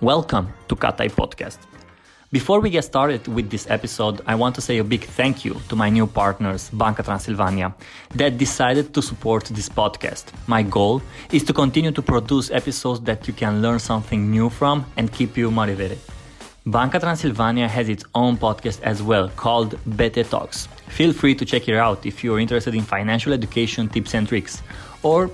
Welcome 0.00 0.48
to 0.68 0.76
Katai 0.76 1.10
Podcast. 1.10 1.58
Before 2.32 2.60
we 2.60 2.70
get 2.70 2.84
started 2.84 3.28
with 3.28 3.50
this 3.50 3.68
episode, 3.68 4.22
I 4.26 4.34
want 4.34 4.54
to 4.54 4.62
say 4.62 4.78
a 4.78 4.84
big 4.84 5.04
thank 5.04 5.44
you 5.44 5.60
to 5.68 5.76
my 5.76 5.90
new 5.90 6.06
partners, 6.06 6.70
Banca 6.72 7.02
Transilvania, 7.02 7.74
that 8.14 8.38
decided 8.38 8.94
to 8.94 9.02
support 9.02 9.44
this 9.44 9.68
podcast. 9.68 10.32
My 10.46 10.62
goal 10.62 11.02
is 11.32 11.44
to 11.44 11.52
continue 11.52 11.92
to 11.92 12.00
produce 12.00 12.50
episodes 12.50 13.00
that 13.02 13.28
you 13.28 13.34
can 13.34 13.60
learn 13.60 13.78
something 13.78 14.30
new 14.30 14.48
from 14.48 14.86
and 14.96 15.12
keep 15.12 15.36
you 15.36 15.50
motivated. 15.50 15.98
Banca 16.64 16.98
Transilvania 16.98 17.68
has 17.68 17.90
its 17.90 18.04
own 18.14 18.38
podcast 18.38 18.80
as 18.80 19.02
well 19.02 19.28
called 19.36 19.78
BT 19.98 20.22
Talks. 20.22 20.66
Feel 20.88 21.12
free 21.12 21.34
to 21.34 21.44
check 21.44 21.68
it 21.68 21.76
out 21.76 22.06
if 22.06 22.24
you're 22.24 22.40
interested 22.40 22.74
in 22.74 22.84
financial 22.84 23.34
education 23.34 23.86
tips 23.86 24.14
and 24.14 24.26
tricks, 24.26 24.62
or 25.02 25.30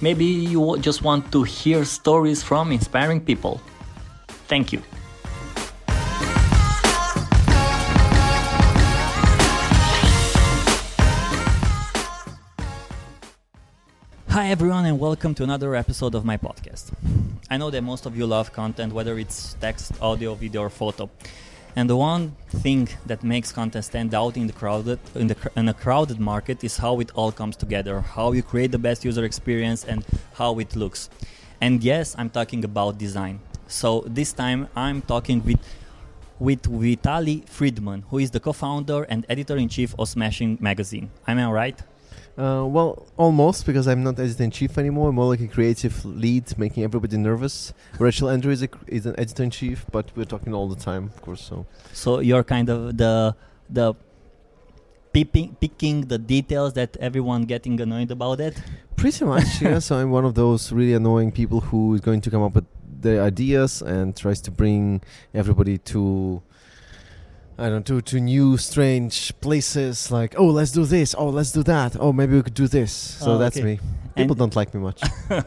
maybe 0.00 0.24
you 0.24 0.78
just 0.78 1.02
want 1.02 1.30
to 1.32 1.42
hear 1.42 1.84
stories 1.84 2.42
from 2.42 2.72
inspiring 2.72 3.20
people. 3.20 3.60
Thank 4.46 4.72
you. 4.72 4.82
Hi, 14.28 14.48
everyone, 14.48 14.84
and 14.84 14.98
welcome 14.98 15.34
to 15.36 15.44
another 15.44 15.74
episode 15.74 16.14
of 16.14 16.24
my 16.24 16.36
podcast. 16.36 16.92
I 17.48 17.56
know 17.56 17.70
that 17.70 17.82
most 17.82 18.04
of 18.04 18.16
you 18.16 18.26
love 18.26 18.52
content, 18.52 18.92
whether 18.92 19.18
it's 19.18 19.54
text, 19.60 19.92
audio, 20.02 20.34
video, 20.34 20.62
or 20.62 20.70
photo. 20.70 21.08
And 21.76 21.88
the 21.88 21.96
one 21.96 22.36
thing 22.48 22.88
that 23.06 23.24
makes 23.24 23.50
content 23.50 23.84
stand 23.84 24.14
out 24.14 24.36
in 24.36 24.46
the 24.46 24.52
crowded 24.52 24.98
in 25.14 25.28
the 25.28 25.36
in 25.56 25.68
a 25.68 25.74
crowded 25.74 26.20
market 26.20 26.62
is 26.62 26.76
how 26.76 27.00
it 27.00 27.10
all 27.14 27.32
comes 27.32 27.56
together, 27.56 28.00
how 28.00 28.32
you 28.32 28.42
create 28.42 28.72
the 28.72 28.78
best 28.78 29.04
user 29.04 29.24
experience, 29.24 29.84
and 29.84 30.04
how 30.34 30.58
it 30.58 30.76
looks. 30.76 31.08
And 31.60 31.82
yes, 31.82 32.14
I'm 32.18 32.28
talking 32.28 32.64
about 32.64 32.98
design. 32.98 33.40
So 33.66 34.04
this 34.06 34.32
time 34.32 34.68
I'm 34.76 35.02
talking 35.02 35.44
with 35.44 35.60
with 36.38 36.62
Vitaly 36.62 37.48
Friedman, 37.48 38.04
who 38.10 38.18
is 38.18 38.30
the 38.32 38.40
co-founder 38.40 39.04
and 39.04 39.24
editor-in-chief 39.28 39.94
of 39.98 40.08
Smashing 40.08 40.58
Magazine. 40.60 41.10
Am 41.28 41.38
I 41.38 41.50
right? 41.50 41.80
Uh, 42.36 42.64
well, 42.66 43.06
almost 43.16 43.64
because 43.64 43.86
I'm 43.86 44.02
not 44.02 44.18
editor 44.18 44.42
in 44.42 44.50
chief 44.50 44.76
anymore. 44.76 45.10
I'm 45.10 45.14
more 45.14 45.26
like 45.26 45.40
a 45.40 45.46
creative 45.46 46.04
lead, 46.04 46.58
making 46.58 46.82
everybody 46.82 47.16
nervous. 47.16 47.72
Rachel 48.00 48.28
Andrew 48.28 48.50
is, 48.50 48.62
a, 48.64 48.68
is 48.88 49.06
an 49.06 49.14
editor 49.18 49.44
in 49.44 49.50
chief, 49.50 49.86
but 49.92 50.10
we're 50.16 50.24
talking 50.24 50.52
all 50.52 50.68
the 50.68 50.76
time, 50.76 51.04
of 51.04 51.22
course. 51.22 51.40
So, 51.40 51.64
so 51.92 52.18
you're 52.18 52.42
kind 52.42 52.68
of 52.68 52.96
the 52.96 53.36
the 53.70 53.94
picking 55.12 55.54
picking 55.60 56.02
the 56.02 56.18
details 56.18 56.72
that 56.72 56.96
everyone 56.96 57.42
getting 57.44 57.80
annoyed 57.80 58.10
about 58.10 58.40
it. 58.40 58.60
Pretty 58.96 59.24
much, 59.24 59.62
yeah. 59.62 59.78
So 59.86 59.96
I'm 59.96 60.10
one 60.10 60.24
of 60.24 60.34
those 60.34 60.72
really 60.72 60.94
annoying 60.94 61.30
people 61.30 61.60
who 61.60 61.94
is 61.94 62.00
going 62.00 62.20
to 62.22 62.30
come 62.30 62.42
up 62.42 62.56
with 62.56 62.66
the 63.04 63.20
ideas 63.20 63.82
and 63.82 64.16
tries 64.16 64.40
to 64.46 64.50
bring 64.50 65.00
everybody 65.32 65.76
to 65.92 66.42
I 67.56 67.68
don't 67.70 67.88
know, 67.88 68.00
to, 68.00 68.02
to 68.10 68.16
new 68.20 68.56
strange 68.56 69.16
places 69.40 70.10
like, 70.10 70.34
oh, 70.36 70.48
let's 70.58 70.72
do 70.72 70.84
this, 70.84 71.14
oh, 71.16 71.28
let's 71.38 71.52
do 71.52 71.62
that, 71.74 71.90
oh, 72.00 72.12
maybe 72.12 72.34
we 72.34 72.42
could 72.42 72.58
do 72.64 72.66
this. 72.66 72.90
So 73.22 73.26
Oh, 73.32 73.38
that's 73.38 73.56
okay. 73.56 73.64
me. 73.64 73.74
People 74.16 74.32
And- 74.32 74.38
don't 74.42 74.56
like 74.56 74.74
me 74.74 74.80
much. 74.80 75.00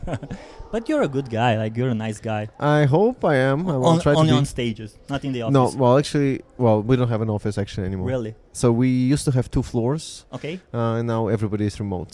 but 0.72 0.88
you're 0.88 1.02
a 1.02 1.12
good 1.18 1.30
guy. 1.30 1.58
Like 1.64 1.76
you're 1.78 1.90
a 1.90 2.00
nice 2.08 2.20
guy. 2.32 2.48
I 2.60 2.86
hope 2.86 3.26
I 3.26 3.36
am. 3.52 3.60
I 3.68 3.76
will 3.76 3.86
On- 3.88 4.00
try 4.00 4.14
to 4.14 4.20
only 4.20 4.32
on 4.32 4.46
stages, 4.46 4.96
not 5.10 5.22
in 5.26 5.32
the 5.34 5.42
office. 5.42 5.54
no, 5.54 5.64
well, 5.82 5.98
actually, 5.98 6.34
well, 6.58 6.82
we 6.82 6.96
don't 6.96 7.10
have 7.16 7.22
an 7.28 7.30
office 7.30 7.58
actually 7.58 7.86
anymore. 7.88 8.08
really. 8.08 8.34
So 8.54 8.72
we 8.72 8.88
used 9.14 9.26
to 9.26 9.32
have 9.38 9.48
two 9.52 9.64
floors, 9.72 10.26
Okay. 10.38 10.56
uh, 10.74 10.98
and 11.00 11.06
now 11.08 11.28
everybody 11.28 11.66
is 11.66 11.78
remote. 11.80 12.14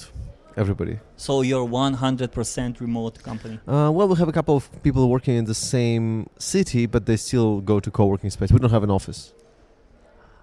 Everybody. 0.56 1.00
So 1.18 1.42
you're 1.42 1.68
100% 1.68 2.80
remote 2.80 3.22
company. 3.23 3.59
Uh, 3.68 3.90
well, 3.92 4.08
we 4.08 4.16
have 4.18 4.28
a 4.28 4.32
couple 4.32 4.56
of 4.56 4.70
people 4.84 5.09
working 5.09 5.36
in 5.36 5.46
the 5.46 5.56
same 5.56 6.30
city, 6.38 6.86
but 6.86 7.06
they 7.06 7.18
still 7.18 7.59
go 7.62 7.80
to 7.80 7.90
co-working 7.90 8.30
space. 8.30 8.52
We 8.52 8.59
don't 8.59 8.70
have 8.72 8.84
an 8.84 8.92
office. 8.92 9.34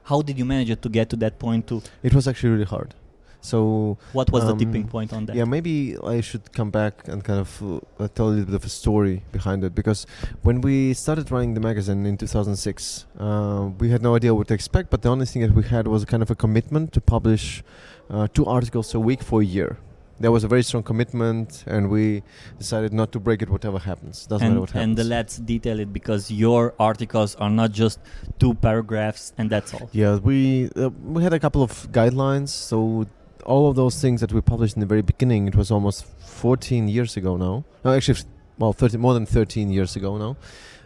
How 0.04 0.22
did 0.22 0.38
you 0.38 0.44
manage 0.44 0.71
it 0.71 0.82
to 0.82 0.88
get 0.88 1.09
to 1.10 1.16
that 1.16 1.38
point? 1.38 1.66
To 1.69 1.82
It 2.03 2.12
was 2.15 2.26
actually 2.26 2.50
really 2.50 2.65
hard. 2.65 2.94
So 3.43 3.97
what 4.12 4.31
was 4.31 4.44
the 4.44 4.53
Um, 4.53 4.59
tipping 4.59 4.87
point 4.87 5.12
on 5.15 5.25
that? 5.26 5.34
Yeah, 5.37 5.44
maybe 5.44 5.97
I 6.04 6.21
should 6.21 6.53
come 6.53 6.71
back 6.71 7.09
and 7.09 7.25
kind 7.25 7.41
of 7.41 7.62
uh, 7.98 8.09
tell 8.15 8.28
a 8.28 8.31
little 8.31 8.44
bit 8.44 8.54
of 8.54 8.65
a 8.65 8.69
story 8.69 9.22
behind 9.32 9.65
it 9.65 9.75
because 9.75 10.06
when 10.42 10.60
we 10.60 10.92
started 10.92 11.31
running 11.31 11.54
the 11.54 11.60
magazine 11.60 12.04
in 12.04 12.16
2006, 12.19 13.06
uh, 13.19 13.71
we 13.78 13.88
had 13.91 14.03
no 14.03 14.15
idea 14.15 14.34
what 14.34 14.48
to 14.48 14.54
expect, 14.54 14.91
but 14.91 15.00
the 15.03 15.09
only 15.09 15.25
thing 15.25 15.41
that 15.41 15.54
we 15.54 15.62
had 15.62 15.87
was 15.88 16.04
kind 16.04 16.22
of 16.22 16.31
a 16.31 16.34
commitment 16.34 16.92
to 16.92 17.00
publish 17.00 17.62
uh, 18.10 18.27
two 18.34 18.44
articles 18.44 18.94
a 18.94 19.00
week 19.00 19.22
for 19.22 19.41
a 19.41 19.44
year. 19.44 19.78
There 20.20 20.31
was 20.31 20.44
a 20.44 20.48
very 20.48 20.62
strong 20.62 20.82
commitment, 20.82 21.64
and 21.66 21.88
we 21.88 22.22
decided 22.58 22.92
not 22.92 23.10
to 23.12 23.19
break 23.19 23.41
it 23.41 23.48
whatever 23.48 23.78
happens. 23.78 24.26
Doesn't 24.26 24.47
matter 24.47 24.53
and, 24.53 24.60
what 24.60 24.70
happens. 24.70 25.00
and 25.00 25.08
let's 25.08 25.38
detail 25.38 25.81
it 25.81 25.92
because 25.94 26.31
your 26.31 26.75
articles 26.78 27.34
are 27.36 27.48
not 27.48 27.72
just 27.72 27.98
two 28.38 28.53
paragraphs 28.54 29.32
and 29.38 29.48
that's 29.48 29.72
all. 29.72 29.88
Yeah, 29.92 30.16
we 30.16 30.70
uh, 30.76 30.91
we 31.03 31.22
had 31.22 31.32
a 31.32 31.41
couple 31.41 31.62
of 31.62 31.72
guidelines. 31.91 32.48
So 32.50 33.06
all 33.47 33.70
of 33.70 33.76
those 33.76 34.00
things 34.00 34.20
that 34.20 34.32
we 34.32 34.41
published 34.41 34.76
in 34.76 34.80
the 34.80 34.86
very 34.86 35.03
beginning, 35.03 35.48
it 35.48 35.56
was 35.56 35.70
almost 35.70 36.04
14 36.04 36.88
years 36.88 37.16
ago 37.16 37.36
now. 37.36 37.64
No, 37.84 37.94
actually, 37.94 38.20
well, 38.59 38.75
30, 38.75 38.98
more 38.98 39.14
than 39.14 39.25
13 39.26 39.70
years 39.70 39.97
ago 39.97 40.19
now. 40.19 40.36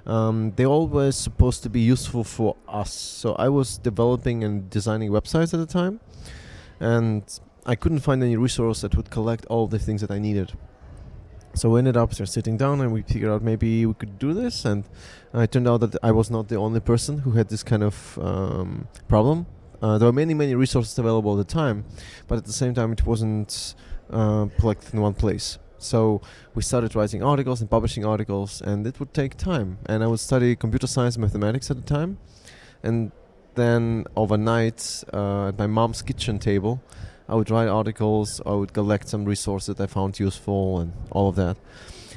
Um, 0.07 0.53
they 0.57 0.67
all 0.67 0.87
were 0.87 1.13
supposed 1.13 1.63
to 1.63 1.71
be 1.71 1.81
useful 1.81 2.25
for 2.25 2.57
us. 2.69 2.93
So 2.93 3.35
I 3.35 3.49
was 3.49 3.79
developing 3.79 4.45
and 4.45 4.69
designing 4.71 5.11
websites 5.11 5.55
at 5.55 5.61
the 5.61 5.67
time, 5.67 6.01
and 6.79 7.23
I 7.67 7.75
couldn't 7.75 8.01
find 8.01 8.23
any 8.23 8.37
resource 8.37 8.83
that 8.83 8.95
would 8.97 9.11
collect 9.11 9.47
all 9.47 9.67
the 9.67 9.79
things 9.79 10.01
that 10.03 10.11
I 10.11 10.19
needed. 10.19 10.53
So 11.55 11.71
we 11.71 11.79
ended 11.79 11.97
up 11.97 12.11
just 12.11 12.33
sitting 12.33 12.57
down 12.57 12.81
and 12.81 12.93
we 12.93 13.03
figured 13.03 13.31
out 13.31 13.43
maybe 13.43 13.87
we 13.87 13.95
could 13.95 14.19
do 14.19 14.35
this. 14.35 14.65
And 14.65 14.85
it 15.33 15.53
turned 15.53 15.69
out 15.69 15.81
that 15.81 15.97
I 16.03 16.11
was 16.11 16.31
not 16.31 16.49
the 16.49 16.57
only 16.57 16.81
person 16.81 17.19
who 17.19 17.33
had 17.33 17.49
this 17.49 17.63
kind 17.63 17.83
of 17.83 18.19
um, 18.21 18.89
problem. 19.09 19.47
Uh, 19.81 19.99
there 19.99 20.07
were 20.07 20.13
many, 20.13 20.35
many 20.35 20.55
resources 20.55 20.99
available 20.99 21.39
at 21.39 21.47
the 21.47 21.53
time, 21.53 21.85
but 22.27 22.39
at 22.39 22.45
the 22.45 22.53
same 22.53 22.75
time, 22.75 22.93
it 22.93 23.07
wasn't 23.07 23.75
uh, 24.11 24.47
collected 24.59 24.95
in 24.95 25.01
one 25.01 25.15
place. 25.15 25.59
So 25.79 26.23
we 26.55 26.63
started 26.63 26.95
writing 26.97 27.23
articles 27.23 27.61
and 27.61 27.71
publishing 27.71 28.05
articles, 28.05 28.63
and 28.63 28.87
it 28.87 28.99
would 28.99 29.13
take 29.13 29.37
time. 29.37 29.79
And 29.87 30.03
I 30.03 30.07
would 30.07 30.21
study 30.21 30.57
computer 30.57 30.87
science 30.87 31.17
and 31.17 31.23
mathematics 31.23 31.71
at 31.71 31.77
the 31.77 31.83
time. 31.83 32.19
And 32.83 33.13
then 33.55 34.07
overnight, 34.17 35.05
uh, 35.13 35.49
at 35.49 35.59
my 35.59 35.67
mom's 35.67 36.03
kitchen 36.03 36.39
table, 36.39 36.83
I 37.29 37.35
would 37.35 37.51
write 37.51 37.69
articles, 37.69 38.41
I 38.45 38.53
would 38.53 38.73
collect 38.73 39.09
some 39.09 39.25
resources 39.25 39.77
that 39.77 39.83
I 39.83 39.87
found 39.87 40.19
useful, 40.21 40.81
and 40.81 40.93
all 41.11 41.29
of 41.29 41.37
that. 41.37 41.57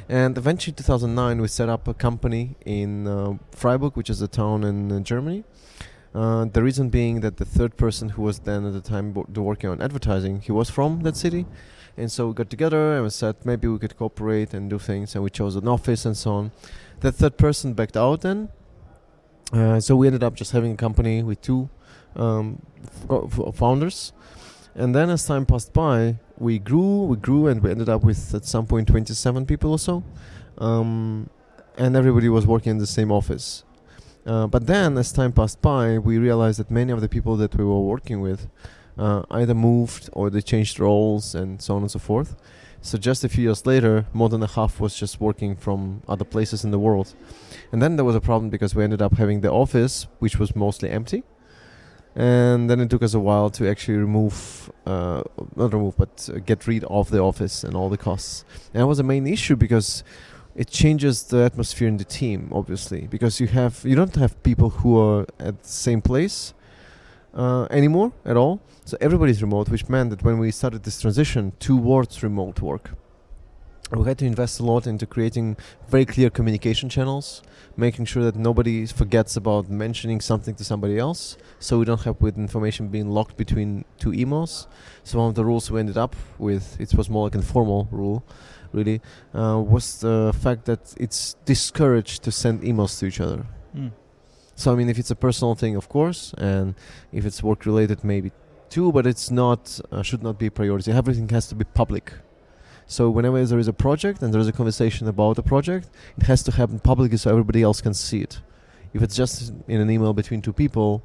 And 0.10 0.38
eventually, 0.38 0.74
2009, 0.74 1.42
we 1.42 1.48
set 1.48 1.70
up 1.70 1.88
a 1.88 1.94
company 1.94 2.56
in 2.66 3.08
uh, 3.08 3.38
Freiburg, 3.52 3.96
which 3.96 4.10
is 4.10 4.22
a 4.22 4.28
town 4.28 4.64
in 4.64 4.92
uh, 4.92 5.00
Germany. 5.00 5.44
Uh, 6.16 6.46
the 6.46 6.64
reason 6.64 6.90
being 6.90 7.20
that 7.22 7.38
the 7.38 7.46
third 7.46 7.78
person 7.78 8.10
who 8.10 8.22
was 8.22 8.40
then 8.40 8.66
at 8.66 8.74
the 8.74 8.82
time 8.82 9.14
do- 9.32 9.42
working 9.42 9.70
on 9.70 9.82
advertising, 9.82 10.42
he 10.42 10.52
was 10.52 10.70
from 10.70 11.02
that 11.02 11.16
city. 11.16 11.46
And 11.98 12.12
so 12.12 12.28
we 12.28 12.34
got 12.34 12.50
together 12.50 12.94
and 12.94 13.04
we 13.04 13.10
said 13.10 13.36
maybe 13.44 13.68
we 13.68 13.80
could 13.80 13.98
cooperate 13.98 14.54
and 14.54 14.70
do 14.70 14.80
things, 14.80 15.16
and 15.16 15.24
we 15.24 15.30
chose 15.30 15.56
an 15.56 15.68
office 15.68 16.06
and 16.06 16.16
so 16.16 16.32
on. 16.32 16.52
That 17.02 17.14
third 17.14 17.38
person 17.38 17.74
backed 17.74 17.98
out 17.98 18.22
then. 18.22 18.50
Uh, 19.52 19.80
so 19.80 19.96
we 19.96 20.08
ended 20.08 20.24
up 20.24 20.36
just 20.36 20.52
having 20.52 20.74
a 20.74 20.76
company 20.76 21.24
with 21.24 21.42
two 21.42 21.70
um, 22.16 22.62
f- 23.10 23.40
f- 23.40 23.56
founders. 23.56 24.14
And 24.78 24.94
then 24.94 25.10
as 25.10 25.26
time 25.26 25.46
passed 25.46 25.74
by, 25.74 26.18
we 26.38 26.60
grew, 26.60 27.06
we 27.06 27.18
grew, 27.18 27.48
and 27.48 27.64
we 27.64 27.72
ended 27.72 27.90
up 27.90 28.04
with 28.04 28.36
at 28.36 28.46
some 28.46 28.68
point 28.68 28.88
27 28.88 29.48
people 29.48 29.72
or 29.72 29.80
so. 29.80 30.04
Um, 30.60 31.30
and 31.78 31.96
everybody 31.96 32.30
was 32.30 32.46
working 32.46 32.72
in 32.72 32.78
the 32.78 32.88
same 32.88 33.12
office. 33.12 33.64
Uh, 34.26 34.46
but 34.46 34.68
then, 34.68 34.98
as 34.98 35.12
time 35.12 35.32
passed 35.32 35.62
by, 35.64 35.98
we 35.98 36.20
realized 36.20 36.60
that 36.60 36.70
many 36.70 36.92
of 36.92 37.02
the 37.02 37.10
people 37.10 37.38
that 37.38 37.56
we 37.56 37.66
were 37.66 37.82
working 37.82 38.22
with 38.22 38.48
uh, 39.00 39.24
either 39.32 39.56
moved 39.56 40.10
or 40.14 40.30
they 40.30 40.42
changed 40.42 40.80
roles 40.80 41.34
and 41.34 41.60
so 41.62 41.76
on 41.76 41.82
and 41.82 41.92
so 41.92 42.00
forth. 42.00 42.36
So 42.82 43.00
just 43.00 43.24
a 43.24 43.30
few 43.30 43.46
years 43.46 43.66
later, 43.66 44.06
more 44.14 44.30
than 44.30 44.44
a 44.44 44.48
half 44.48 44.80
was 44.80 44.96
just 44.96 45.20
working 45.20 45.56
from 45.56 46.04
other 46.08 46.26
places 46.26 46.64
in 46.64 46.70
the 46.70 46.80
world. 46.80 47.16
And 47.72 47.82
then 47.82 47.96
there 47.96 48.06
was 48.06 48.16
a 48.16 48.22
problem 48.22 48.50
because 48.52 48.76
we 48.76 48.84
ended 48.84 49.02
up 49.02 49.18
having 49.18 49.42
the 49.42 49.52
office, 49.52 50.08
which 50.20 50.38
was 50.38 50.56
mostly 50.56 50.90
empty. 50.90 51.24
And 52.18 52.68
then 52.68 52.80
it 52.80 52.90
took 52.90 53.04
us 53.04 53.14
a 53.14 53.20
while 53.20 53.52
to 53.52 53.70
actually 53.70 53.98
remove, 53.98 54.72
uh, 54.88 55.22
not 55.56 55.72
remove, 55.72 55.96
but 55.98 56.28
uh, 56.34 56.40
get 56.40 56.66
rid 56.66 56.84
of 56.86 57.12
the 57.12 57.20
office 57.20 57.64
and 57.64 57.76
all 57.76 57.90
the 57.90 57.98
costs. 57.98 58.44
And 58.74 58.82
that 58.82 58.88
was 58.88 58.98
a 58.98 59.04
main 59.04 59.28
issue 59.28 59.56
because 59.56 60.04
it 60.56 60.68
changes 60.68 61.26
the 61.26 61.44
atmosphere 61.44 61.88
in 61.88 61.98
the 61.98 62.04
team, 62.04 62.50
obviously, 62.52 63.06
because 63.06 63.40
you 63.40 63.46
have 63.46 63.82
you 63.86 63.96
don't 63.96 64.16
have 64.16 64.42
people 64.42 64.72
who 64.72 65.00
are 65.00 65.28
at 65.38 65.62
the 65.62 65.70
same 65.70 66.02
place 66.02 66.56
uh, 67.36 67.68
anymore 67.70 68.12
at 68.26 68.36
all. 68.36 68.62
So 68.84 68.98
everybody's 69.00 69.44
remote, 69.44 69.70
which 69.70 69.88
meant 69.88 70.10
that 70.10 70.24
when 70.24 70.40
we 70.40 70.50
started 70.50 70.82
this 70.84 71.00
transition 71.00 71.54
towards 71.60 72.24
remote 72.24 72.62
work, 72.62 72.94
we 73.92 74.04
had 74.04 74.18
to 74.18 74.26
invest 74.26 74.60
a 74.60 74.64
lot 74.64 74.86
into 74.86 75.06
creating 75.06 75.56
very 75.88 76.06
clear 76.06 76.30
communication 76.30 76.90
channels, 76.90 77.42
making 77.78 78.06
sure 78.06 78.24
that 78.24 78.36
nobody 78.36 78.86
forgets 78.86 79.38
about 79.38 79.70
mentioning 79.70 80.20
something 80.20 80.56
to 80.56 80.64
somebody 80.64 80.98
else, 80.98 81.38
so 81.60 81.80
we 81.80 81.86
don't 81.86 82.02
have 82.02 82.20
with 82.20 82.38
information 82.38 82.90
being 82.90 83.10
locked 83.10 83.38
between 83.38 83.86
two 83.98 84.12
emails. 84.12 84.68
So 85.04 85.20
one 85.20 85.30
of 85.30 85.36
the 85.36 85.46
rules 85.46 85.72
we 85.72 85.80
ended 85.80 85.98
up 85.98 86.16
with, 86.38 86.80
it 86.82 86.94
was 86.96 87.10
more 87.10 87.24
like 87.26 87.36
an 87.36 87.42
informal 87.42 87.88
rule, 87.92 88.26
really, 88.74 89.02
uh, 89.34 89.64
was 89.66 90.02
the 90.02 90.34
fact 90.38 90.66
that 90.66 90.94
it's 90.98 91.36
discouraged 91.46 92.24
to 92.24 92.32
send 92.32 92.64
emails 92.64 93.00
to 93.00 93.06
each 93.06 93.22
other. 93.22 93.46
Mm. 93.76 93.92
So 94.56 94.74
I 94.74 94.76
mean, 94.76 94.90
if 94.90 94.98
it's 94.98 95.12
a 95.12 95.16
personal 95.16 95.56
thing, 95.56 95.76
of 95.76 95.88
course, 95.88 96.34
and 96.38 96.76
if 97.14 97.26
it's 97.26 97.42
work 97.42 97.66
related, 97.66 98.04
maybe 98.04 98.32
too. 98.70 98.92
But 98.92 99.06
it's 99.06 99.30
not 99.32 99.80
uh, 99.92 100.02
should 100.02 100.24
not 100.24 100.40
be 100.40 100.48
a 100.48 100.52
priority. 100.52 100.92
Everything 100.92 101.30
has 101.30 101.48
to 101.48 101.56
be 101.56 101.64
public. 101.64 102.12
So 102.88 103.10
whenever 103.10 103.44
there 103.46 103.60
is 103.60 103.68
a 103.68 103.74
project 103.74 104.22
and 104.22 104.34
there 104.34 104.40
is 104.40 104.48
a 104.48 104.54
conversation 104.54 105.08
about 105.08 105.38
a 105.38 105.44
project, 105.44 105.90
it 106.18 106.24
has 106.24 106.42
to 106.44 106.52
happen 106.52 106.80
publicly 106.80 107.18
so 107.18 107.30
everybody 107.30 107.62
else 107.62 107.82
can 107.82 107.94
see 107.94 108.22
it. 108.22 108.40
If 108.94 109.02
it's 109.02 109.16
just 109.16 109.54
in 109.68 109.82
an 109.82 109.90
email 109.92 110.14
between 110.14 110.42
two 110.42 110.54
people, 110.54 111.04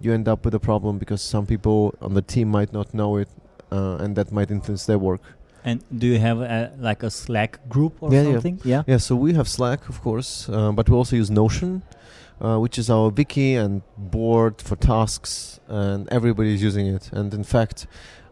you 0.00 0.12
end 0.12 0.28
up 0.28 0.44
with 0.44 0.54
a 0.54 0.60
problem 0.60 0.98
because 0.98 1.20
some 1.20 1.44
people 1.44 1.94
on 2.00 2.14
the 2.14 2.22
team 2.22 2.48
might 2.48 2.72
not 2.72 2.94
know 2.94 3.16
it, 3.16 3.28
uh, 3.72 3.96
and 3.96 4.14
that 4.14 4.30
might 4.30 4.50
influence 4.52 4.86
their 4.86 4.98
work. 4.98 5.20
And 5.64 5.82
do 5.98 6.06
you 6.06 6.20
have 6.20 6.40
a, 6.40 6.72
like 6.78 7.02
a 7.02 7.10
Slack 7.10 7.68
group 7.68 8.00
or 8.00 8.12
Yeah, 8.14 8.22
yeah. 8.22 8.50
Yeah. 8.64 8.82
Yeah, 8.86 8.96
so 8.98 9.16
we 9.16 9.34
have 9.34 9.48
Slack, 9.48 9.88
of 9.88 10.00
course, 10.00 10.48
uh, 10.48 10.70
but 10.70 10.88
we 10.88 10.94
also 10.94 11.16
use 11.16 11.30
Notion, 11.32 11.82
uh, 12.40 12.58
which 12.58 12.78
is 12.78 12.88
our 12.88 13.08
wiki 13.08 13.56
and 13.56 13.82
board 13.96 14.62
for 14.62 14.76
tasks, 14.76 15.58
and 15.66 16.08
everybody 16.10 16.54
is 16.54 16.62
using 16.62 16.86
it. 16.86 17.10
And 17.12 17.34
in 17.34 17.42
fact, 17.42 17.88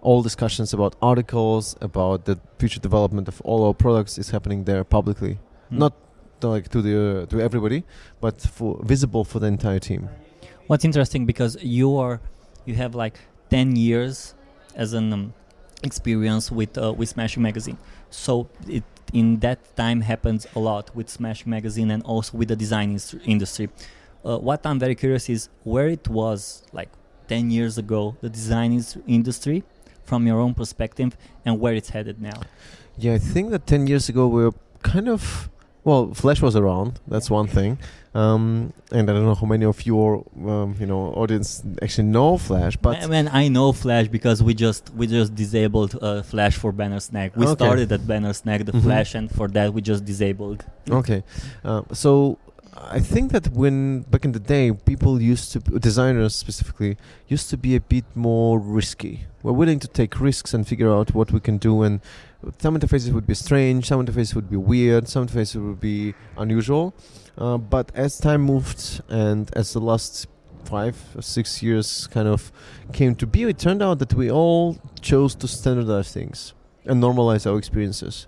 all 0.06 0.22
discussions 0.22 0.72
about 0.72 0.92
articles, 1.02 1.64
about 1.80 2.18
the 2.28 2.36
future 2.60 2.80
development 2.88 3.26
of 3.32 3.36
all 3.48 3.60
our 3.66 3.74
products 3.84 4.12
is 4.22 4.28
happening 4.30 4.64
there 4.70 4.84
publicly, 4.98 5.34
Mm. 5.70 5.78
not 5.84 5.92
to, 6.40 6.46
like 6.54 6.66
to 6.74 6.80
the 6.86 6.94
uh, 6.96 7.26
to 7.32 7.36
everybody, 7.48 7.80
but 8.24 8.36
for 8.56 8.70
visible 8.94 9.24
for 9.24 9.38
the 9.42 9.48
entire 9.56 9.80
team. 9.88 10.02
What's 10.68 10.84
interesting 10.90 11.22
because 11.32 11.52
you 11.78 11.88
are 12.04 12.16
you 12.68 12.74
have 12.82 12.92
like 13.04 13.16
10 13.50 13.76
years 13.76 14.34
as 14.82 14.92
an 15.00 15.12
um, 15.12 15.32
experience 15.82 16.44
with 16.58 16.72
uh, 16.78 16.92
with 16.98 17.08
Smash 17.14 17.36
magazine. 17.48 17.78
So 18.10 18.32
it 18.76 18.84
in 19.12 19.26
that 19.40 19.58
time 19.76 20.00
happens 20.12 20.46
a 20.54 20.60
lot 20.70 20.84
with 20.96 21.08
Smash 21.18 21.40
magazine 21.46 21.90
and 21.94 22.02
also 22.04 22.30
with 22.38 22.48
the 22.52 22.56
design 22.64 22.90
industry. 23.24 23.66
Uh, 24.24 24.38
what 24.48 24.60
I'm 24.68 24.78
very 24.78 24.94
curious 24.94 25.28
is 25.36 25.48
where 25.72 25.88
it 25.88 26.06
was 26.08 26.62
like 26.72 26.90
10 27.28 27.50
years 27.50 27.78
ago, 27.78 28.16
the 28.20 28.28
design 28.28 28.72
industry 29.06 29.62
from 30.06 30.26
your 30.26 30.38
own 30.40 30.54
perspective 30.54 31.16
and 31.44 31.60
where 31.60 31.74
it's 31.74 31.90
headed 31.90 32.20
now. 32.20 32.40
Yeah, 32.98 33.14
I 33.14 33.18
think 33.18 33.50
that 33.50 33.66
10 33.66 33.86
years 33.86 34.08
ago 34.08 34.26
we 34.28 34.44
were 34.44 34.54
kind 34.82 35.08
of. 35.08 35.48
Well, 35.84 36.12
Flash 36.14 36.42
was 36.42 36.56
around. 36.56 36.98
That's 37.06 37.30
one 37.30 37.46
thing, 37.46 37.78
um, 38.12 38.72
and 38.90 39.08
I 39.08 39.12
don't 39.12 39.24
know 39.24 39.36
how 39.36 39.46
many 39.46 39.64
of 39.64 39.86
your, 39.86 40.24
um, 40.44 40.74
you 40.80 40.86
know, 40.86 41.12
audience 41.14 41.62
actually 41.80 42.08
know 42.08 42.38
Flash. 42.38 42.76
But 42.76 43.04
I 43.04 43.06
mean, 43.06 43.28
I 43.32 43.46
know 43.46 43.70
Flash 43.70 44.08
because 44.08 44.42
we 44.42 44.52
just 44.52 44.90
we 44.98 45.06
just 45.06 45.36
disabled 45.36 45.96
uh, 46.02 46.22
Flash 46.22 46.56
for 46.56 46.72
Bannersnack. 46.72 47.36
We 47.36 47.46
Okay. 47.46 47.54
started 47.54 47.92
at 47.92 48.00
Bannersnack 48.00 48.66
the 48.66 48.72
Mhm. 48.72 48.82
Flash, 48.82 49.14
and 49.14 49.30
for 49.30 49.46
that 49.56 49.72
we 49.74 49.80
just 49.80 50.04
disabled. 50.04 50.64
Okay, 50.90 51.22
uh, 51.64 51.82
so 51.92 52.36
I 52.78 53.00
think 53.00 53.32
that 53.32 53.48
when 53.48 54.02
back 54.02 54.24
in 54.24 54.32
the 54.32 54.38
day, 54.38 54.70
people 54.72 55.20
used 55.20 55.50
to 55.52 55.60
designers 55.60 56.34
specifically 56.34 56.96
used 57.26 57.48
to 57.50 57.56
be 57.56 57.74
a 57.74 57.80
bit 57.80 58.04
more 58.14 58.58
risky. 58.58 59.24
We're 59.42 59.52
willing 59.52 59.78
to 59.80 59.88
take 59.88 60.20
risks 60.20 60.52
and 60.52 60.66
figure 60.66 60.92
out 60.92 61.14
what 61.14 61.32
we 61.32 61.40
can 61.40 61.56
do. 61.56 61.82
And 61.82 62.00
some 62.58 62.78
interfaces 62.78 63.12
would 63.12 63.26
be 63.26 63.34
strange, 63.34 63.86
some 63.86 64.04
interfaces 64.04 64.34
would 64.34 64.50
be 64.50 64.56
weird, 64.56 65.08
some 65.08 65.26
interfaces 65.26 65.64
would 65.64 65.80
be 65.80 66.14
unusual. 66.36 66.94
Uh, 67.38 67.56
but 67.56 67.90
as 67.94 68.18
time 68.18 68.42
moved 68.42 69.00
and 69.08 69.50
as 69.56 69.72
the 69.72 69.80
last 69.80 70.26
five 70.64 70.96
or 71.16 71.22
six 71.22 71.62
years 71.62 72.06
kind 72.08 72.28
of 72.28 72.52
came 72.92 73.14
to 73.14 73.26
be, 73.26 73.44
it 73.44 73.58
turned 73.58 73.82
out 73.82 73.98
that 74.00 74.14
we 74.14 74.30
all 74.30 74.78
chose 75.00 75.34
to 75.36 75.48
standardize 75.48 76.12
things 76.12 76.52
and 76.84 77.02
normalize 77.02 77.50
our 77.50 77.56
experiences. 77.56 78.26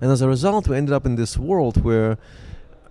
And 0.00 0.10
as 0.10 0.20
a 0.20 0.28
result, 0.28 0.68
we 0.68 0.76
ended 0.76 0.92
up 0.92 1.06
in 1.06 1.16
this 1.16 1.36
world 1.36 1.82
where 1.82 2.18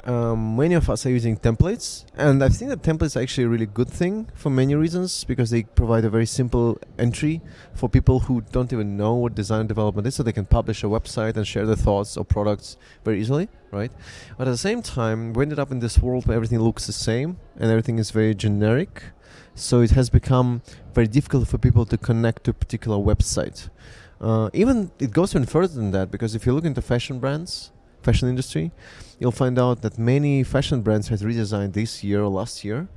um, 0.07 0.56
many 0.56 0.74
of 0.74 0.89
us 0.89 1.06
are 1.06 1.09
using 1.09 1.36
templates, 1.36 2.06
and 2.15 2.42
I 2.42 2.48
think 2.48 2.69
that 2.69 2.81
templates 2.81 3.18
are 3.18 3.21
actually 3.21 3.44
a 3.44 3.50
really 3.50 3.65
good 3.65 3.89
thing 3.89 4.30
for 4.33 4.50
many 4.50 4.74
reasons 4.74 5.25
because 5.25 5.50
they 5.50 5.63
provide 5.63 6.06
a 6.06 6.09
very 6.09 6.25
simple 6.25 6.80
entry 6.98 7.42
for 7.74 7.89
people 7.89 8.21
who 8.21 8.39
don't 8.54 8.71
even 8.71 8.95
know 8.95 9.15
what 9.15 9.36
design 9.36 9.68
development 9.68 10.07
is, 10.07 10.15
so 10.15 10.24
they 10.24 10.31
can 10.31 10.45
publish 10.45 10.81
a 10.81 10.88
website 10.88 11.36
and 11.36 11.45
share 11.45 11.65
their 11.65 11.75
thoughts 11.75 12.15
or 12.15 12.24
products 12.24 12.77
very 13.04 13.19
easily, 13.19 13.50
right? 13.71 13.92
But 14.38 14.48
at 14.48 14.51
the 14.51 14.57
same 14.57 14.81
time, 14.81 15.33
we 15.33 15.44
ended 15.44 15.59
up 15.59 15.71
in 15.71 15.80
this 15.80 16.00
world 16.00 16.25
where 16.25 16.38
everything 16.38 16.60
looks 16.60 16.88
the 16.88 16.94
same 16.94 17.38
and 17.60 17.69
everything 17.69 18.00
is 18.00 18.12
very 18.12 18.33
generic, 18.33 19.03
so 19.56 19.81
it 19.81 19.92
has 19.92 20.10
become 20.10 20.62
very 20.94 21.07
difficult 21.07 21.50
for 21.50 21.57
people 21.57 21.86
to 21.86 21.98
connect 21.98 22.45
to 22.45 22.51
a 22.51 22.53
particular 22.53 22.98
website. 22.98 23.69
Uh, 24.21 24.50
even 24.53 24.89
it 25.00 25.12
goes 25.12 25.36
even 25.36 25.45
further 25.45 25.75
than 25.75 25.92
that 25.92 26.10
because 26.10 26.33
if 26.33 26.45
you 26.45 26.53
look 26.53 26.65
into 26.65 26.81
fashion 26.81 27.19
brands, 27.19 27.71
fashion 28.07 28.27
industry, 28.30 28.65
you'll 29.19 29.39
find 29.44 29.57
out 29.65 29.81
that 29.81 29.98
many 30.13 30.44
fashion 30.56 30.80
brands 30.86 31.07
has 31.09 31.19
redesigned 31.30 31.74
this 31.74 31.92
year 32.07 32.19
or 32.25 32.31
last 32.39 32.63
year, 32.68 32.88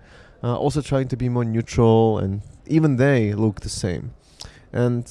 uh, 0.42 0.56
also 0.64 0.80
trying 0.92 1.08
to 1.08 1.16
be 1.16 1.28
more 1.28 1.44
neutral, 1.44 2.18
and 2.22 2.42
even 2.66 2.96
they 2.96 3.34
look 3.44 3.56
the 3.60 3.74
same. 3.84 4.04
And 4.72 5.04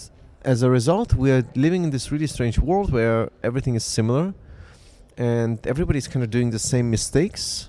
as 0.54 0.64
a 0.64 0.70
result, 0.70 1.10
we 1.24 1.30
are 1.32 1.44
living 1.66 1.84
in 1.84 1.90
this 1.90 2.12
really 2.14 2.28
strange 2.28 2.58
world 2.70 2.92
where 2.92 3.30
everything 3.44 3.76
is 3.76 3.84
similar, 3.84 4.34
and 5.18 5.56
everybody's 5.68 6.08
kind 6.08 6.24
of 6.24 6.30
doing 6.30 6.52
the 6.52 6.60
same 6.60 6.90
mistakes, 6.90 7.69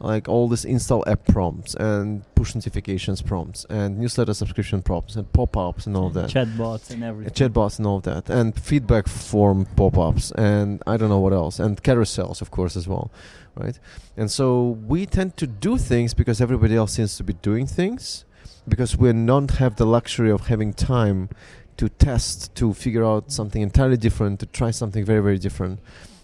like 0.00 0.28
all 0.28 0.48
this 0.48 0.64
install 0.64 1.02
app 1.06 1.26
prompts 1.26 1.74
and 1.74 2.22
push 2.34 2.54
notifications 2.54 3.22
prompts 3.22 3.64
and 3.70 3.98
newsletter 3.98 4.34
subscription 4.34 4.82
prompts 4.82 5.16
and 5.16 5.32
pop-ups 5.32 5.86
and 5.86 5.96
all 5.96 6.10
that. 6.10 6.30
Chatbots 6.30 6.90
and 6.90 7.02
everything. 7.02 7.32
chatbots 7.32 7.78
and 7.78 7.86
all 7.86 8.00
that, 8.00 8.28
and 8.28 8.58
feedback 8.58 9.08
form 9.08 9.66
pop-ups, 9.76 10.32
and 10.32 10.82
I 10.86 10.96
don't 10.96 11.08
know 11.08 11.20
what 11.20 11.32
else, 11.32 11.58
and 11.58 11.82
carousels, 11.82 12.40
of 12.40 12.50
course, 12.50 12.76
as 12.76 12.86
well, 12.86 13.10
right? 13.54 13.78
And 14.16 14.30
so 14.30 14.78
we 14.86 15.06
tend 15.06 15.36
to 15.38 15.46
do 15.46 15.78
things 15.78 16.14
because 16.14 16.40
everybody 16.40 16.76
else 16.76 16.92
seems 16.92 17.16
to 17.16 17.24
be 17.24 17.32
doing 17.34 17.66
things, 17.66 18.24
because 18.68 18.96
we 18.96 19.12
don't 19.12 19.52
have 19.52 19.76
the 19.76 19.86
luxury 19.86 20.30
of 20.30 20.48
having 20.48 20.72
time 20.74 21.30
to 21.76 21.88
test, 21.88 22.54
to 22.54 22.72
figure 22.72 23.04
out 23.04 23.30
something 23.30 23.62
entirely 23.62 23.96
different, 23.96 24.40
to 24.40 24.46
try 24.46 24.70
something 24.70 25.04
very, 25.04 25.20
very 25.20 25.38
different. 25.38 25.78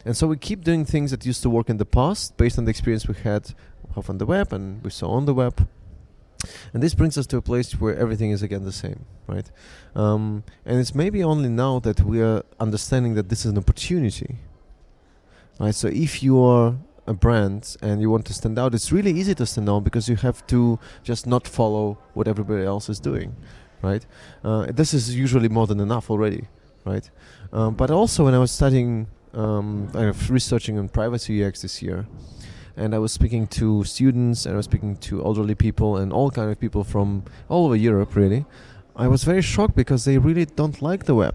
And 0.04 0.16
so 0.16 0.26
we 0.26 0.36
keep 0.36 0.64
doing 0.64 0.84
things 0.84 1.10
that 1.12 1.24
used 1.24 1.42
to 1.42 1.50
work 1.50 1.70
in 1.70 1.76
the 1.76 1.84
past 1.84 2.36
based 2.36 2.58
on 2.58 2.64
the 2.64 2.70
experience 2.70 3.06
we 3.06 3.14
had 3.14 3.54
of 3.94 4.10
on 4.10 4.18
the 4.18 4.26
web 4.26 4.52
and 4.52 4.82
we 4.82 4.90
saw 4.90 5.10
on 5.10 5.26
the 5.26 5.34
web. 5.34 5.68
And 6.72 6.82
this 6.82 6.94
brings 6.94 7.16
us 7.16 7.26
to 7.28 7.36
a 7.36 7.42
place 7.42 7.72
where 7.80 7.96
everything 7.96 8.30
is 8.30 8.42
again 8.42 8.64
the 8.64 8.72
same, 8.72 9.04
right? 9.26 9.48
Um, 9.94 10.44
and 10.64 10.80
it's 10.80 10.94
maybe 10.94 11.22
only 11.22 11.48
now 11.48 11.78
that 11.80 12.00
we 12.00 12.20
are 12.20 12.42
understanding 12.58 13.14
that 13.14 13.28
this 13.28 13.44
is 13.44 13.52
an 13.52 13.58
opportunity, 13.58 14.36
right? 15.60 15.74
So 15.74 15.88
if 15.88 16.22
you 16.22 16.42
are 16.42 16.74
a 17.06 17.14
brand 17.14 17.76
and 17.82 18.00
you 18.00 18.10
want 18.10 18.26
to 18.26 18.34
stand 18.34 18.58
out, 18.58 18.74
it's 18.74 18.90
really 18.90 19.12
easy 19.12 19.34
to 19.36 19.46
stand 19.46 19.68
out 19.68 19.84
because 19.84 20.08
you 20.08 20.16
have 20.16 20.44
to 20.48 20.78
just 21.02 21.26
not 21.26 21.46
follow 21.46 21.98
what 22.14 22.26
everybody 22.26 22.64
else 22.64 22.88
is 22.88 22.98
doing, 22.98 23.36
right? 23.82 24.04
Uh, 24.42 24.66
this 24.72 24.94
is 24.94 25.14
usually 25.14 25.48
more 25.48 25.66
than 25.66 25.78
enough 25.80 26.10
already, 26.10 26.48
right? 26.84 27.08
Um, 27.52 27.74
but 27.74 27.90
also 27.90 28.24
when 28.24 28.34
I 28.34 28.38
was 28.38 28.50
studying, 28.50 29.06
um, 29.34 29.88
I 29.94 30.06
was 30.06 30.30
researching 30.30 30.78
on 30.78 30.88
privacy 30.88 31.44
UX 31.44 31.62
this 31.62 31.82
year, 31.82 32.06
and 32.76 32.94
I 32.94 32.98
was 32.98 33.12
speaking 33.12 33.46
to 33.48 33.84
students 33.84 34.46
and 34.46 34.54
I 34.54 34.56
was 34.56 34.64
speaking 34.64 34.96
to 34.96 35.24
elderly 35.24 35.54
people 35.54 35.96
and 35.96 36.12
all 36.12 36.30
kind 36.30 36.50
of 36.50 36.58
people 36.58 36.84
from 36.84 37.24
all 37.48 37.66
over 37.66 37.76
Europe 37.76 38.14
really. 38.16 38.44
I 38.94 39.08
was 39.08 39.24
very 39.24 39.42
shocked 39.42 39.74
because 39.74 40.04
they 40.04 40.18
really 40.18 40.44
don't 40.44 40.80
like 40.82 41.04
the 41.04 41.14
web. 41.14 41.34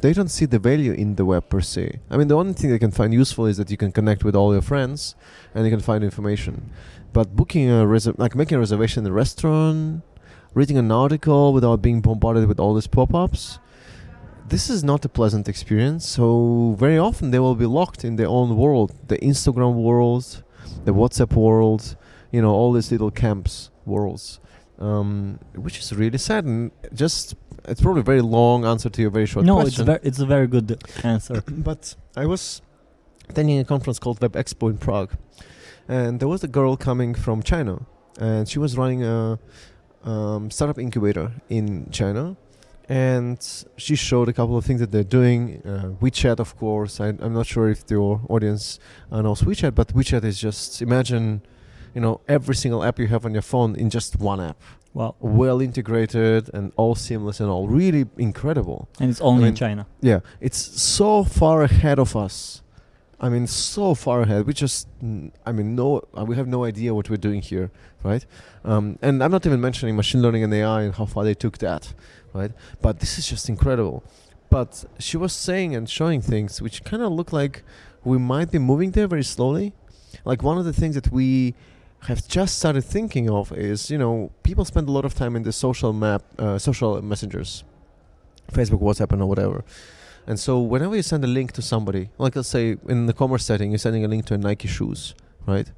They 0.00 0.12
don't 0.12 0.28
see 0.28 0.46
the 0.46 0.58
value 0.58 0.92
in 0.92 1.14
the 1.14 1.24
web 1.24 1.48
per 1.48 1.60
se. 1.60 2.00
I 2.10 2.16
mean, 2.16 2.28
the 2.28 2.36
only 2.36 2.54
thing 2.54 2.70
they 2.70 2.78
can 2.78 2.90
find 2.90 3.14
useful 3.14 3.46
is 3.46 3.56
that 3.56 3.70
you 3.70 3.76
can 3.76 3.92
connect 3.92 4.24
with 4.24 4.34
all 4.34 4.52
your 4.52 4.62
friends 4.62 5.14
and 5.54 5.64
you 5.64 5.70
can 5.70 5.80
find 5.80 6.02
information. 6.02 6.70
But 7.12 7.36
booking 7.36 7.70
a 7.70 7.84
reser- 7.84 8.18
like 8.18 8.34
making 8.34 8.56
a 8.56 8.58
reservation 8.58 9.06
in 9.06 9.12
a 9.12 9.14
restaurant, 9.14 10.02
reading 10.54 10.76
an 10.76 10.90
article 10.90 11.52
without 11.52 11.82
being 11.82 12.00
bombarded 12.00 12.48
with 12.48 12.58
all 12.58 12.74
these 12.74 12.86
pop-ups, 12.86 13.58
this 14.48 14.68
is 14.68 14.82
not 14.84 15.04
a 15.04 15.08
pleasant 15.08 15.48
experience. 15.48 16.06
So 16.06 16.76
very 16.78 16.98
often 16.98 17.30
they 17.30 17.38
will 17.38 17.54
be 17.54 17.66
locked 17.66 18.04
in 18.04 18.16
their 18.16 18.28
own 18.28 18.56
world, 18.56 18.92
the 19.08 19.18
Instagram 19.18 19.74
world, 19.74 20.42
the 20.84 20.92
WhatsApp 20.92 21.34
world, 21.34 21.96
you 22.30 22.42
know, 22.42 22.50
all 22.50 22.72
these 22.72 22.90
little 22.90 23.10
camps 23.10 23.70
worlds, 23.84 24.40
um, 24.78 25.38
which 25.54 25.78
is 25.78 25.92
really 25.92 26.18
sad. 26.18 26.44
And 26.44 26.70
just 26.94 27.34
it's 27.68 27.80
probably 27.80 28.00
a 28.00 28.04
very 28.04 28.22
long 28.22 28.64
answer 28.64 28.88
to 28.88 29.02
your 29.02 29.10
very 29.10 29.26
short 29.26 29.46
no, 29.46 29.54
question. 29.54 29.82
it's 29.82 29.86
ver- 29.86 30.08
it's 30.08 30.18
a 30.18 30.26
very 30.26 30.46
good 30.46 30.82
answer. 31.04 31.42
but 31.48 31.94
I 32.16 32.26
was 32.26 32.62
attending 33.28 33.58
a 33.58 33.64
conference 33.64 33.98
called 33.98 34.20
Web 34.20 34.32
Expo 34.32 34.70
in 34.70 34.78
Prague, 34.78 35.12
and 35.88 36.20
there 36.20 36.28
was 36.28 36.42
a 36.42 36.48
girl 36.48 36.76
coming 36.76 37.14
from 37.14 37.42
China, 37.42 37.86
and 38.18 38.48
she 38.48 38.58
was 38.58 38.76
running 38.76 39.04
a 39.04 39.38
um, 40.04 40.50
startup 40.50 40.78
incubator 40.78 41.32
in 41.48 41.88
China, 41.90 42.36
and 42.88 43.64
she 43.76 43.96
showed 43.96 44.28
a 44.28 44.32
couple 44.32 44.56
of 44.56 44.64
things 44.64 44.80
that 44.80 44.90
they're 44.90 45.04
doing. 45.04 45.62
Uh, 45.64 45.92
WeChat, 46.00 46.38
of 46.38 46.56
course. 46.56 47.00
I, 47.00 47.08
I'm 47.08 47.34
not 47.34 47.46
sure 47.46 47.68
if 47.68 47.84
your 47.88 48.20
audience 48.28 48.78
uh, 49.10 49.22
knows 49.22 49.42
WeChat, 49.42 49.74
but 49.74 49.88
WeChat 49.88 50.24
is 50.24 50.40
just 50.40 50.82
imagine, 50.82 51.42
you 51.94 52.00
know, 52.00 52.20
every 52.28 52.54
single 52.54 52.82
app 52.84 52.98
you 52.98 53.06
have 53.06 53.24
on 53.24 53.32
your 53.32 53.42
phone 53.42 53.76
in 53.76 53.90
just 53.90 54.18
one 54.18 54.40
app. 54.40 54.60
Wow. 54.94 55.14
Well 55.20 55.62
integrated 55.62 56.50
and 56.52 56.72
all 56.76 56.94
seamless 56.94 57.40
and 57.40 57.48
all 57.48 57.66
really 57.66 58.06
incredible. 58.18 58.88
And 59.00 59.10
it's 59.10 59.22
only 59.22 59.46
I 59.46 59.48
in 59.48 59.54
China. 59.54 59.86
Yeah, 60.00 60.20
it's 60.40 60.58
so 60.58 61.24
far 61.24 61.62
ahead 61.62 61.98
of 61.98 62.14
us. 62.14 62.62
I 63.22 63.28
mean, 63.28 63.46
so 63.46 63.94
far 63.94 64.22
ahead. 64.22 64.46
We 64.48 64.52
just, 64.52 64.88
I 65.46 65.52
mean, 65.52 65.76
no, 65.76 66.02
uh, 66.18 66.24
we 66.24 66.34
have 66.34 66.48
no 66.48 66.64
idea 66.64 66.92
what 66.92 67.08
we're 67.08 67.16
doing 67.16 67.40
here, 67.40 67.70
right? 68.02 68.26
Um, 68.64 68.98
and 69.00 69.22
I'm 69.22 69.30
not 69.30 69.46
even 69.46 69.60
mentioning 69.60 69.94
machine 69.94 70.20
learning 70.20 70.42
and 70.42 70.52
AI 70.52 70.82
and 70.82 70.94
how 70.94 71.06
far 71.06 71.22
they 71.22 71.34
took 71.34 71.58
that, 71.58 71.94
right? 72.32 72.50
But 72.80 72.98
this 72.98 73.18
is 73.18 73.28
just 73.28 73.48
incredible. 73.48 74.02
But 74.50 74.84
she 74.98 75.16
was 75.16 75.32
saying 75.32 75.76
and 75.76 75.88
showing 75.88 76.20
things 76.20 76.60
which 76.60 76.82
kind 76.82 77.00
of 77.00 77.12
look 77.12 77.32
like 77.32 77.62
we 78.02 78.18
might 78.18 78.50
be 78.50 78.58
moving 78.58 78.90
there 78.90 79.06
very 79.06 79.22
slowly. 79.22 79.72
Like 80.24 80.42
one 80.42 80.58
of 80.58 80.64
the 80.64 80.72
things 80.72 80.96
that 80.96 81.12
we 81.12 81.54
have 82.00 82.26
just 82.26 82.58
started 82.58 82.82
thinking 82.82 83.30
of 83.30 83.52
is, 83.52 83.88
you 83.88 83.98
know, 83.98 84.32
people 84.42 84.64
spend 84.64 84.88
a 84.88 84.92
lot 84.92 85.04
of 85.04 85.14
time 85.14 85.36
in 85.36 85.44
the 85.44 85.52
social 85.52 85.92
map, 85.92 86.24
uh, 86.40 86.58
social 86.58 87.00
messengers, 87.00 87.62
Facebook, 88.50 88.80
WhatsApp, 88.80 89.12
and 89.12 89.28
whatever. 89.28 89.64
And 90.26 90.38
so 90.38 90.60
whenever 90.60 90.94
you 90.94 91.02
send 91.02 91.24
a 91.24 91.28
link 91.28 91.52
to 91.52 91.62
somebody, 91.62 92.10
like 92.18 92.36
let's 92.36 92.48
say 92.48 92.76
in 92.88 93.06
the 93.06 93.12
commerce 93.12 93.44
setting, 93.44 93.70
you're 93.70 93.78
sending 93.78 94.04
a 94.04 94.08
link 94.08 94.24
to 94.26 94.34
a 94.34 94.38
Nike 94.38 94.68
shoes, 94.68 95.14
right? 95.46 95.70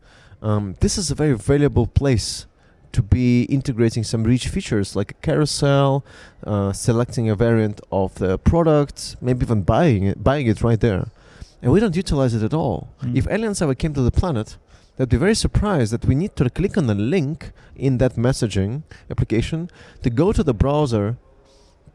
Um, 0.42 0.76
this 0.80 0.98
is 0.98 1.10
a 1.10 1.14
very 1.14 1.34
valuable 1.34 1.86
place 1.86 2.46
to 2.92 3.02
be 3.02 3.42
integrating 3.44 4.04
some 4.04 4.22
rich 4.22 4.48
features 4.48 4.94
like 4.94 5.10
a 5.10 5.14
carousel, 5.14 6.04
uh, 6.46 6.72
selecting 6.72 7.28
a 7.28 7.34
variant 7.34 7.80
of 7.90 8.14
the 8.16 8.38
product, 8.38 9.16
maybe 9.20 9.44
even 9.44 9.62
buying 9.62 10.04
it, 10.04 10.22
buying 10.22 10.46
it 10.46 10.62
right 10.62 10.80
there. 10.80 11.06
And 11.60 11.72
we 11.72 11.80
don't 11.80 11.96
utilize 11.96 12.34
it 12.34 12.42
at 12.42 12.54
all. 12.54 12.90
Mm. 13.02 13.16
If 13.16 13.26
aliens 13.28 13.60
ever 13.62 13.74
came 13.74 13.94
to 13.94 14.02
the 14.02 14.10
planet, 14.10 14.58
they'd 14.96 15.08
be 15.08 15.16
very 15.16 15.34
surprised 15.34 15.92
that 15.92 16.04
we 16.04 16.14
need 16.14 16.36
to 16.36 16.48
click 16.50 16.76
on 16.76 16.88
a 16.88 16.94
link 16.94 17.50
in 17.74 17.98
that 17.98 18.14
messaging 18.14 18.82
application 19.10 19.70
to 20.02 20.10
go 20.10 20.32
to 20.32 20.44
the 20.44 20.54
browser 20.54 21.16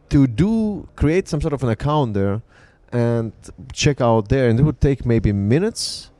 to 0.10 0.28
do 0.28 0.88
create 0.96 1.28
some 1.28 1.42
sort 1.42 1.54
of 1.54 1.64
an 1.64 1.70
account 1.70 2.14
there 2.14 2.42
and 2.92 3.32
check 3.72 4.02
out 4.02 4.30
there 4.30 4.50
and 4.50 4.60
it 4.60 4.64
would 4.64 4.82
take 4.82 5.06
maybe 5.06 5.32
minutes? 5.32 6.12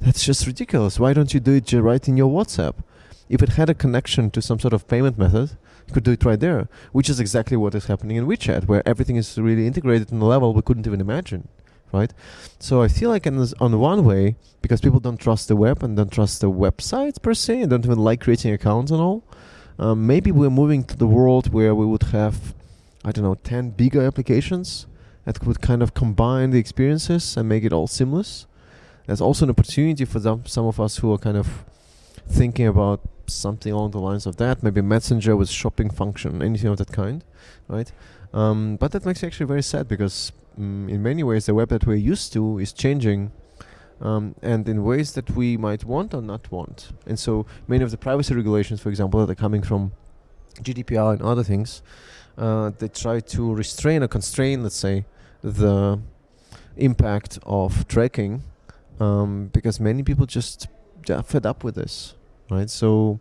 That's 0.00 0.24
just 0.24 0.46
ridiculous. 0.46 0.98
Why 0.98 1.12
don't 1.12 1.32
you 1.34 1.40
do 1.40 1.54
it 1.54 1.72
right 1.72 2.06
in 2.08 2.16
your 2.16 2.30
whatsapp? 2.30 2.74
If 3.28 3.42
it 3.42 3.50
had 3.50 3.68
a 3.70 3.74
connection 3.74 4.30
to 4.30 4.42
some 4.42 4.58
sort 4.58 4.72
of 4.72 4.88
payment 4.88 5.18
method 5.18 5.56
you 5.90 5.94
could 5.94 6.04
do 6.04 6.12
it 6.12 6.24
right 6.24 6.38
there 6.38 6.68
which 6.92 7.10
is 7.10 7.18
exactly 7.18 7.56
what 7.56 7.74
is 7.74 7.86
happening 7.86 8.16
in 8.16 8.26
wechat 8.26 8.68
where 8.68 8.86
everything 8.86 9.16
is 9.16 9.36
really 9.38 9.66
integrated 9.66 10.12
on 10.12 10.20
a 10.20 10.24
level 10.24 10.54
we 10.54 10.62
couldn't 10.62 10.86
even 10.86 11.00
imagine 11.00 11.48
right? 11.92 12.12
So 12.60 12.82
i 12.82 12.88
feel 12.88 13.10
like 13.10 13.26
in 13.26 13.36
on 13.60 13.78
one 13.78 14.04
way 14.04 14.36
because 14.62 14.80
people 14.80 15.00
don't 15.00 15.18
trust 15.18 15.48
the 15.48 15.56
web 15.56 15.82
and 15.82 15.96
don't 15.96 16.12
trust 16.12 16.40
the 16.40 16.50
websites 16.50 17.20
per 17.20 17.34
se 17.34 17.62
and 17.62 17.70
don't 17.70 17.84
even 17.84 17.98
like 17.98 18.20
creating 18.20 18.52
accounts 18.52 18.92
and 18.92 19.00
all 19.00 19.24
um, 19.80 20.06
maybe 20.06 20.30
we're 20.30 20.50
moving 20.62 20.84
to 20.84 20.96
the 20.96 21.06
world 21.06 21.52
where 21.52 21.74
we 21.74 21.86
would 21.86 22.04
have 22.18 22.54
I 23.04 23.12
don't 23.12 23.24
know, 23.24 23.34
10 23.34 23.70
bigger 23.70 24.02
applications 24.02 24.86
that 25.24 25.40
could 25.40 25.60
kind 25.60 25.82
of 25.82 25.94
combine 25.94 26.50
the 26.50 26.58
experiences 26.58 27.36
and 27.36 27.48
make 27.48 27.64
it 27.64 27.72
all 27.72 27.86
seamless. 27.86 28.46
There's 29.06 29.20
also 29.20 29.46
an 29.46 29.50
opportunity 29.50 30.04
for 30.04 30.20
some, 30.20 30.44
some 30.46 30.66
of 30.66 30.80
us 30.80 30.98
who 30.98 31.12
are 31.12 31.18
kind 31.18 31.36
of 31.36 31.64
thinking 32.28 32.66
about 32.66 33.00
something 33.26 33.72
along 33.72 33.92
the 33.92 34.00
lines 34.00 34.26
of 34.26 34.36
that, 34.36 34.62
maybe 34.62 34.82
Messenger 34.82 35.36
with 35.36 35.48
shopping 35.48 35.90
function, 35.90 36.42
anything 36.42 36.70
of 36.70 36.78
that 36.78 36.92
kind, 36.92 37.24
right? 37.68 37.90
Um, 38.32 38.76
but 38.76 38.92
that 38.92 39.04
makes 39.04 39.22
me 39.22 39.26
actually 39.26 39.46
very 39.46 39.62
sad 39.62 39.88
because 39.88 40.32
mm 40.58 40.90
in 40.90 41.02
many 41.02 41.22
ways 41.22 41.46
the 41.46 41.54
web 41.54 41.68
that 41.68 41.86
we're 41.86 41.94
used 41.94 42.32
to 42.32 42.58
is 42.58 42.72
changing 42.72 43.30
um, 44.00 44.34
and 44.42 44.68
in 44.68 44.82
ways 44.82 45.12
that 45.12 45.30
we 45.30 45.56
might 45.56 45.84
want 45.84 46.12
or 46.12 46.20
not 46.20 46.50
want. 46.50 46.90
And 47.06 47.18
so 47.18 47.46
many 47.68 47.84
of 47.84 47.90
the 47.90 47.96
privacy 47.96 48.34
regulations, 48.34 48.80
for 48.80 48.88
example, 48.88 49.24
that 49.24 49.32
are 49.32 49.40
coming 49.46 49.62
from 49.62 49.92
GDPR 50.56 51.12
and 51.12 51.22
other 51.22 51.44
things, 51.44 51.82
uh, 52.40 52.70
they 52.78 52.88
try 52.88 53.20
to 53.20 53.54
restrain 53.54 54.02
or 54.02 54.08
constrain, 54.08 54.62
let's 54.62 54.74
say, 54.74 55.04
the 55.42 56.00
impact 56.76 57.38
of 57.44 57.86
tracking 57.86 58.42
um, 58.98 59.50
because 59.52 59.78
many 59.78 60.02
people 60.02 60.26
just 60.26 60.66
are 61.10 61.22
fed 61.22 61.44
up 61.44 61.62
with 61.62 61.74
this, 61.74 62.14
right? 62.50 62.70
So 62.70 63.20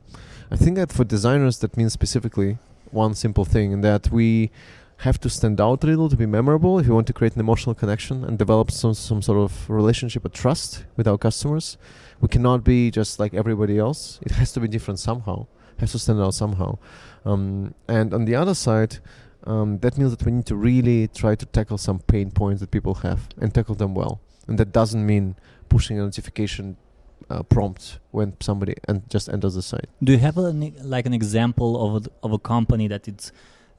I 0.50 0.56
think 0.56 0.78
that 0.78 0.92
for 0.92 1.04
designers, 1.04 1.60
that 1.60 1.76
means 1.76 1.92
specifically 1.94 2.58
one 2.92 3.14
simple 3.14 3.46
thing, 3.46 3.74
and 3.74 3.84
that 3.84 4.10
we 4.10 4.52
have 4.98 5.20
to 5.22 5.30
stand 5.30 5.62
out 5.62 5.84
a 5.84 5.88
little 5.88 6.10
to 6.10 6.18
be 6.18 6.26
memorable 6.26 6.80
if 6.80 6.88
we 6.88 6.94
want 6.94 7.08
to 7.08 7.14
create 7.14 7.34
an 7.34 7.40
emotional 7.40 7.74
connection 7.74 8.24
and 8.26 8.38
develop 8.38 8.72
some 8.72 8.94
some 8.94 9.22
sort 9.22 9.40
of 9.40 9.70
relationship 9.70 10.26
or 10.26 10.30
trust 10.30 10.86
with 10.98 11.08
our 11.08 11.18
customers. 11.18 11.78
We 12.22 12.28
cannot 12.28 12.64
be 12.64 12.92
just 12.92 13.20
like 13.20 13.34
everybody 13.34 13.78
else. 13.78 14.20
It 14.22 14.32
has 14.32 14.52
to 14.54 14.60
be 14.60 14.68
different 14.68 15.00
somehow. 15.00 15.48
Has 15.78 15.94
to 15.94 16.00
stand 16.00 16.20
out 16.20 16.34
somehow. 16.34 16.78
Um, 17.26 17.74
and 17.88 18.14
on 18.14 18.26
the 18.26 18.36
other 18.36 18.54
side, 18.54 19.00
um, 19.46 19.80
that 19.80 19.98
means 19.98 20.12
that 20.12 20.26
we 20.26 20.32
need 20.32 20.46
to 20.48 20.56
really 20.56 21.08
try 21.08 21.36
to 21.36 21.46
tackle 21.46 21.78
some 21.78 22.00
pain 22.00 22.32
points 22.32 22.62
that 22.62 22.72
people 22.72 22.96
have 22.96 23.30
and 23.40 23.54
tackle 23.54 23.76
them 23.76 23.96
well. 23.96 24.22
And 24.48 24.58
that 24.58 24.72
doesn't 24.72 25.06
mean 25.06 25.36
pushing 25.70 26.00
a 26.00 26.04
notification 26.04 26.78
uh, 27.30 27.44
prompt 27.44 28.00
when 28.12 28.36
somebody 28.40 28.76
and 28.88 29.08
just 29.10 29.30
enters 29.30 29.56
the 29.56 29.62
site. 29.62 29.88
Do 30.04 30.12
you 30.12 30.18
have 30.20 30.38
an, 30.38 30.74
like 30.82 31.06
an 31.06 31.14
example 31.14 31.96
of 31.96 32.06
a, 32.06 32.10
of 32.24 32.32
a 32.34 32.40
company 32.40 32.88
that 32.88 33.08
it's 33.08 33.32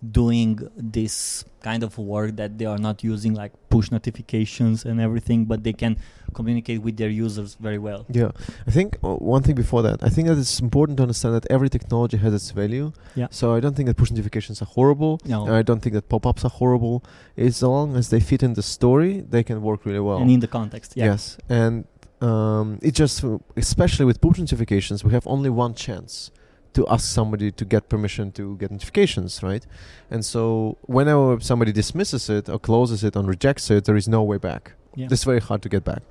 doing 0.02 0.58
this 0.76 1.44
kind 1.62 1.82
of 1.82 1.98
work 1.98 2.36
that 2.36 2.56
they 2.58 2.64
are 2.64 2.78
not 2.78 3.04
using 3.04 3.34
like 3.34 3.52
push 3.68 3.90
notifications 3.90 4.84
and 4.84 5.00
everything, 5.00 5.44
but 5.44 5.62
they 5.62 5.72
can 5.74 5.96
communicate 6.32 6.80
with 6.80 6.96
their 6.96 7.10
users 7.10 7.54
very 7.54 7.78
well? 7.78 8.06
Yeah, 8.08 8.30
I 8.66 8.70
think 8.70 8.96
uh, 9.04 9.16
one 9.16 9.42
thing 9.42 9.54
before 9.54 9.82
that, 9.82 10.02
I 10.02 10.08
think 10.08 10.28
that 10.28 10.38
it's 10.38 10.60
important 10.60 10.96
to 10.98 11.02
understand 11.02 11.34
that 11.34 11.46
every 11.50 11.68
technology 11.68 12.16
has 12.16 12.32
its 12.32 12.50
value. 12.50 12.92
Yeah. 13.14 13.28
So 13.30 13.54
I 13.54 13.60
don't 13.60 13.74
think 13.74 13.88
that 13.88 13.96
push 13.96 14.10
notifications 14.10 14.62
are 14.62 14.66
horrible. 14.66 15.20
No. 15.24 15.44
And 15.46 15.54
I 15.54 15.62
don't 15.62 15.80
think 15.80 15.94
that 15.94 16.08
pop-ups 16.08 16.44
are 16.44 16.50
horrible. 16.50 17.04
As 17.36 17.62
long 17.62 17.96
as 17.96 18.08
they 18.10 18.20
fit 18.20 18.42
in 18.42 18.54
the 18.54 18.62
story, 18.62 19.20
they 19.20 19.42
can 19.42 19.60
work 19.62 19.84
really 19.84 20.00
well. 20.00 20.18
and 20.18 20.30
in 20.30 20.40
the 20.40 20.48
context, 20.48 20.94
yeah. 20.96 21.06
Yes, 21.06 21.36
and 21.48 21.84
um, 22.20 22.78
it 22.82 22.94
just, 22.94 23.24
especially 23.56 24.04
with 24.04 24.20
push 24.20 24.38
notifications, 24.38 25.04
we 25.04 25.12
have 25.12 25.26
only 25.26 25.50
one 25.50 25.74
chance 25.74 26.30
to 26.74 26.86
ask 26.88 27.12
somebody 27.12 27.50
to 27.50 27.64
get 27.64 27.88
permission 27.88 28.32
to 28.32 28.56
get 28.56 28.70
notifications, 28.70 29.42
right? 29.42 29.66
And 30.10 30.24
so 30.24 30.78
whenever 30.82 31.40
somebody 31.40 31.72
dismisses 31.72 32.28
it 32.30 32.48
or 32.48 32.58
closes 32.58 33.02
it 33.04 33.16
or 33.16 33.22
rejects 33.22 33.70
it, 33.70 33.84
there 33.84 33.96
is 33.96 34.08
no 34.08 34.22
way 34.22 34.38
back. 34.38 34.72
Yeah. 34.94 35.08
It's 35.10 35.24
very 35.24 35.40
hard 35.40 35.62
to 35.62 35.68
get 35.68 35.84
back. 35.84 36.02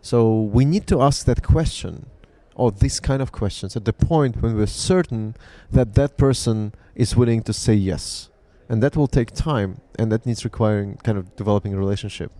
So 0.00 0.40
we 0.40 0.64
need 0.64 0.86
to 0.88 1.02
ask 1.02 1.26
that 1.26 1.42
question 1.42 2.06
or 2.54 2.70
this 2.70 3.00
kind 3.00 3.20
of 3.20 3.32
questions 3.32 3.76
at 3.76 3.84
the 3.84 3.92
point 3.92 4.40
when 4.42 4.56
we're 4.56 4.66
certain 4.66 5.36
that 5.70 5.94
that 5.94 6.16
person 6.16 6.72
is 6.94 7.14
willing 7.14 7.42
to 7.42 7.52
say 7.52 7.74
yes. 7.74 8.30
And 8.68 8.82
that 8.82 8.96
will 8.96 9.06
take 9.06 9.30
time 9.30 9.80
and 9.98 10.10
that 10.10 10.26
needs 10.26 10.44
requiring 10.44 10.96
kind 11.04 11.18
of 11.18 11.36
developing 11.36 11.74
a 11.74 11.78
relationship. 11.78 12.32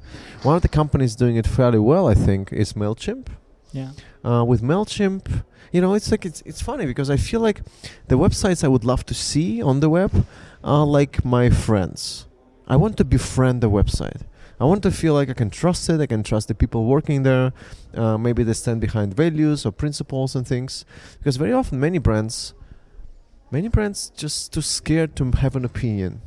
One 0.42 0.56
of 0.56 0.62
the 0.62 0.68
companies 0.68 1.14
doing 1.14 1.36
it 1.36 1.46
fairly 1.46 1.78
well, 1.78 2.08
I 2.08 2.14
think, 2.14 2.52
is 2.52 2.72
MailChimp. 2.72 3.28
Yeah. 3.72 3.90
Uh, 4.24 4.44
with 4.44 4.62
MailChimp, 4.62 5.44
you 5.72 5.80
know, 5.80 5.94
it's 5.94 6.10
like 6.10 6.24
it's, 6.24 6.42
it's 6.42 6.62
funny 6.62 6.86
because 6.86 7.10
I 7.10 7.16
feel 7.16 7.40
like 7.40 7.62
the 8.08 8.16
websites 8.16 8.64
I 8.64 8.68
would 8.68 8.84
love 8.84 9.04
to 9.06 9.14
see 9.14 9.62
on 9.62 9.80
the 9.80 9.90
web 9.90 10.26
are 10.64 10.86
like 10.86 11.24
my 11.24 11.50
friends. 11.50 12.26
I 12.66 12.76
want 12.76 12.96
to 12.96 13.04
befriend 13.04 13.60
the 13.60 13.70
website. 13.70 14.22
I 14.58 14.64
want 14.64 14.82
to 14.84 14.90
feel 14.90 15.12
like 15.12 15.28
I 15.28 15.34
can 15.34 15.50
trust 15.50 15.88
it. 15.90 16.00
I 16.00 16.06
can 16.06 16.22
trust 16.22 16.48
the 16.48 16.54
people 16.54 16.86
working 16.86 17.22
there. 17.22 17.52
Uh, 17.94 18.16
maybe 18.16 18.42
they 18.42 18.54
stand 18.54 18.80
behind 18.80 19.14
values 19.14 19.66
or 19.66 19.72
principles 19.72 20.34
and 20.34 20.46
things. 20.46 20.86
Because 21.18 21.36
very 21.36 21.52
often, 21.52 21.78
many 21.78 21.98
brands, 21.98 22.54
many 23.50 23.68
brands 23.68 24.10
just 24.16 24.54
too 24.54 24.62
scared 24.62 25.14
to 25.16 25.30
have 25.32 25.56
an 25.56 25.64
opinion, 25.64 26.22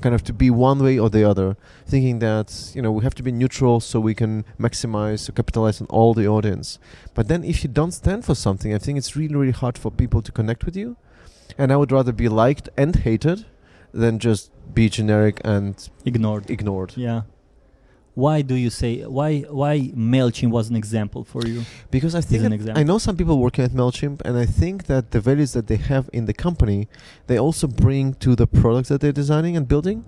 kind 0.00 0.14
of 0.14 0.22
to 0.24 0.32
be 0.32 0.50
one 0.50 0.82
way 0.82 0.98
or 0.98 1.08
the 1.10 1.24
other, 1.28 1.56
thinking 1.86 2.18
that 2.20 2.72
you 2.74 2.82
know 2.82 2.92
we 2.92 3.02
have 3.04 3.14
to 3.14 3.22
be 3.22 3.32
neutral 3.32 3.80
so 3.80 4.00
we 4.00 4.14
can 4.14 4.44
maximize 4.58 5.28
or 5.28 5.32
capitalize 5.32 5.80
on 5.80 5.86
all 5.88 6.14
the 6.14 6.26
audience. 6.26 6.78
But 7.14 7.28
then, 7.28 7.44
if 7.44 7.62
you 7.64 7.70
don't 7.70 7.92
stand 7.92 8.24
for 8.24 8.34
something, 8.34 8.74
I 8.74 8.78
think 8.78 8.98
it's 8.98 9.16
really, 9.16 9.34
really 9.34 9.52
hard 9.52 9.78
for 9.78 9.90
people 9.90 10.22
to 10.22 10.32
connect 10.32 10.64
with 10.64 10.76
you. 10.76 10.96
And 11.58 11.72
I 11.72 11.76
would 11.76 11.92
rather 11.92 12.12
be 12.12 12.28
liked 12.28 12.68
and 12.76 12.94
hated 12.96 13.46
than 13.92 14.18
just 14.18 14.50
be 14.74 14.88
generic 14.88 15.40
and 15.44 15.88
Ignored. 16.04 16.50
ignored. 16.50 16.92
Yeah. 16.96 17.22
Why 18.16 18.40
do 18.40 18.54
you 18.54 18.70
say 18.70 19.02
why 19.04 19.40
why 19.40 19.92
Mailchimp 19.94 20.50
was 20.50 20.70
an 20.70 20.76
example 20.76 21.22
for 21.22 21.46
you? 21.46 21.66
Because 21.90 22.14
I 22.14 22.22
think. 22.22 22.42
I 22.74 22.82
know 22.82 22.96
some 22.96 23.14
people 23.14 23.38
working 23.38 23.62
at 23.62 23.72
Mailchimp, 23.72 24.22
and 24.24 24.38
I 24.38 24.46
think 24.46 24.86
that 24.86 25.10
the 25.10 25.20
values 25.20 25.52
that 25.52 25.66
they 25.66 25.76
have 25.76 26.08
in 26.14 26.24
the 26.24 26.32
company, 26.32 26.88
they 27.26 27.38
also 27.38 27.66
bring 27.66 28.14
to 28.24 28.34
the 28.34 28.46
products 28.46 28.88
that 28.88 29.02
they're 29.02 29.12
designing 29.12 29.54
and 29.54 29.68
building. 29.68 29.98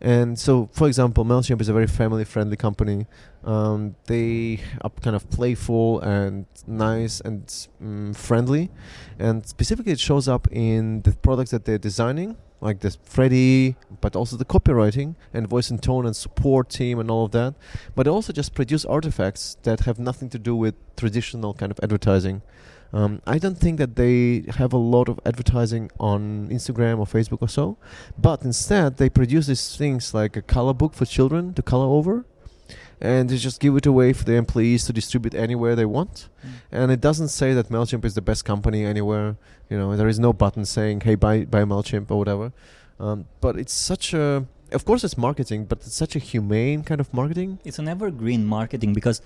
And 0.00 0.38
so, 0.38 0.68
for 0.72 0.86
example, 0.86 1.24
Mailchimp 1.24 1.60
is 1.60 1.68
a 1.68 1.72
very 1.72 1.88
family-friendly 1.88 2.56
company. 2.56 3.06
Um, 3.44 3.96
they 4.06 4.60
are 4.80 4.90
kind 4.90 5.16
of 5.16 5.28
playful 5.30 6.00
and 6.00 6.46
nice 6.66 7.20
and 7.20 7.46
mm, 7.82 8.14
friendly, 8.14 8.70
and 9.18 9.46
specifically, 9.46 9.92
it 9.92 10.00
shows 10.00 10.28
up 10.28 10.46
in 10.52 11.02
the 11.02 11.12
products 11.12 11.50
that 11.50 11.64
they're 11.64 11.78
designing 11.78 12.36
like 12.60 12.80
this 12.80 12.98
Freddie, 13.04 13.76
but 14.00 14.16
also 14.16 14.36
the 14.36 14.44
copywriting 14.44 15.14
and 15.32 15.46
voice 15.48 15.70
and 15.70 15.82
tone 15.82 16.06
and 16.06 16.16
support 16.16 16.68
team 16.68 16.98
and 16.98 17.10
all 17.10 17.26
of 17.26 17.32
that. 17.32 17.54
But 17.94 18.04
they 18.04 18.10
also 18.10 18.32
just 18.32 18.54
produce 18.54 18.84
artifacts 18.84 19.56
that 19.62 19.80
have 19.80 19.98
nothing 19.98 20.28
to 20.30 20.38
do 20.38 20.56
with 20.56 20.74
traditional 20.96 21.54
kind 21.54 21.70
of 21.70 21.78
advertising. 21.82 22.42
Um, 22.92 23.20
I 23.26 23.38
don't 23.38 23.58
think 23.58 23.78
that 23.78 23.96
they 23.96 24.44
have 24.56 24.72
a 24.72 24.78
lot 24.78 25.08
of 25.08 25.20
advertising 25.26 25.90
on 26.00 26.48
Instagram 26.48 26.98
or 26.98 27.06
Facebook 27.06 27.42
or 27.42 27.48
so, 27.48 27.76
but 28.16 28.42
instead 28.42 28.96
they 28.96 29.10
produce 29.10 29.46
these 29.46 29.76
things 29.76 30.14
like 30.14 30.36
a 30.36 30.42
color 30.42 30.72
book 30.72 30.94
for 30.94 31.04
children 31.04 31.52
to 31.54 31.62
color 31.62 31.84
over, 31.84 32.24
and 33.00 33.28
they 33.28 33.36
just 33.36 33.60
give 33.60 33.76
it 33.76 33.86
away 33.86 34.12
for 34.12 34.24
the 34.24 34.34
employees 34.34 34.86
to 34.86 34.92
distribute 34.92 35.34
anywhere 35.34 35.76
they 35.76 35.84
want. 35.84 36.28
Mm. 36.44 36.50
And 36.72 36.90
it 36.90 37.00
doesn't 37.00 37.28
say 37.28 37.52
that 37.52 37.68
Mailchimp 37.68 38.04
is 38.04 38.14
the 38.14 38.22
best 38.22 38.44
company 38.44 38.84
anywhere. 38.84 39.36
You 39.68 39.78
know, 39.78 39.94
there 39.94 40.08
is 40.08 40.18
no 40.18 40.32
button 40.32 40.64
saying 40.64 41.02
"Hey, 41.02 41.14
buy 41.14 41.44
buy 41.44 41.64
Mailchimp" 41.64 42.10
or 42.10 42.18
whatever. 42.18 42.52
Um, 43.00 43.26
but 43.40 43.56
it's 43.58 43.72
such 43.72 44.12
a, 44.12 44.46
of 44.72 44.84
course, 44.84 45.04
it's 45.04 45.16
marketing, 45.16 45.66
but 45.66 45.78
it's 45.78 45.94
such 45.94 46.16
a 46.16 46.18
humane 46.18 46.82
kind 46.82 47.00
of 47.00 47.12
marketing. 47.14 47.60
It's 47.64 47.78
an 47.78 47.88
evergreen 47.88 48.44
marketing 48.44 48.92
because 48.92 49.22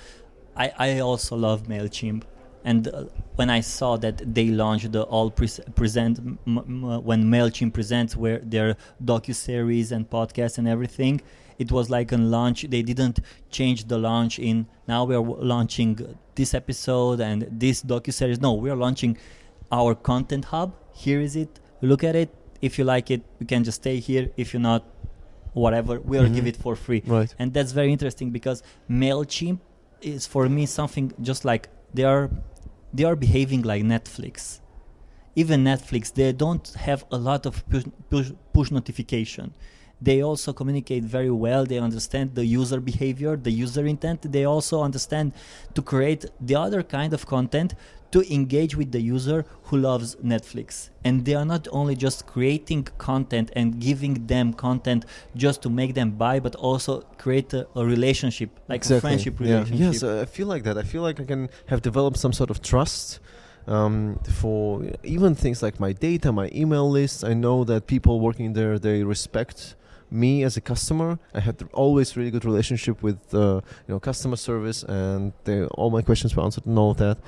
I, 0.57 0.73
I 0.79 0.99
also 0.99 1.37
love 1.37 1.65
Mailchimp, 1.65 2.25
and 2.65 2.89
uh, 2.89 3.05
when 3.37 3.51
I 3.51 3.61
saw 3.61 3.97
that 3.99 4.35
they 4.35 4.49
launched 4.49 4.93
the 4.93 5.03
all 5.03 5.31
pre- 5.31 5.49
present 5.75 6.19
m- 6.19 6.39
m- 6.47 7.05
when 7.05 7.25
Mailchimp 7.25 7.73
presents 7.73 8.17
where 8.17 8.39
their 8.39 8.77
docu 9.05 9.35
series 9.35 9.91
and 9.93 10.09
podcasts 10.09 10.59
and 10.59 10.67
everything, 10.69 11.21
it 11.59 11.71
was 11.73 11.91
like 11.91 12.13
a 12.13 12.17
launch. 12.17 12.63
They 12.75 12.83
didn't 12.83 13.19
change 13.51 13.89
the 13.89 13.99
launch 13.99 14.39
in 14.39 14.67
now 14.87 15.05
we 15.05 15.15
are 15.15 15.25
w- 15.29 15.43
launching 15.55 16.17
this 16.35 16.55
episode 16.55 17.21
and 17.21 17.47
this 17.51 17.83
docu 17.83 18.13
series. 18.13 18.41
No, 18.41 18.53
we 18.55 18.71
are 18.71 18.77
launching 18.77 19.17
our 19.71 19.95
content 19.95 20.45
hub. 20.47 20.75
Here 20.93 21.21
is 21.21 21.35
it. 21.37 21.59
Look 21.81 22.05
at 22.05 22.15
it. 22.15 22.31
If 22.61 22.79
you 22.79 22.85
like 22.85 23.11
it, 23.11 23.23
you 23.41 23.47
can 23.47 23.65
just 23.65 23.79
stay 23.83 23.99
here. 23.99 24.31
If 24.37 24.53
you're 24.53 24.61
not, 24.73 24.83
whatever, 25.65 25.99
we'll 26.01 26.25
Mhm. 26.29 26.35
give 26.37 26.47
it 26.47 26.57
for 26.57 26.75
free 26.77 27.03
Right. 27.07 27.35
and 27.39 27.53
that's 27.53 27.73
very 27.73 27.93
interesting 27.93 28.31
because 28.31 28.63
mailchimp 28.89 29.59
is 30.01 30.27
for 30.27 30.49
me 30.49 30.65
something 30.67 31.13
just 31.21 31.45
like 31.45 31.69
they 31.95 32.05
are 32.05 32.31
they 32.93 33.05
are 33.05 33.17
behaving 33.17 33.63
like 33.63 33.83
netflix. 33.83 34.61
Even 35.35 35.65
netflix 35.65 36.13
they 36.13 36.33
don't 36.33 36.69
have 36.75 37.05
a 37.11 37.17
lot 37.17 37.47
of 37.47 37.69
push, 37.69 37.85
push, 38.11 38.31
push 38.53 38.71
notification. 38.71 39.55
They 40.01 40.21
also 40.21 40.53
communicate 40.53 41.05
very 41.05 41.31
well 41.31 41.65
they 41.65 41.79
understand 41.79 42.35
the 42.35 42.45
user 42.45 42.81
behavior 42.81 43.37
the 43.37 43.53
user 43.53 43.87
intent. 43.87 44.33
They 44.33 44.45
also 44.45 44.83
understand 44.83 45.33
to 45.75 45.83
create 45.83 46.27
the 46.41 46.57
other 46.57 46.83
kind 46.83 47.13
of 47.13 47.27
content 47.27 47.75
to 48.13 48.19
engage 48.33 48.77
with 48.77 48.93
the 48.93 49.01
user 49.01 49.45
who 49.65 49.77
loves 49.79 50.17
netflix 50.17 50.91
and 51.05 51.25
they 51.25 51.35
are 51.35 51.45
not 51.55 51.67
only 51.73 51.97
just 51.97 52.27
creating 52.27 52.83
content 52.99 53.51
and 53.57 53.81
giving 53.81 54.15
them 54.27 54.53
content 54.53 55.05
just 55.35 55.63
to 55.63 55.69
make 55.71 55.95
them 55.95 56.11
buy 56.25 56.39
but 56.47 56.55
also 56.57 57.01
create 57.19 57.53
a, 57.55 57.67
a 57.75 57.85
relationship 57.95 58.51
like 58.69 58.85
a 58.89 59.01
friendship 59.01 59.35
Yeah. 59.41 59.47
relationship 59.47 59.93
Yes, 59.93 60.03
uh, 60.03 60.21
I 60.21 60.27
feel 60.27 60.47
like 60.47 60.63
that. 60.65 60.77
I 60.79 60.83
feel 60.93 61.03
like 61.09 61.19
I 61.21 61.25
can 61.33 61.49
have 61.67 61.81
developed 61.83 62.19
some 62.19 62.33
sort 62.41 62.51
of 62.51 62.61
trust 62.63 63.19
um, 63.67 64.19
for 64.41 64.83
even 65.05 65.35
things 65.35 65.63
like 65.63 65.79
my 65.79 65.93
data, 65.93 66.33
my 66.33 66.49
email 66.53 66.91
lists, 66.91 67.23
I 67.25 67.35
know 67.35 67.65
that 67.65 67.87
people 67.87 68.15
working 68.21 68.53
there 68.55 68.79
they 68.79 69.05
respect 69.05 69.77
me 70.13 70.43
as 70.45 70.57
a 70.57 70.61
customer. 70.61 71.19
I 71.35 71.41
had 71.41 71.63
always 71.73 72.17
really 72.17 72.31
good 72.31 72.45
relationship 72.45 73.03
with 73.03 73.35
uh, 73.35 73.61
you 73.87 73.95
know 73.95 74.01
customer 74.01 74.37
service, 74.37 74.83
and 74.83 75.33
they, 75.45 75.65
all 75.65 75.91
my 75.91 76.03
questions 76.03 76.37
were 76.37 76.43
answered 76.43 76.67
and 76.67 76.79
all 76.79 76.91
of 76.93 76.99
that. 76.99 77.19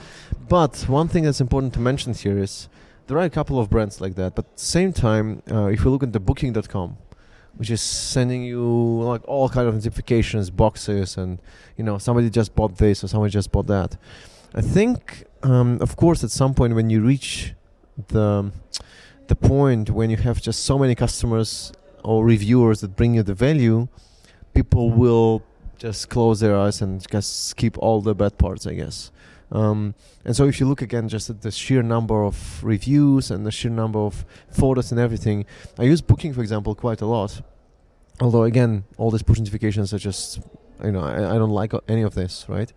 But 0.48 0.84
one 0.88 1.08
thing 1.08 1.24
that's 1.24 1.40
important 1.40 1.72
to 1.74 1.80
mention 1.80 2.14
here 2.14 2.38
is 2.38 2.68
there 3.06 3.18
are 3.18 3.24
a 3.24 3.30
couple 3.30 3.58
of 3.58 3.70
brands 3.70 4.00
like 4.00 4.14
that. 4.16 4.34
But 4.34 4.58
same 4.58 4.92
time, 4.92 5.42
uh, 5.50 5.66
if 5.66 5.84
you 5.84 5.90
look 5.90 6.02
at 6.02 6.12
the 6.12 6.20
Booking.com, 6.20 6.96
which 7.56 7.70
is 7.70 7.80
sending 7.80 8.42
you 8.42 8.62
like 9.02 9.22
all 9.26 9.48
kind 9.48 9.68
of 9.68 9.74
notifications, 9.74 10.50
boxes, 10.50 11.16
and 11.16 11.38
you 11.76 11.84
know 11.84 11.98
somebody 11.98 12.30
just 12.30 12.54
bought 12.54 12.76
this 12.78 13.02
or 13.02 13.08
somebody 13.08 13.30
just 13.30 13.50
bought 13.50 13.66
that. 13.66 13.96
I 14.54 14.60
think, 14.60 15.24
um, 15.42 15.78
of 15.80 15.96
course, 15.96 16.22
at 16.22 16.30
some 16.30 16.54
point 16.54 16.74
when 16.74 16.90
you 16.90 17.00
reach 17.00 17.54
the 18.08 18.52
the 19.26 19.36
point 19.36 19.90
when 19.90 20.10
you 20.10 20.16
have 20.18 20.40
just 20.40 20.64
so 20.64 20.78
many 20.78 20.94
customers 20.94 21.72
or 22.04 22.24
reviewers 22.24 22.80
that 22.80 22.94
bring 22.96 23.14
you 23.14 23.22
the 23.22 23.34
value, 23.34 23.88
people 24.54 24.90
will 24.90 25.42
just 25.78 26.08
close 26.08 26.40
their 26.40 26.56
eyes 26.56 26.80
and 26.80 27.04
just 27.10 27.48
skip 27.48 27.76
all 27.78 28.00
the 28.00 28.14
bad 28.14 28.38
parts, 28.38 28.66
I 28.66 28.74
guess. 28.74 29.10
Um, 29.50 29.94
and 30.24 30.34
so 30.34 30.46
if 30.46 30.58
you 30.60 30.66
look 30.66 30.82
again 30.82 31.08
just 31.08 31.30
at 31.30 31.42
the 31.42 31.50
sheer 31.50 31.82
number 31.82 32.24
of 32.24 32.62
reviews 32.64 33.30
and 33.30 33.46
the 33.46 33.50
sheer 33.50 33.70
number 33.70 33.98
of 33.98 34.24
photos 34.48 34.90
and 34.90 35.00
everything, 35.00 35.46
I 35.78 35.84
use 35.84 36.00
Booking, 36.00 36.32
for 36.32 36.40
example, 36.40 36.74
quite 36.74 37.00
a 37.00 37.06
lot. 37.06 37.42
Although 38.20 38.44
again, 38.44 38.84
all 38.96 39.10
these 39.10 39.22
push 39.22 39.38
notifications 39.38 39.92
are 39.92 39.98
just, 39.98 40.40
you 40.82 40.92
know, 40.92 41.00
I, 41.00 41.34
I 41.34 41.38
don't 41.38 41.50
like 41.50 41.72
any 41.88 42.02
of 42.02 42.14
this, 42.14 42.46
right? 42.48 42.72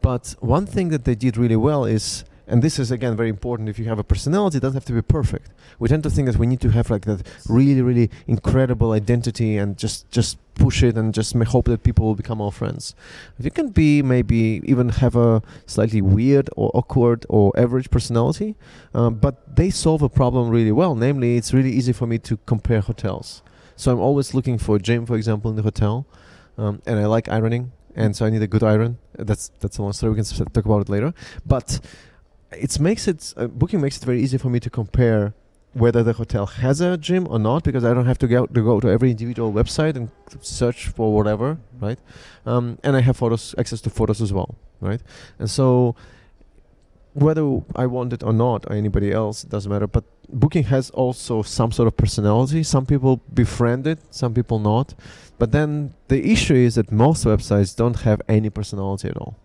But 0.00 0.34
one 0.40 0.66
thing 0.66 0.88
that 0.88 1.04
they 1.04 1.14
did 1.14 1.36
really 1.36 1.56
well 1.56 1.84
is, 1.84 2.24
and 2.50 2.62
this 2.62 2.78
is 2.80 2.90
again 2.90 3.16
very 3.16 3.28
important. 3.28 3.68
If 3.68 3.78
you 3.78 3.84
have 3.86 4.00
a 4.00 4.04
personality, 4.04 4.58
it 4.58 4.60
doesn't 4.60 4.76
have 4.76 4.84
to 4.86 4.92
be 4.92 5.02
perfect. 5.02 5.50
We 5.78 5.88
tend 5.88 6.02
to 6.02 6.10
think 6.10 6.26
that 6.26 6.36
we 6.36 6.46
need 6.46 6.60
to 6.62 6.70
have 6.70 6.90
like 6.90 7.04
that 7.06 7.26
really, 7.48 7.80
really 7.80 8.10
incredible 8.26 8.90
identity 8.90 9.56
and 9.56 9.76
just 9.78 10.10
just 10.10 10.36
push 10.56 10.82
it 10.82 10.96
and 10.96 11.14
just 11.14 11.32
hope 11.34 11.66
that 11.66 11.84
people 11.84 12.04
will 12.06 12.16
become 12.16 12.42
our 12.42 12.50
friends. 12.50 12.94
If 13.38 13.44
you 13.44 13.52
can 13.52 13.68
be 13.68 14.02
maybe 14.02 14.60
even 14.64 14.88
have 14.88 15.14
a 15.14 15.42
slightly 15.66 16.02
weird 16.02 16.50
or 16.56 16.70
awkward 16.74 17.24
or 17.28 17.52
average 17.56 17.88
personality, 17.90 18.56
um, 18.94 19.14
but 19.14 19.56
they 19.56 19.70
solve 19.70 20.02
a 20.02 20.08
problem 20.08 20.50
really 20.50 20.72
well. 20.72 20.96
Namely, 20.96 21.36
it's 21.36 21.54
really 21.54 21.70
easy 21.70 21.92
for 21.92 22.06
me 22.06 22.18
to 22.18 22.36
compare 22.46 22.80
hotels. 22.80 23.42
So 23.76 23.92
I'm 23.92 24.00
always 24.00 24.34
looking 24.34 24.58
for 24.58 24.76
a 24.76 24.78
gym, 24.80 25.06
for 25.06 25.16
example, 25.16 25.50
in 25.50 25.56
the 25.56 25.62
hotel, 25.62 26.04
um, 26.58 26.82
and 26.84 26.98
I 26.98 27.06
like 27.06 27.28
ironing, 27.28 27.72
and 27.94 28.14
so 28.16 28.26
I 28.26 28.30
need 28.30 28.42
a 28.42 28.48
good 28.48 28.64
iron. 28.64 28.98
That's 29.16 29.52
that's 29.60 29.78
a 29.78 29.82
long 29.82 29.92
story. 29.92 30.12
We 30.12 30.22
can 30.22 30.46
talk 30.56 30.64
about 30.64 30.82
it 30.82 30.88
later. 30.88 31.14
But 31.46 31.80
it 32.52 32.78
makes 32.80 33.08
it 33.08 33.34
uh, 33.36 33.46
booking 33.46 33.80
makes 33.80 33.96
it 33.96 34.04
very 34.04 34.22
easy 34.22 34.38
for 34.38 34.50
me 34.50 34.60
to 34.60 34.70
compare 34.70 35.34
whether 35.72 36.02
the 36.02 36.12
hotel 36.14 36.46
has 36.46 36.80
a 36.80 36.96
gym 36.96 37.28
or 37.30 37.38
not 37.38 37.62
because 37.62 37.84
I 37.84 37.94
don't 37.94 38.06
have 38.06 38.18
to 38.18 38.26
go 38.26 38.46
to 38.46 38.62
go 38.62 38.80
to 38.80 38.88
every 38.88 39.10
individual 39.10 39.52
website 39.52 39.94
and 39.96 40.10
search 40.40 40.88
for 40.88 41.14
whatever, 41.14 41.58
right? 41.80 41.98
Um, 42.44 42.78
and 42.82 42.96
I 42.96 43.00
have 43.00 43.16
photos 43.16 43.54
access 43.56 43.80
to 43.82 43.90
photos 43.90 44.20
as 44.20 44.32
well, 44.32 44.56
right? 44.80 45.00
And 45.38 45.48
so 45.48 45.94
whether 47.12 47.60
I 47.74 47.86
want 47.86 48.12
it 48.12 48.22
or 48.22 48.32
not, 48.32 48.66
or 48.68 48.74
anybody 48.74 49.12
else, 49.12 49.44
it 49.44 49.50
doesn't 49.50 49.70
matter. 49.70 49.86
But 49.86 50.04
Booking 50.32 50.64
has 50.64 50.90
also 50.90 51.42
some 51.42 51.72
sort 51.72 51.88
of 51.88 51.96
personality. 51.96 52.62
Some 52.62 52.86
people 52.86 53.20
befriend 53.34 53.86
it, 53.86 53.98
some 54.10 54.32
people 54.32 54.58
not. 54.58 54.94
But 55.38 55.52
then 55.52 55.94
the 56.08 56.30
issue 56.30 56.54
is 56.54 56.74
that 56.76 56.92
most 56.92 57.24
websites 57.24 57.74
don't 57.74 58.00
have 58.00 58.22
any 58.28 58.50
personality 58.50 59.08
at 59.08 59.16
all. 59.16 59.36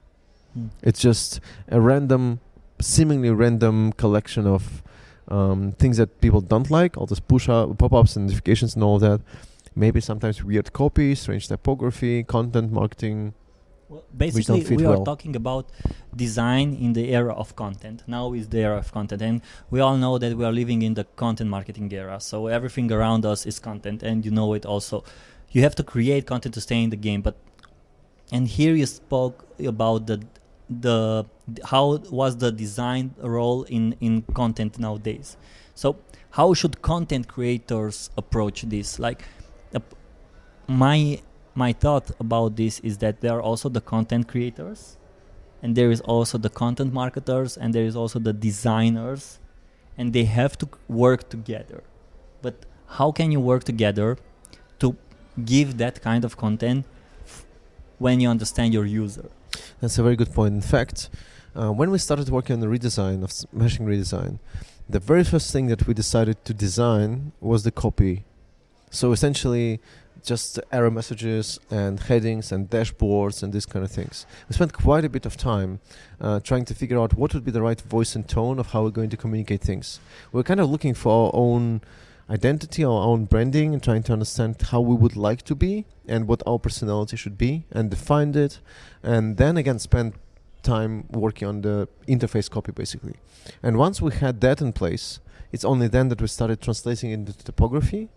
Hmm. 0.54 0.68
It's 0.84 1.00
just 1.00 1.39
a 1.68 1.82
random, 1.82 2.39
seemingly 2.80 3.30
random 3.30 3.94
collection 3.94 4.46
of 4.48 4.84
um, 5.28 5.74
things 5.74 5.98
that 5.98 6.22
people 6.22 6.42
don't 6.42 6.70
like, 6.70 6.98
all 6.98 7.06
those 7.06 7.20
push 7.20 7.50
up, 7.50 7.78
pop-ups 7.78 8.16
and 8.16 8.28
notifications 8.28 8.76
and 8.76 8.84
all 8.84 9.00
that. 9.00 9.22
Maybe 9.76 10.00
sometimes 10.00 10.44
weird 10.44 10.72
copy, 10.72 11.16
strange 11.16 11.48
typography, 11.48 12.24
content 12.24 12.72
marketing. 12.72 13.34
Well, 13.90 14.04
basically, 14.16 14.64
we 14.76 14.86
are 14.86 14.92
well. 14.92 15.04
talking 15.04 15.36
about 15.36 15.70
design 16.16 16.74
in 16.74 16.94
the 16.94 17.14
era 17.14 17.34
of 17.34 17.56
content. 17.56 18.04
Now 18.08 18.34
is 18.34 18.48
the 18.48 18.60
era 18.60 18.78
of 18.78 18.92
content, 18.92 19.22
and 19.22 19.42
we 19.70 19.80
all 19.80 19.98
know 19.98 20.18
that 20.18 20.36
we 20.36 20.44
are 20.44 20.52
living 20.52 20.82
in 20.82 20.96
the 20.96 21.04
content 21.04 21.50
marketing 21.50 21.92
era. 21.92 22.20
So 22.20 22.48
everything 22.48 22.92
around 22.92 23.26
us 23.26 23.46
is 23.46 23.60
content, 23.60 24.02
and 24.02 24.26
you 24.26 24.32
know 24.32 24.54
it 24.54 24.66
also. 24.66 25.04
You 25.52 25.62
have 25.62 25.76
to 25.76 25.84
create 25.84 26.26
content 26.26 26.56
to 26.56 26.62
stay 26.62 26.82
in 26.82 26.90
the 26.90 26.96
game. 26.96 27.22
But 27.22 27.36
and 28.32 28.48
here 28.48 28.74
you 28.74 28.86
spoke 28.86 29.46
about 29.60 30.08
the 30.08 30.26
the 30.69 31.25
how 31.65 31.97
was 32.10 32.38
the 32.38 32.51
design 32.51 33.13
role 33.19 33.63
in 33.63 33.95
in 33.99 34.23
content 34.34 34.80
nowadays. 34.80 35.38
So 35.73 35.97
how 36.32 36.54
should 36.54 36.82
content 36.82 37.28
creators 37.28 38.10
approach 38.17 38.63
this? 38.63 38.99
Like, 38.99 39.23
uh, 39.73 39.80
my 40.67 41.21
my 41.54 41.71
thought 41.71 42.12
about 42.19 42.56
this 42.58 42.80
is 42.80 42.97
that 42.97 43.21
there 43.21 43.34
are 43.34 43.41
also 43.41 43.69
the 43.69 43.82
content 43.82 44.28
creators 44.28 44.97
and 45.62 45.75
there 45.75 45.89
is 45.89 46.01
also 46.01 46.38
the 46.38 46.49
content 46.49 46.93
marketers 46.93 47.58
and 47.58 47.73
there 47.73 47.86
is 47.86 47.95
also 47.95 48.19
the 48.19 48.34
designers 48.34 49.39
and 49.97 50.12
they 50.12 50.25
have 50.25 50.58
to 50.58 50.67
work 50.89 51.30
together 51.30 51.82
but 52.41 52.65
how 52.97 53.12
can 53.12 53.32
you 53.32 53.39
work 53.39 53.63
together 53.63 54.17
to 54.80 54.97
give 55.45 55.78
that 55.78 56.01
kind 56.01 56.25
of 56.25 56.36
content 56.36 56.86
when 57.97 58.19
you 58.19 58.28
understand 58.28 58.73
your 58.73 58.86
user 58.86 59.30
That's 59.82 59.98
a 59.98 60.04
very 60.04 60.15
good 60.15 60.34
point. 60.34 60.54
In 60.54 60.62
fact, 60.62 61.10
uh, 61.56 61.72
when 61.72 61.91
we 61.91 61.98
started 61.98 62.30
working 62.30 62.54
on 62.56 62.60
the 62.60 62.68
redesign 62.68 63.24
of 63.24 63.32
Smashing 63.32 63.86
Redesign, 63.86 64.39
the 64.89 65.00
very 65.00 65.24
first 65.24 65.52
thing 65.52 65.68
that 65.68 65.88
we 65.88 65.94
decided 65.94 66.44
to 66.46 66.54
design 66.54 67.32
was 67.39 67.63
the 67.63 67.72
copy. 67.72 68.24
So 68.91 69.12
essentially, 69.12 69.80
just 70.24 70.60
error 70.72 70.91
messages 70.91 71.60
and 71.70 72.00
headings 72.00 72.52
and 72.52 72.70
dashboards 72.70 73.44
and 73.44 73.54
these 73.54 73.65
kind 73.65 73.86
of 73.86 73.91
things. 73.91 74.26
We 74.50 74.56
spent 74.56 74.74
quite 74.74 75.06
a 75.06 75.10
bit 75.10 75.26
of 75.26 75.38
time 75.38 75.80
uh, 76.20 76.39
trying 76.39 76.65
to 76.65 76.76
figure 76.76 77.00
out 77.00 77.13
what 77.13 77.34
would 77.34 77.46
be 77.46 77.52
the 77.52 77.62
right 77.62 77.80
voice 77.80 78.15
and 78.15 78.28
tone 78.28 78.60
of 78.60 78.72
how 78.72 78.84
we're 78.84 78.89
going 78.89 79.12
to 79.12 79.18
communicate 79.18 79.62
things. 79.62 80.00
We're 80.32 80.44
kind 80.44 80.60
of 80.60 80.70
looking 80.70 80.94
for 80.94 81.28
our 81.28 81.32
own 81.34 81.82
identity, 82.30 82.84
our 82.84 83.04
own 83.04 83.26
branding, 83.26 83.74
and 83.74 83.84
trying 83.84 84.04
to 84.04 84.14
understand 84.14 84.62
how 84.72 84.82
we 84.82 84.96
would 84.96 85.16
like 85.16 85.44
to 85.44 85.56
be 85.56 85.86
and 86.08 86.28
what 86.28 86.42
our 86.48 86.60
personality 86.60 87.18
should 87.18 87.38
be, 87.38 87.66
and 87.72 87.90
define 87.90 88.36
it, 88.36 88.60
and 89.04 89.38
then 89.38 89.58
again 89.58 89.80
spend 89.80 90.14
time 90.64 91.06
working 91.12 91.48
on 91.48 91.62
the 91.62 91.88
interface 92.08 92.50
copy 92.50 92.72
basically. 92.72 93.16
And 93.62 93.78
once 93.78 94.02
we 94.02 94.12
had 94.14 94.42
that 94.42 94.62
in 94.62 94.74
place, 94.74 95.20
it's 95.52 95.64
only 95.64 95.88
then 95.88 96.10
that 96.10 96.20
we 96.20 96.28
started 96.28 96.62
translating 96.62 97.12
into 97.12 97.34
typography 97.38 98.10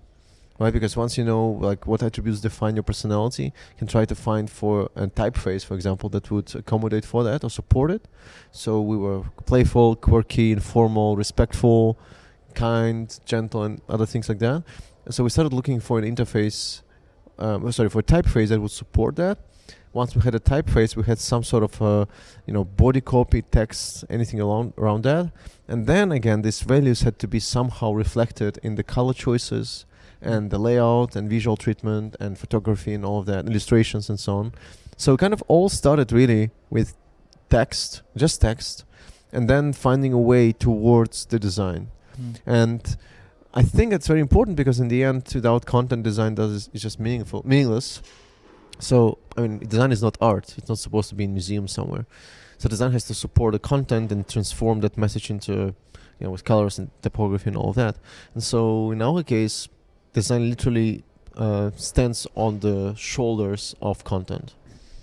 right? 0.58 0.72
Because 0.72 0.96
once 0.96 1.16
you 1.16 1.24
know 1.24 1.50
like 1.60 1.86
what 1.86 2.02
attributes 2.02 2.40
define 2.40 2.76
your 2.76 2.82
personality, 2.82 3.44
you 3.44 3.78
can 3.78 3.86
try 3.86 4.04
to 4.04 4.14
find 4.14 4.50
for 4.50 4.90
a 4.96 5.06
typeface, 5.06 5.64
for 5.64 5.74
example, 5.74 6.08
that 6.10 6.30
would 6.30 6.54
accommodate 6.54 7.04
for 7.04 7.24
that 7.24 7.44
or 7.44 7.50
support 7.50 7.90
it. 7.90 8.08
So 8.50 8.80
we 8.80 8.96
were 8.96 9.22
playful, 9.46 9.96
quirky, 9.96 10.52
informal, 10.52 11.16
respectful, 11.16 11.98
kind, 12.66 13.04
gentle, 13.32 13.60
and 13.66 13.74
other 13.94 14.06
things 14.12 14.26
like 14.30 14.40
that. 14.46 14.58
So 15.14 15.18
we 15.24 15.30
started 15.30 15.52
looking 15.58 15.80
for 15.80 15.94
an 16.00 16.04
interface, 16.12 16.82
um, 17.44 17.58
oh, 17.64 17.70
sorry, 17.70 17.90
for 17.94 18.00
a 18.06 18.08
typeface 18.14 18.48
that 18.48 18.60
would 18.60 18.76
support 18.82 19.12
that. 19.16 19.36
Once 19.92 20.10
we 20.14 20.20
had 20.28 20.34
a 20.34 20.44
typeface, 20.52 20.90
we 20.96 21.04
had 21.12 21.18
some 21.18 21.42
sort 21.52 21.62
of, 21.68 21.72
uh, 21.80 22.04
you 22.46 22.52
know, 22.56 22.64
body 22.64 23.02
copy, 23.14 23.40
text, 23.58 24.04
anything 24.16 24.40
along 24.46 24.64
around 24.80 25.00
that, 25.10 25.24
and 25.70 25.86
then 25.92 26.12
again, 26.12 26.42
these 26.42 26.60
values 26.74 26.98
had 27.06 27.16
to 27.18 27.26
be 27.26 27.40
somehow 27.40 27.88
reflected 28.04 28.52
in 28.62 28.72
the 28.74 28.86
color 28.94 29.14
choices, 29.26 29.86
and 30.20 30.50
the 30.50 30.58
layout 30.58 31.16
and 31.16 31.24
visual 31.30 31.56
treatment 31.56 32.16
and 32.20 32.38
photography 32.38 32.92
and 32.96 33.04
all 33.04 33.18
of 33.20 33.26
that, 33.26 33.46
illustrations 33.46 34.10
and 34.10 34.18
so 34.18 34.32
on. 34.40 34.52
So 34.96 35.14
it 35.14 35.20
kind 35.20 35.32
of 35.32 35.42
all 35.52 35.68
started 35.68 36.12
really 36.12 36.50
with 36.70 36.88
text, 37.48 38.02
just 38.16 38.40
text, 38.40 38.84
and 39.32 39.48
then 39.48 39.72
finding 39.72 40.12
a 40.12 40.18
way 40.32 40.52
towards 40.52 41.26
the 41.26 41.38
design. 41.38 41.82
Mm. 42.20 42.36
And 42.46 42.96
I 43.54 43.62
think 43.62 43.92
it's 43.92 44.06
very 44.06 44.20
important 44.20 44.56
because 44.56 44.80
in 44.80 44.88
the 44.88 45.02
end, 45.04 45.30
without 45.34 45.66
content, 45.66 46.02
design 46.02 46.34
does 46.34 46.70
is, 46.72 46.82
just 46.82 47.00
meaningful, 47.00 47.42
meaningless. 47.46 48.02
So 48.78 49.18
I 49.36 49.42
mean, 49.42 49.58
design 49.58 49.92
is 49.92 50.02
not 50.02 50.18
art; 50.20 50.54
it's 50.58 50.68
not 50.68 50.78
supposed 50.78 51.08
to 51.10 51.14
be 51.14 51.24
in 51.24 51.32
museum 51.32 51.66
somewhere. 51.66 52.06
So 52.58 52.68
design 52.68 52.92
has 52.92 53.04
to 53.04 53.14
support 53.14 53.52
the 53.52 53.58
content 53.58 54.12
and 54.12 54.28
transform 54.28 54.80
that 54.80 54.98
message 54.98 55.30
into, 55.30 55.52
you 55.52 55.74
know, 56.20 56.30
with 56.30 56.44
colors 56.44 56.78
and 56.78 56.90
typography 57.02 57.48
and 57.50 57.56
all 57.56 57.72
that. 57.74 57.96
And 58.34 58.42
so 58.42 58.90
in 58.90 59.00
our 59.00 59.22
case, 59.22 59.68
design 60.12 60.50
literally 60.50 61.04
uh, 61.36 61.70
stands 61.76 62.26
on 62.34 62.60
the 62.60 62.94
shoulders 62.96 63.74
of 63.80 64.02
content. 64.04 64.54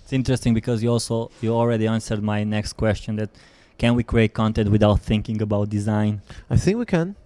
It's 0.02 0.12
interesting 0.12 0.54
because 0.54 0.82
you 0.82 0.90
also 0.90 1.30
you 1.40 1.52
already 1.52 1.86
answered 1.86 2.22
my 2.22 2.44
next 2.44 2.74
question 2.74 3.16
that 3.16 3.30
can 3.78 3.94
we 3.94 4.02
create 4.02 4.32
content 4.34 4.70
without 4.70 5.00
thinking 5.00 5.40
about 5.42 5.68
design? 5.70 6.22
I 6.50 6.56
think 6.56 6.78
we 6.78 6.86
can. 6.86 7.16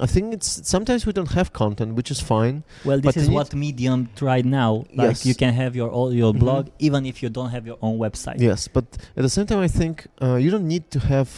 I 0.00 0.06
think 0.06 0.32
it's 0.32 0.66
sometimes 0.66 1.04
we 1.04 1.12
don't 1.12 1.32
have 1.32 1.52
content, 1.52 1.94
which 1.94 2.10
is 2.10 2.20
fine. 2.20 2.62
Well, 2.86 3.00
this 3.00 3.16
is 3.18 3.28
what 3.28 3.54
Medium 3.54 4.08
tried 4.16 4.46
now. 4.46 4.72
Like 4.94 5.08
Yes. 5.08 5.26
you 5.26 5.34
can 5.34 5.52
have 5.52 5.76
your 5.76 5.90
all 5.90 6.10
your 6.14 6.32
Mhm. 6.32 6.38
blog 6.38 6.68
even 6.78 7.04
if 7.04 7.22
you 7.22 7.28
don't 7.28 7.50
have 7.50 7.66
your 7.66 7.76
own 7.82 7.98
website. 7.98 8.40
Yes, 8.40 8.66
but 8.68 8.84
at 9.16 9.22
the 9.22 9.28
same 9.28 9.46
time, 9.46 9.58
I 9.58 9.68
think 9.68 10.06
uh, 10.22 10.36
you 10.36 10.50
don't 10.50 10.66
need 10.66 10.90
to 10.92 11.00
have 11.00 11.28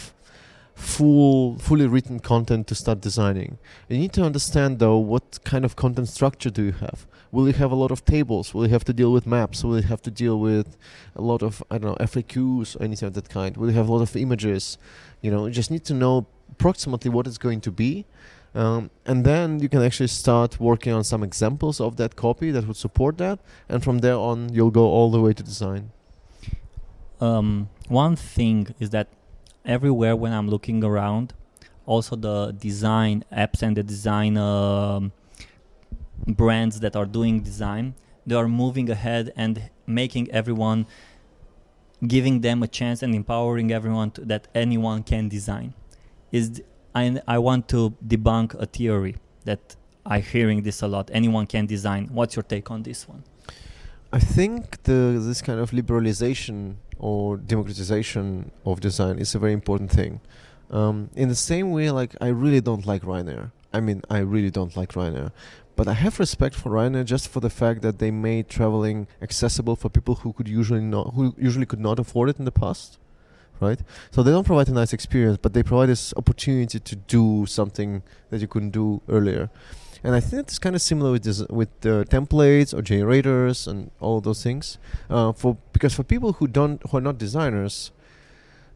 full, 0.82 1.58
fully 1.58 1.86
written 1.86 2.18
content 2.20 2.66
to 2.66 2.74
start 2.74 3.00
designing. 3.00 3.58
You 3.88 3.98
need 3.98 4.12
to 4.14 4.22
understand 4.22 4.78
though 4.78 4.98
what 4.98 5.38
kind 5.44 5.64
of 5.64 5.76
content 5.76 6.08
structure 6.08 6.50
do 6.50 6.62
you 6.64 6.72
have. 6.72 7.06
Will 7.30 7.46
you 7.46 7.54
have 7.54 7.72
a 7.72 7.76
lot 7.76 7.90
of 7.90 8.04
tables? 8.04 8.52
Will 8.52 8.66
you 8.66 8.72
have 8.72 8.84
to 8.84 8.92
deal 8.92 9.12
with 9.12 9.24
maps? 9.26 9.64
Will 9.64 9.80
you 9.80 9.86
have 9.86 10.02
to 10.02 10.10
deal 10.10 10.38
with 10.38 10.76
a 11.14 11.22
lot 11.22 11.42
of 11.42 11.62
I 11.70 11.78
don't 11.78 11.90
know 11.92 12.04
FAQs 12.04 12.76
or 12.76 12.82
anything 12.82 13.06
of 13.06 13.14
that 13.14 13.28
kind? 13.28 13.56
Will 13.56 13.70
you 13.70 13.76
have 13.76 13.88
a 13.88 13.92
lot 13.92 14.02
of 14.02 14.16
images? 14.16 14.76
You 15.20 15.30
know, 15.30 15.46
you 15.46 15.52
just 15.52 15.70
need 15.70 15.84
to 15.84 15.94
know 15.94 16.26
approximately 16.50 17.10
what 17.10 17.26
it's 17.26 17.38
going 17.38 17.60
to 17.62 17.70
be. 17.70 18.04
Um, 18.54 18.90
and 19.06 19.24
then 19.24 19.60
you 19.60 19.68
can 19.70 19.82
actually 19.82 20.08
start 20.08 20.60
working 20.60 20.92
on 20.92 21.04
some 21.04 21.22
examples 21.22 21.80
of 21.80 21.96
that 21.96 22.16
copy 22.16 22.50
that 22.50 22.66
would 22.66 22.76
support 22.76 23.16
that, 23.16 23.38
and 23.66 23.82
from 23.82 24.00
there 24.00 24.16
on, 24.16 24.52
you'll 24.52 24.70
go 24.70 24.84
all 24.84 25.10
the 25.10 25.20
way 25.20 25.32
to 25.32 25.42
design. 25.42 25.90
um, 27.22 27.68
one 27.88 28.16
thing 28.16 28.74
is 28.80 28.90
that 28.90 29.06
everywhere 29.64 30.16
when 30.16 30.32
I'm 30.32 30.48
looking 30.48 30.82
around, 30.84 31.34
also 31.86 32.16
the 32.16 32.52
design 32.52 33.24
apps 33.32 33.62
and 33.62 33.76
the 33.76 33.82
design 33.82 34.36
um, 34.36 35.12
brands 36.26 36.80
that 36.80 36.96
are 36.96 37.06
doing 37.06 37.40
design, 37.40 37.94
they 38.26 38.34
are 38.34 38.48
moving 38.48 38.90
ahead 38.90 39.32
and 39.36 39.70
making 39.86 40.30
everyone, 40.30 40.86
giving 42.06 42.40
them 42.40 42.62
a 42.62 42.68
chance 42.68 43.02
and 43.02 43.14
empowering 43.14 43.72
everyone 43.72 44.10
to, 44.12 44.20
that 44.24 44.48
anyone 44.54 45.02
can 45.02 45.28
design. 45.28 45.74
Is 46.30 46.62
I 46.94 47.20
I 47.26 47.38
want 47.38 47.68
to 47.68 47.94
debunk 48.06 48.54
a 48.54 48.66
theory 48.66 49.16
that 49.44 49.76
I'm 50.04 50.22
hearing 50.22 50.62
this 50.62 50.82
a 50.82 50.88
lot. 50.88 51.10
Anyone 51.12 51.46
can 51.46 51.66
design. 51.66 52.08
What's 52.12 52.36
your 52.36 52.42
take 52.42 52.70
on 52.70 52.82
this 52.82 53.08
one? 53.08 53.24
I 54.12 54.18
think 54.18 54.82
the 54.82 55.20
this 55.20 55.40
kind 55.42 55.58
of 55.58 55.70
liberalization 55.70 56.76
or 56.98 57.36
democratization 57.36 58.50
of 58.64 58.80
design 58.80 59.18
is 59.18 59.34
a 59.34 59.38
very 59.38 59.52
important 59.52 59.90
thing. 59.90 60.20
Um, 60.70 61.10
in 61.14 61.28
the 61.28 61.34
same 61.34 61.70
way, 61.70 61.90
like 61.90 62.16
I 62.20 62.28
really 62.28 62.60
don't 62.60 62.86
like 62.86 63.02
Ryanair. 63.02 63.52
I 63.72 63.80
mean, 63.80 64.02
I 64.10 64.18
really 64.18 64.50
don't 64.50 64.76
like 64.76 64.92
Ryanair, 64.92 65.32
but 65.76 65.88
I 65.88 65.94
have 65.94 66.18
respect 66.18 66.54
for 66.54 66.70
Ryanair 66.70 67.04
just 67.04 67.28
for 67.28 67.40
the 67.40 67.50
fact 67.50 67.82
that 67.82 67.98
they 67.98 68.10
made 68.10 68.48
traveling 68.48 69.06
accessible 69.20 69.76
for 69.76 69.88
people 69.88 70.16
who 70.16 70.32
could 70.32 70.48
usually 70.48 70.80
not, 70.80 71.14
who 71.14 71.34
usually 71.38 71.66
could 71.66 71.80
not 71.80 71.98
afford 71.98 72.28
it 72.28 72.38
in 72.38 72.44
the 72.44 72.52
past, 72.52 72.98
right? 73.60 73.80
So 74.10 74.22
they 74.22 74.30
don't 74.30 74.46
provide 74.46 74.68
a 74.68 74.72
nice 74.72 74.92
experience, 74.92 75.38
but 75.40 75.54
they 75.54 75.62
provide 75.62 75.88
this 75.88 76.12
opportunity 76.16 76.78
to 76.78 76.96
do 76.96 77.46
something 77.46 78.02
that 78.30 78.40
you 78.40 78.48
couldn't 78.48 78.70
do 78.70 79.00
earlier. 79.08 79.50
And 80.04 80.14
I 80.14 80.20
think 80.20 80.42
it's 80.42 80.58
kind 80.58 80.74
of 80.74 80.82
similar 80.82 81.12
with 81.12 81.22
this, 81.22 81.46
with 81.48 81.68
the 81.80 82.04
templates 82.08 82.74
or 82.74 82.82
generators 82.82 83.68
and 83.68 83.90
all 84.00 84.20
those 84.20 84.42
things. 84.42 84.78
Uh, 85.08 85.32
for 85.32 85.56
because 85.72 85.94
for 85.94 86.02
people 86.02 86.34
who 86.34 86.46
don't 86.48 86.82
who 86.90 86.96
are 86.96 87.00
not 87.00 87.18
designers, 87.18 87.92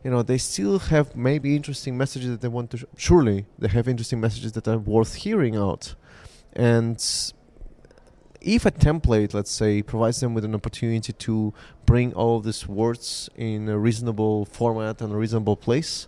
you 0.05 0.11
know, 0.11 0.23
they 0.23 0.39
still 0.39 0.79
have 0.79 1.17
maybe 1.17 1.57
interesting 1.57 1.99
messages 1.99 2.31
that 2.31 2.41
they 2.43 2.49
want 2.49 2.71
to. 2.71 2.79
Sh- 2.79 2.85
surely 2.97 3.47
they 3.59 3.69
have 3.69 3.89
interesting 3.89 4.21
messages 4.21 4.53
that 4.53 4.69
are 4.69 4.79
worth 4.79 5.15
hearing 5.15 5.57
out. 5.57 5.97
And 6.53 7.05
if 8.41 8.65
a 8.65 8.71
template, 8.71 9.35
let's 9.35 9.51
say, 9.51 9.83
provides 9.83 10.21
them 10.21 10.33
with 10.33 10.45
an 10.45 10.55
opportunity 10.55 11.13
to 11.13 11.53
bring 11.85 12.15
all 12.15 12.39
these 12.39 12.69
words 12.69 13.29
in 13.35 13.69
a 13.69 13.77
reasonable 13.77 14.45
format 14.45 15.01
and 15.03 15.13
a 15.13 15.17
reasonable 15.17 15.57
place, 15.57 16.07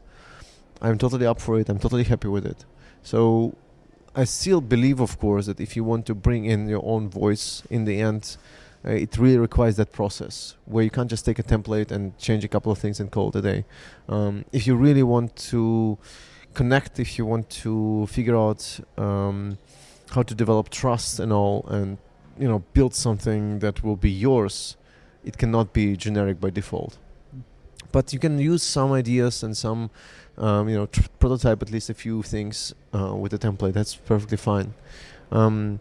I'm 0.81 0.97
totally 0.97 1.27
up 1.27 1.41
for 1.41 1.59
it. 1.59 1.69
I'm 1.69 1.81
totally 1.81 2.05
happy 2.05 2.29
with 2.29 2.47
it. 2.47 2.65
So 3.03 3.57
I 4.15 4.25
still 4.25 4.61
believe, 4.61 5.01
of 5.01 5.19
course, 5.19 5.47
that 5.47 5.61
if 5.61 5.77
you 5.77 5.85
want 5.85 6.07
to 6.07 6.15
bring 6.15 6.45
in 6.45 6.69
your 6.69 6.85
own 6.85 7.09
voice 7.09 7.63
in 7.71 7.85
the 7.85 8.01
end, 8.01 8.37
uh, 8.85 8.91
it 8.91 9.19
really 9.19 9.39
requires 9.39 9.77
that 9.77 9.93
process 9.93 10.57
where 10.67 10.85
you 10.85 10.91
can't 10.91 11.11
just 11.11 11.25
take 11.25 11.39
a 11.39 11.43
template 11.43 11.91
and 11.91 12.17
change 12.19 12.45
a 12.45 12.49
couple 12.49 12.71
of 12.71 12.79
things 12.79 13.01
and 13.01 13.11
call 13.11 13.29
it 13.31 13.37
a 13.37 13.43
day. 13.43 13.65
Um, 14.09 14.45
if 14.53 14.67
you 14.67 14.77
really 14.77 15.03
want 15.03 15.35
to 15.51 15.99
connect, 16.55 16.99
if 16.99 17.19
you 17.19 17.27
want 17.27 17.51
to 17.51 18.07
figure 18.07 18.37
out 18.37 18.81
um, 18.97 19.59
how 20.11 20.23
to 20.23 20.35
develop 20.35 20.71
trust 20.71 21.21
and 21.21 21.33
all, 21.33 21.67
and 21.69 21.99
you 22.39 22.49
know, 22.49 22.61
build 22.73 22.95
something 22.95 23.59
that 23.59 23.83
will 23.83 23.97
be 23.97 24.11
yours, 24.11 24.77
it 25.25 25.37
cannot 25.37 25.73
be 25.73 25.97
generic 25.97 26.41
by 26.41 26.51
default. 26.51 26.99
But 27.91 28.13
you 28.13 28.19
can 28.19 28.39
use 28.39 28.63
some 28.63 28.93
ideas 28.93 29.43
and 29.43 29.57
some 29.57 29.91
um, 30.37 30.69
you 30.69 30.77
know, 30.77 30.87
tr- 30.87 31.09
prototype 31.19 31.63
at 31.63 31.71
least 31.71 31.91
a 31.91 31.95
few 31.95 32.23
things 32.23 32.75
uh, 32.95 33.15
with 33.15 33.33
the 33.33 33.39
template. 33.39 33.73
That's 33.73 33.95
perfectly 33.95 34.37
fine. 34.37 34.75
Um, 35.31 35.81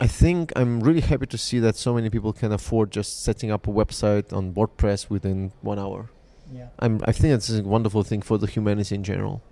I 0.00 0.06
think 0.06 0.52
I'm 0.54 0.80
really 0.80 1.00
happy 1.00 1.26
to 1.26 1.38
see 1.38 1.58
that 1.58 1.74
so 1.76 1.94
many 1.94 2.08
people 2.08 2.32
can 2.32 2.52
afford 2.52 2.92
just 2.92 3.24
setting 3.24 3.50
up 3.50 3.66
a 3.66 3.70
website 3.70 4.32
on 4.32 4.52
WordPress 4.54 5.10
within 5.10 5.52
one 5.60 5.78
hour. 5.78 6.08
Yeah. 6.52 6.68
I'm, 6.78 7.00
I 7.04 7.12
think 7.12 7.34
it's 7.34 7.50
a 7.50 7.62
wonderful 7.62 8.04
thing 8.04 8.22
for 8.22 8.38
the 8.38 8.46
humanity 8.46 8.94
in 8.94 9.02
general. 9.02 9.42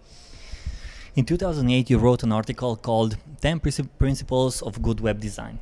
In 1.17 1.25
2008, 1.25 1.91
you 1.91 1.99
wrote 1.99 2.23
an 2.23 2.31
article 2.31 2.77
called 2.77 3.17
10 3.41 3.61
Princi- 3.61 3.89
Principles 3.99 4.63
of 4.63 4.83
Good 4.83 5.01
Web 5.01 5.21
Design. 5.21 5.59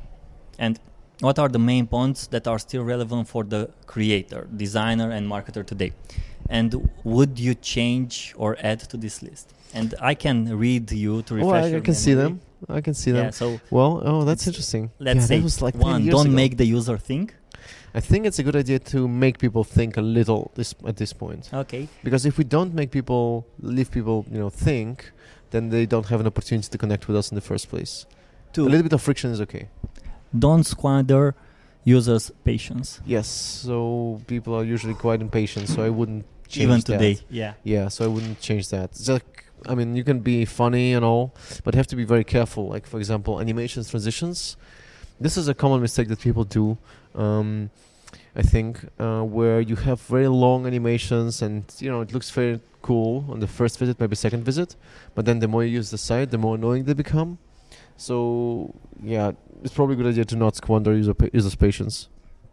And 0.59 0.79
what 1.21 1.39
are 1.39 1.49
the 1.49 1.59
main 1.59 1.87
points 1.87 2.27
that 2.27 2.47
are 2.47 2.59
still 2.59 2.83
relevant 2.83 3.27
for 3.27 3.43
the 3.43 3.71
creator, 3.87 4.47
designer, 4.55 5.11
and 5.11 5.27
marketer 5.27 5.65
today? 5.65 5.93
And 6.49 6.89
would 7.03 7.39
you 7.39 7.55
change 7.55 8.33
or 8.37 8.57
add 8.59 8.81
to 8.81 8.97
this 8.97 9.23
list? 9.23 9.53
And 9.73 9.93
I 9.99 10.13
can 10.15 10.57
read 10.57 10.91
you 10.91 11.21
to 11.23 11.33
oh, 11.33 11.37
refresh 11.37 11.71
Oh, 11.71 11.75
I, 11.75 11.77
I 11.77 11.81
can 11.81 11.93
see 11.93 12.13
them. 12.13 12.39
I 12.69 12.81
can 12.81 12.93
see 12.93 13.11
Yeah, 13.11 13.23
them. 13.23 13.31
so 13.31 13.59
Well, 13.69 14.01
oh, 14.05 14.23
that's 14.23 14.47
interesting. 14.47 14.91
let's 14.99 15.17
yeah, 15.19 15.25
say 15.25 15.37
that 15.37 15.43
was 15.43 15.61
like 15.61 15.75
one, 15.75 16.05
don't 16.05 16.27
ago. 16.27 16.35
make 16.35 16.57
the 16.57 16.65
user 16.65 16.97
think. 16.97 17.35
I 17.93 17.99
think 18.01 18.25
it's 18.25 18.39
a 18.39 18.43
good 18.43 18.55
idea 18.55 18.79
to 18.79 19.07
make 19.07 19.37
people 19.37 19.63
think 19.63 19.95
a 19.97 20.01
little 20.01 20.51
this 20.55 20.73
at 20.85 20.97
this 20.97 21.13
point. 21.13 21.49
Okay. 21.53 21.87
Because 22.03 22.25
if 22.25 22.37
we 22.37 22.43
don't 22.43 22.73
make 22.73 22.91
people 22.91 23.45
leave 23.59 23.89
people, 23.91 24.25
you 24.29 24.37
know, 24.37 24.49
think, 24.49 25.11
then 25.51 25.69
they 25.69 25.85
don't 25.85 26.07
have 26.07 26.19
an 26.19 26.27
opportunity 26.27 26.67
to 26.69 26.77
connect 26.77 27.07
with 27.07 27.15
us 27.17 27.31
in 27.31 27.35
the 27.35 27.41
first 27.41 27.69
place. 27.69 28.05
A 28.57 28.61
little 28.61 28.83
bit 28.83 28.93
of 28.93 29.01
friction 29.01 29.31
is 29.31 29.39
okay. 29.41 29.67
don't 30.37 30.63
squander 30.65 31.35
users' 31.83 32.31
patience. 32.43 32.99
Yes, 33.05 33.27
so 33.27 34.21
people 34.27 34.53
are 34.55 34.63
usually 34.63 34.93
quite 34.93 35.21
impatient, 35.21 35.69
so 35.69 35.83
I 35.83 35.89
wouldn't 35.89 36.25
change 36.47 36.63
Even 36.63 36.79
that. 36.79 36.85
today. 36.85 37.19
Yeah. 37.29 37.53
Yeah, 37.63 37.89
so 37.89 38.05
I 38.05 38.07
wouldn't 38.07 38.39
change 38.41 38.69
that. 38.69 38.91
It's 38.91 39.07
like 39.09 39.44
I 39.67 39.75
mean, 39.75 39.95
you 39.95 40.03
can 40.03 40.19
be 40.19 40.45
funny 40.45 40.93
and 40.93 41.03
all, 41.03 41.33
but 41.63 41.75
have 41.75 41.87
to 41.87 41.95
be 41.95 42.03
very 42.03 42.23
careful. 42.23 42.67
Like 42.67 42.85
for 42.85 42.97
example, 42.97 43.39
animations, 43.39 43.89
transitions. 43.89 44.57
This 45.19 45.37
is 45.37 45.47
a 45.47 45.53
common 45.53 45.81
mistake 45.81 46.07
that 46.09 46.19
people 46.19 46.43
do. 46.43 46.77
Um, 47.15 47.69
I 48.35 48.41
think 48.41 48.85
uh, 48.99 49.21
where 49.21 49.61
you 49.61 49.77
have 49.77 50.01
very 50.01 50.27
long 50.27 50.67
animations 50.67 51.41
and 51.41 51.63
you 51.79 51.89
know 51.89 52.01
it 52.01 52.13
looks 52.13 52.29
very 52.31 52.59
cool 52.81 53.25
on 53.29 53.39
the 53.39 53.47
first 53.47 53.79
visit, 53.79 53.99
maybe 53.99 54.15
second 54.15 54.43
visit, 54.43 54.75
but 55.15 55.25
then 55.25 55.39
the 55.39 55.47
more 55.47 55.63
you 55.63 55.71
use 55.71 55.89
the 55.89 55.97
site, 55.97 56.31
the 56.31 56.37
more 56.37 56.55
annoying 56.55 56.83
they 56.83 56.93
become. 56.93 57.37
So 57.97 58.75
yeah, 59.01 59.31
it's 59.63 59.73
probably 59.73 59.93
a 59.93 59.97
good 59.97 60.07
idea 60.07 60.25
to 60.25 60.35
not 60.35 60.55
squander 60.55 60.93
user 60.93 61.13
pa- 61.13 61.29
users' 61.33 61.55
patience. 61.55 62.09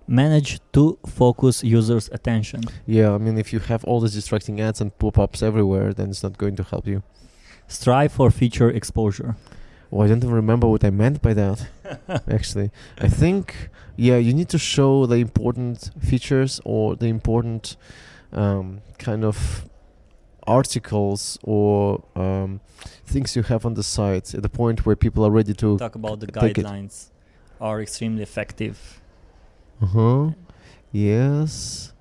Manage 0.06 0.60
to 0.72 0.98
focus 1.06 1.62
users' 1.62 2.08
attention. 2.12 2.62
Yeah, 2.86 3.12
I 3.12 3.18
mean 3.18 3.38
if 3.38 3.52
you 3.52 3.60
have 3.60 3.84
all 3.84 4.00
these 4.00 4.14
distracting 4.14 4.60
ads 4.60 4.80
and 4.80 4.96
pop-ups 4.98 5.42
everywhere, 5.42 5.92
then 5.92 6.10
it's 6.10 6.22
not 6.22 6.38
going 6.38 6.56
to 6.56 6.62
help 6.62 6.86
you. 6.86 7.02
Strive 7.68 8.12
for 8.12 8.30
feature 8.30 8.70
exposure. 8.70 9.36
Oh, 9.90 10.00
I 10.00 10.08
don't 10.08 10.18
even 10.18 10.34
remember 10.34 10.66
what 10.66 10.84
I 10.84 10.90
meant 10.90 11.20
by 11.20 11.34
that. 11.34 11.66
actually, 12.30 12.70
I 12.98 13.08
think 13.08 13.70
yeah, 13.96 14.16
you 14.16 14.32
need 14.32 14.48
to 14.50 14.58
show 14.58 15.06
the 15.06 15.16
important 15.16 15.90
features 16.00 16.60
or 16.64 16.96
the 16.96 17.06
important 17.06 17.76
um, 18.32 18.80
kind 18.98 19.24
of 19.24 19.68
articles 20.46 21.38
or 21.42 22.02
um, 22.16 22.60
things 23.04 23.36
you 23.36 23.42
have 23.42 23.64
on 23.66 23.74
the 23.74 23.82
site 23.82 24.34
at 24.34 24.42
the 24.42 24.48
point 24.48 24.84
where 24.86 24.96
people 24.96 25.24
are 25.24 25.30
ready 25.30 25.54
to. 25.54 25.78
Talk 25.78 25.94
about 25.94 26.20
the 26.20 26.26
take 26.26 26.58
it. 26.58 26.64
guidelines 26.66 27.10
are 27.60 27.80
extremely 27.80 28.22
effective. 28.22 29.01
Uh 29.82 29.86
huh. 29.86 30.30
Yes. 30.92 31.92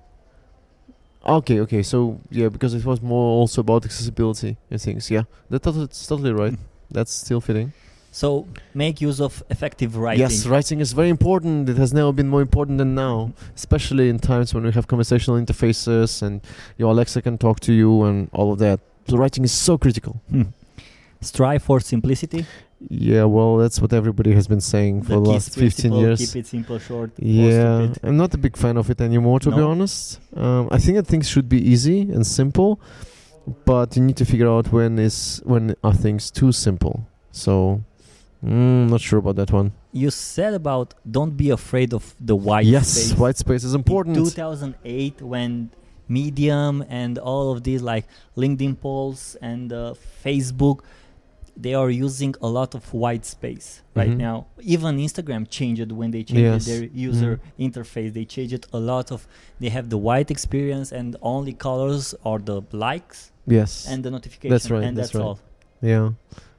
Okay. 1.26 1.60
Okay. 1.60 1.82
So 1.82 2.20
yeah, 2.30 2.48
because 2.48 2.74
it 2.74 2.84
was 2.84 3.00
more 3.02 3.40
also 3.40 3.60
about 3.60 3.84
accessibility 3.84 4.56
and 4.70 4.80
things. 4.80 5.10
Yeah, 5.10 5.24
that, 5.50 5.62
that's 5.62 6.06
totally 6.06 6.32
right. 6.32 6.54
That's 6.90 7.12
still 7.12 7.40
fitting. 7.40 7.72
So 8.14 8.46
make 8.74 9.00
use 9.00 9.20
of 9.22 9.42
effective 9.48 9.96
writing. 9.96 10.20
Yes, 10.20 10.44
writing 10.46 10.80
is 10.80 10.92
very 10.92 11.08
important. 11.08 11.70
It 11.70 11.78
has 11.78 11.94
never 11.94 12.12
been 12.12 12.28
more 12.28 12.42
important 12.42 12.76
than 12.76 12.94
now, 12.94 13.32
especially 13.56 14.10
in 14.10 14.18
times 14.18 14.52
when 14.52 14.64
we 14.64 14.72
have 14.72 14.86
conversational 14.86 15.40
interfaces 15.40 16.20
and 16.20 16.42
your 16.76 16.90
Alexa 16.90 17.22
can 17.22 17.38
talk 17.38 17.60
to 17.60 17.72
you 17.72 18.02
and 18.04 18.28
all 18.34 18.52
of 18.52 18.58
that. 18.58 18.80
So 19.08 19.16
writing 19.16 19.44
is 19.44 19.52
so 19.52 19.78
critical. 19.78 20.20
Hmm. 20.28 20.42
Strive 21.22 21.62
for 21.62 21.80
simplicity. 21.80 22.44
Yeah, 22.88 23.24
well, 23.24 23.56
that's 23.56 23.80
what 23.80 23.92
everybody 23.92 24.32
has 24.32 24.48
been 24.48 24.60
saying 24.60 25.02
for 25.02 25.20
the, 25.20 25.32
KISS 25.32 25.56
last 25.56 25.58
15 25.58 25.92
years. 25.92 26.18
Keep 26.18 26.36
it 26.40 26.46
simple, 26.46 26.78
short. 26.78 27.12
Yeah. 27.18 27.92
I'm 28.02 28.16
not 28.16 28.34
a 28.34 28.38
big 28.38 28.56
fan 28.56 28.76
of 28.76 28.90
it 28.90 29.00
anymore, 29.00 29.40
to 29.40 29.50
be 29.50 29.60
honest. 29.60 30.20
Um, 30.36 30.68
I 30.70 30.78
think 30.78 30.96
that 30.96 31.06
things 31.06 31.28
should 31.28 31.48
be 31.48 31.58
easy 31.58 32.02
and 32.02 32.26
simple, 32.26 32.80
but 33.64 33.96
you 33.96 34.02
need 34.02 34.16
to 34.16 34.24
figure 34.24 34.48
out 34.48 34.72
when 34.72 34.98
is 34.98 35.40
when 35.44 35.74
are 35.84 35.94
things 35.94 36.30
too 36.30 36.52
simple. 36.52 37.06
So, 37.30 37.82
mm, 38.44 38.90
not 38.90 39.00
sure 39.00 39.18
about 39.18 39.36
that 39.36 39.52
one. 39.52 39.72
You 39.92 40.10
said 40.10 40.54
about 40.54 40.94
don't 41.08 41.36
be 41.36 41.50
afraid 41.50 41.92
of 41.92 42.14
the 42.20 42.36
white 42.36 42.66
yes, 42.66 42.88
space. 42.88 43.18
white 43.18 43.36
space 43.36 43.64
is 43.64 43.74
important. 43.74 44.16
In 44.16 44.24
2008, 44.24 45.22
when 45.22 45.70
Medium 46.08 46.84
and 46.88 47.18
all 47.18 47.52
of 47.52 47.62
these 47.62 47.82
like 47.82 48.06
LinkedIn 48.36 48.80
polls 48.80 49.36
and 49.40 49.72
uh, 49.72 49.94
Facebook, 50.24 50.80
they 51.56 51.74
are 51.74 51.90
using 51.90 52.34
a 52.40 52.48
lot 52.48 52.74
of 52.74 52.92
white 52.94 53.24
space 53.26 53.82
right 53.94 54.10
Mhm. 54.10 54.16
now. 54.28 54.46
Even 54.74 54.96
Instagram 54.96 55.46
changed 55.48 55.92
when 55.92 56.10
they 56.10 56.22
changed 56.22 56.42
Yes. 56.42 56.66
their 56.66 56.84
user 57.10 57.40
interface. 57.58 58.12
They 58.14 58.24
changed 58.24 58.66
a 58.72 58.78
lot 58.78 59.12
of. 59.12 59.26
They 59.60 59.68
have 59.68 59.90
the 59.90 59.98
white 59.98 60.30
experience 60.30 60.92
and 60.92 61.16
only 61.20 61.52
colors 61.52 62.14
are 62.24 62.38
the 62.38 62.62
likes 62.72 63.30
yes, 63.46 63.86
and 63.90 64.02
the 64.04 64.10
notification. 64.10 64.74
right, 64.74 64.84
And 64.86 64.96
that's 64.96 65.10
that's, 65.10 65.14
right. 65.14 65.24
all. 65.24 65.38
yeah, 65.82 66.10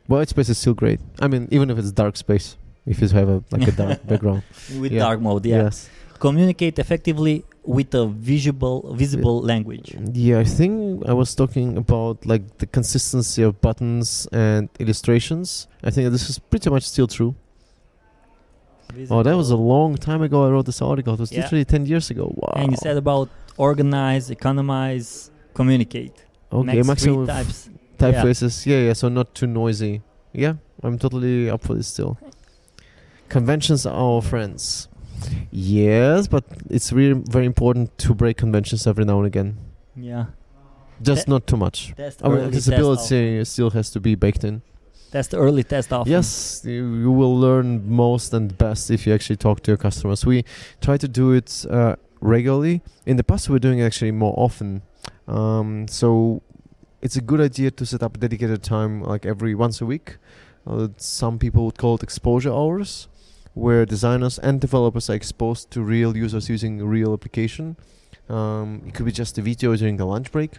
white 0.08 0.30
space 0.30 0.50
is 0.50 0.58
still 0.58 0.76
great. 0.76 1.00
I 1.20 1.28
mean, 1.28 1.48
even 1.52 1.70
if 1.72 1.78
it's 1.80 1.92
dark 1.92 2.16
space, 2.18 2.56
if 2.86 3.02
you 3.02 3.08
have 3.10 3.30
a 3.30 3.44
like 3.52 3.68
a 3.68 3.72
dark 3.72 4.06
background. 4.12 4.44
With 4.80 4.92
Yeah. 4.92 5.00
dark 5.00 5.20
mode, 5.22 5.46
yeah. 5.46 5.64
Yes. 5.64 5.90
Communicate 6.20 6.78
effectively 6.80 7.44
with 7.66 7.94
a 7.96 8.06
visible 8.08 8.94
visible 8.96 9.42
language. 9.42 9.96
Yeah, 10.14 10.40
I 10.40 10.44
think 10.44 11.06
I 11.08 11.14
was 11.14 11.34
talking 11.36 11.78
about 11.78 12.26
like 12.26 12.58
the 12.58 12.66
consistency 12.66 13.42
of 13.44 13.62
buttons 13.62 14.28
and 14.32 14.70
illustrations. 14.80 15.68
I 15.84 15.90
think 15.92 16.12
this 16.12 16.30
is 16.30 16.40
pretty 16.40 16.70
much 16.70 16.84
still 16.84 17.08
true. 17.08 17.36
Oh, 19.10 19.24
that 19.24 19.36
was 19.36 19.50
a 19.50 19.56
long 19.56 19.96
time 19.96 20.22
ago. 20.22 20.46
I 20.46 20.50
wrote 20.52 20.66
this 20.68 20.82
article. 20.82 21.14
It 21.16 21.20
was 21.20 21.32
Yeah. 21.32 21.42
literally 21.42 21.66
ten 21.66 21.86
years 21.86 22.10
ago. 22.12 22.32
Wow. 22.36 22.54
And 22.58 22.72
you 22.72 22.78
said 22.78 22.98
about 22.98 23.30
organize, 23.58 24.30
economize, 24.30 25.32
communicate. 25.54 26.26
okay, 26.52 26.82
maximum 26.84 27.26
three 27.26 27.34
types. 27.34 27.70
typefaces. 27.98 28.66
Yeah. 28.66 28.80
yeah, 28.88 28.94
So 28.94 29.10
not 29.10 29.34
too 29.34 29.48
noisy. 29.48 30.02
Yeah, 30.34 30.56
I'm 30.84 30.98
totally 31.00 31.50
up 31.50 31.62
for 31.64 31.74
this 31.76 31.88
still. 31.88 32.18
Conventions 33.30 33.86
are 33.86 33.94
our 33.96 34.22
friends. 34.22 34.88
Yes, 35.52 36.28
but 36.28 36.44
it's 36.70 36.92
really 36.92 37.22
very 37.30 37.46
important 37.46 37.98
to 38.00 38.14
break 38.14 38.38
conventions 38.38 38.88
every 38.88 39.06
now 39.06 39.18
and 39.18 39.28
again. 39.28 39.58
Yeah. 39.96 40.26
Just 41.02 41.28
not 41.28 41.48
too 41.48 41.58
much. 41.58 41.94
Test 41.96 42.22
I 42.24 42.30
mean, 42.30 42.40
accessibility 42.46 43.44
still 43.46 43.72
has 43.72 43.90
to 43.92 44.00
be 44.00 44.16
baked 44.16 44.44
in. 44.44 44.62
That's 45.12 45.28
the 45.28 45.38
early 45.38 45.64
test 45.64 45.94
often. 45.94 46.12
Yes, 46.12 46.64
you, 46.66 46.96
you 46.96 47.12
will 47.12 47.38
learn 47.38 47.88
most 47.88 48.34
and 48.34 48.58
best 48.58 48.90
if 48.90 49.06
you 49.06 49.14
actually 49.14 49.36
talk 49.36 49.62
to 49.64 49.72
your 49.72 49.78
customers. 49.78 50.26
We 50.26 50.44
try 50.82 50.98
to 50.98 51.08
do 51.08 51.34
it 51.34 51.66
uh, 51.70 51.98
regularly. 52.20 52.82
In 53.06 53.18
the 53.18 53.24
past, 53.24 53.48
we 53.48 53.54
were 53.54 53.60
doing 53.60 53.80
it 53.80 53.84
actually 53.84 54.12
more 54.12 54.34
often. 54.38 54.82
Um, 55.28 55.88
so 55.88 56.42
it's 57.02 57.16
a 57.16 57.22
good 57.22 57.42
idea 57.42 57.70
to 57.70 57.86
set 57.86 58.02
up 58.02 58.20
dedicated 58.20 58.64
time, 58.64 59.04
like 59.04 59.26
every 59.26 59.54
once 59.54 59.82
a 59.82 59.86
week. 59.86 60.18
Uh, 60.66 60.88
some 60.98 61.38
people 61.38 61.66
would 61.66 61.78
call 61.78 61.96
it 61.96 62.04
exposure 62.04 62.52
hours, 62.52 63.08
where 63.54 63.86
designers 63.86 64.40
and 64.40 64.60
developers 64.60 65.10
are 65.10 65.14
exposed 65.16 65.70
to 65.72 65.82
real 65.82 66.16
users 66.18 66.50
using 66.50 66.82
a 66.82 66.86
real 66.86 67.14
application. 67.14 67.76
Um, 68.30 68.84
it 68.88 68.94
could 68.94 69.06
be 69.06 69.12
just 69.12 69.38
a 69.38 69.42
video 69.42 69.76
during 69.76 69.98
the 69.98 70.06
lunch 70.06 70.32
break, 70.32 70.56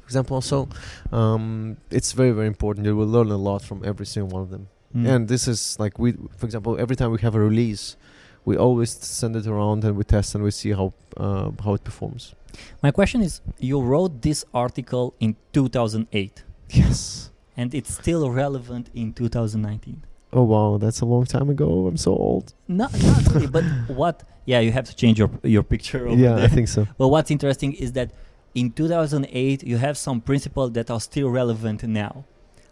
for 0.00 0.04
example. 0.04 0.34
Also, 0.36 0.68
um, 1.12 1.76
it's 1.90 2.12
very 2.12 2.32
very 2.32 2.46
important. 2.46 2.86
You 2.86 2.96
will 2.96 3.06
learn 3.06 3.30
a 3.30 3.36
lot 3.36 3.62
from 3.62 3.84
every 3.84 4.06
single 4.06 4.30
one 4.32 4.42
of 4.42 4.50
them. 4.50 4.68
Mm. 4.96 5.08
And 5.08 5.28
this 5.28 5.46
is 5.48 5.78
like 5.78 5.98
we, 5.98 6.12
for 6.36 6.46
example, 6.46 6.78
every 6.78 6.96
time 6.96 7.10
we 7.12 7.20
have 7.20 7.34
a 7.34 7.40
release, 7.40 7.96
we 8.44 8.56
always 8.56 8.90
send 8.90 9.36
it 9.36 9.46
around 9.46 9.84
and 9.84 9.96
we 9.96 10.04
test 10.04 10.34
and 10.34 10.42
we 10.44 10.50
see 10.50 10.72
how 10.72 10.92
uh, 11.16 11.50
how 11.64 11.74
it 11.74 11.84
performs. 11.84 12.34
My 12.82 12.90
question 12.90 13.22
is 13.22 13.40
you 13.58 13.80
wrote 13.80 14.22
this 14.22 14.44
article 14.52 15.14
in 15.20 15.36
2008 15.52 16.44
Yes. 16.70 17.30
and 17.56 17.74
it's 17.74 17.94
still 17.94 18.30
relevant 18.30 18.90
in 18.94 19.12
2019. 19.12 20.02
Oh 20.32 20.44
wow, 20.44 20.78
that's 20.78 21.00
a 21.00 21.04
long 21.04 21.26
time 21.26 21.50
ago. 21.50 21.86
I'm 21.86 21.96
so 21.96 22.12
old. 22.12 22.54
Not, 22.66 22.92
not 23.02 23.34
really, 23.34 23.46
but 23.46 23.64
what? 23.88 24.22
Yeah, 24.46 24.60
you 24.60 24.72
have 24.72 24.86
to 24.86 24.96
change 24.96 25.18
your 25.18 25.30
your 25.42 25.62
picture 25.62 26.06
over 26.06 26.20
yeah, 26.20 26.34
there. 26.36 26.44
I 26.44 26.48
think 26.48 26.68
so. 26.68 26.86
But 26.96 27.08
what's 27.08 27.30
interesting 27.30 27.74
is 27.74 27.92
that 27.92 28.12
in 28.54 28.72
2008 28.72 29.62
you 29.62 29.76
have 29.76 29.96
some 29.98 30.20
principles 30.20 30.72
that 30.72 30.90
are 30.90 31.00
still 31.00 31.28
relevant 31.28 31.82
now. 31.82 32.24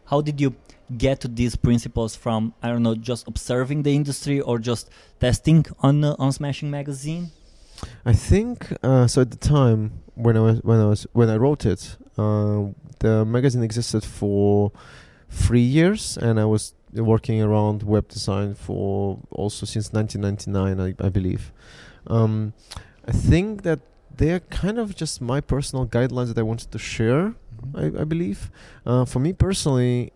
How 0.06 0.20
did 0.20 0.40
you 0.40 0.56
get 0.96 1.20
to 1.20 1.28
these 1.28 1.54
principles 1.54 2.16
from 2.16 2.54
I 2.62 2.68
don't 2.68 2.82
know 2.82 2.94
just 2.94 3.28
observing 3.28 3.82
the 3.82 3.94
industry 3.94 4.40
or 4.40 4.58
just 4.58 4.88
testing 5.20 5.66
on 5.80 6.02
uh, 6.02 6.16
on 6.18 6.32
Smashing 6.32 6.70
magazine? 6.70 7.30
I 8.04 8.14
think 8.14 8.72
uh, 8.82 9.06
so. 9.06 9.20
At 9.20 9.30
the 9.30 9.36
time 9.36 10.02
when 10.14 10.36
I 10.36 10.40
was 10.40 10.60
when 10.62 10.80
I 10.80 10.86
was 10.86 11.06
when 11.12 11.28
I 11.28 11.36
wrote 11.36 11.66
it, 11.66 11.96
uh, 12.16 12.68
the 13.00 13.24
magazine 13.24 13.62
existed 13.62 14.04
for 14.04 14.72
three 15.28 15.60
years, 15.60 16.18
and 16.18 16.40
I 16.40 16.44
was 16.44 16.74
working 16.94 17.42
around 17.42 17.82
web 17.82 18.08
design 18.08 18.54
for 18.54 19.18
also 19.30 19.66
since 19.66 19.92
1999, 19.92 20.94
I, 21.00 21.06
I 21.06 21.08
believe. 21.08 21.52
Um, 22.06 22.52
I 23.06 23.12
think 23.12 23.62
that 23.62 23.80
they're 24.14 24.40
kind 24.40 24.78
of 24.78 24.94
just 24.94 25.20
my 25.20 25.40
personal 25.40 25.86
guidelines 25.86 26.28
that 26.28 26.38
I 26.38 26.42
wanted 26.42 26.70
to 26.72 26.78
share. 26.78 27.34
I, 27.74 27.86
I 27.86 28.04
believe. 28.04 28.50
Uh, 28.84 29.04
for 29.04 29.18
me 29.18 29.32
personally, 29.32 30.12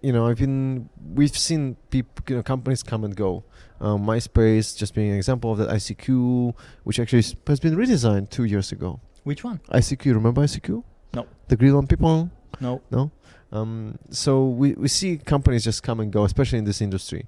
you 0.00 0.12
know, 0.12 0.26
I've 0.26 0.38
been 0.38 0.88
we've 1.14 1.36
seen 1.36 1.76
people, 1.90 2.24
you 2.28 2.36
know, 2.36 2.42
companies 2.42 2.82
come 2.82 3.04
and 3.04 3.14
go. 3.14 3.44
Um, 3.80 4.04
MySpace 4.04 4.76
just 4.76 4.94
being 4.94 5.10
an 5.10 5.16
example 5.16 5.52
of 5.52 5.58
that. 5.58 5.68
ICQ, 5.68 6.54
which 6.84 6.98
actually 6.98 7.22
has 7.46 7.60
been 7.60 7.76
redesigned 7.76 8.30
two 8.30 8.44
years 8.44 8.72
ago. 8.72 9.00
Which 9.24 9.44
one? 9.44 9.60
ICQ, 9.70 10.14
remember 10.14 10.42
ICQ? 10.42 10.82
No. 11.14 11.26
The 11.48 11.56
green 11.56 11.74
on 11.74 11.86
people. 11.86 12.30
No. 12.60 12.82
No. 12.90 13.10
Um, 13.52 13.98
so 14.10 14.46
we 14.46 14.72
we 14.74 14.88
see 14.88 15.18
companies 15.18 15.64
just 15.64 15.82
come 15.82 16.00
and 16.00 16.12
go, 16.12 16.24
especially 16.24 16.58
in 16.58 16.64
this 16.64 16.80
industry, 16.82 17.26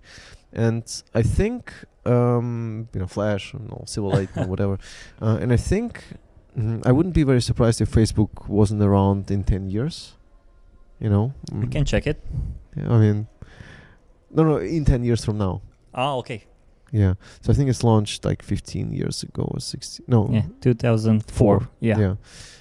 and 0.52 0.82
I 1.14 1.22
think 1.22 1.72
um, 2.04 2.88
you 2.94 3.00
know 3.00 3.06
Flash 3.06 3.54
and 3.54 3.70
all 3.70 3.84
Silverlight 3.86 4.28
and 4.36 4.48
whatever, 4.52 4.78
uh, 5.22 5.38
and 5.40 5.50
I 5.52 5.56
think 5.56 6.02
mm, 6.58 6.82
I 6.86 6.92
wouldn't 6.92 7.14
be 7.14 7.22
very 7.24 7.40
surprised 7.40 7.80
if 7.80 7.90
Facebook 7.90 8.48
wasn't 8.48 8.82
around 8.82 9.30
in 9.30 9.44
ten 9.44 9.70
years. 9.70 10.14
You 10.98 11.08
know, 11.08 11.32
We 11.52 11.64
Mm. 11.66 11.72
can 11.72 11.84
check 11.86 12.06
it. 12.06 12.20
Yeah, 12.76 12.92
I 12.92 12.98
mean, 12.98 13.26
no, 14.30 14.44
no, 14.44 14.56
in 14.58 14.84
ten 14.84 15.02
years 15.04 15.24
from 15.24 15.38
now. 15.38 15.62
Ah, 15.94 16.16
okay. 16.16 16.44
Yeah. 16.92 17.14
So 17.40 17.52
I 17.52 17.54
think 17.56 17.70
it's 17.70 17.82
launched 17.84 18.24
like 18.24 18.42
15 18.42 18.92
years 18.92 19.22
ago 19.22 19.42
or 19.54 19.60
16. 19.60 20.04
No. 20.08 20.28
Yeah, 20.32 20.42
2004. 20.60 21.68
Yeah. 21.80 21.98
Yeah. 21.98 22.14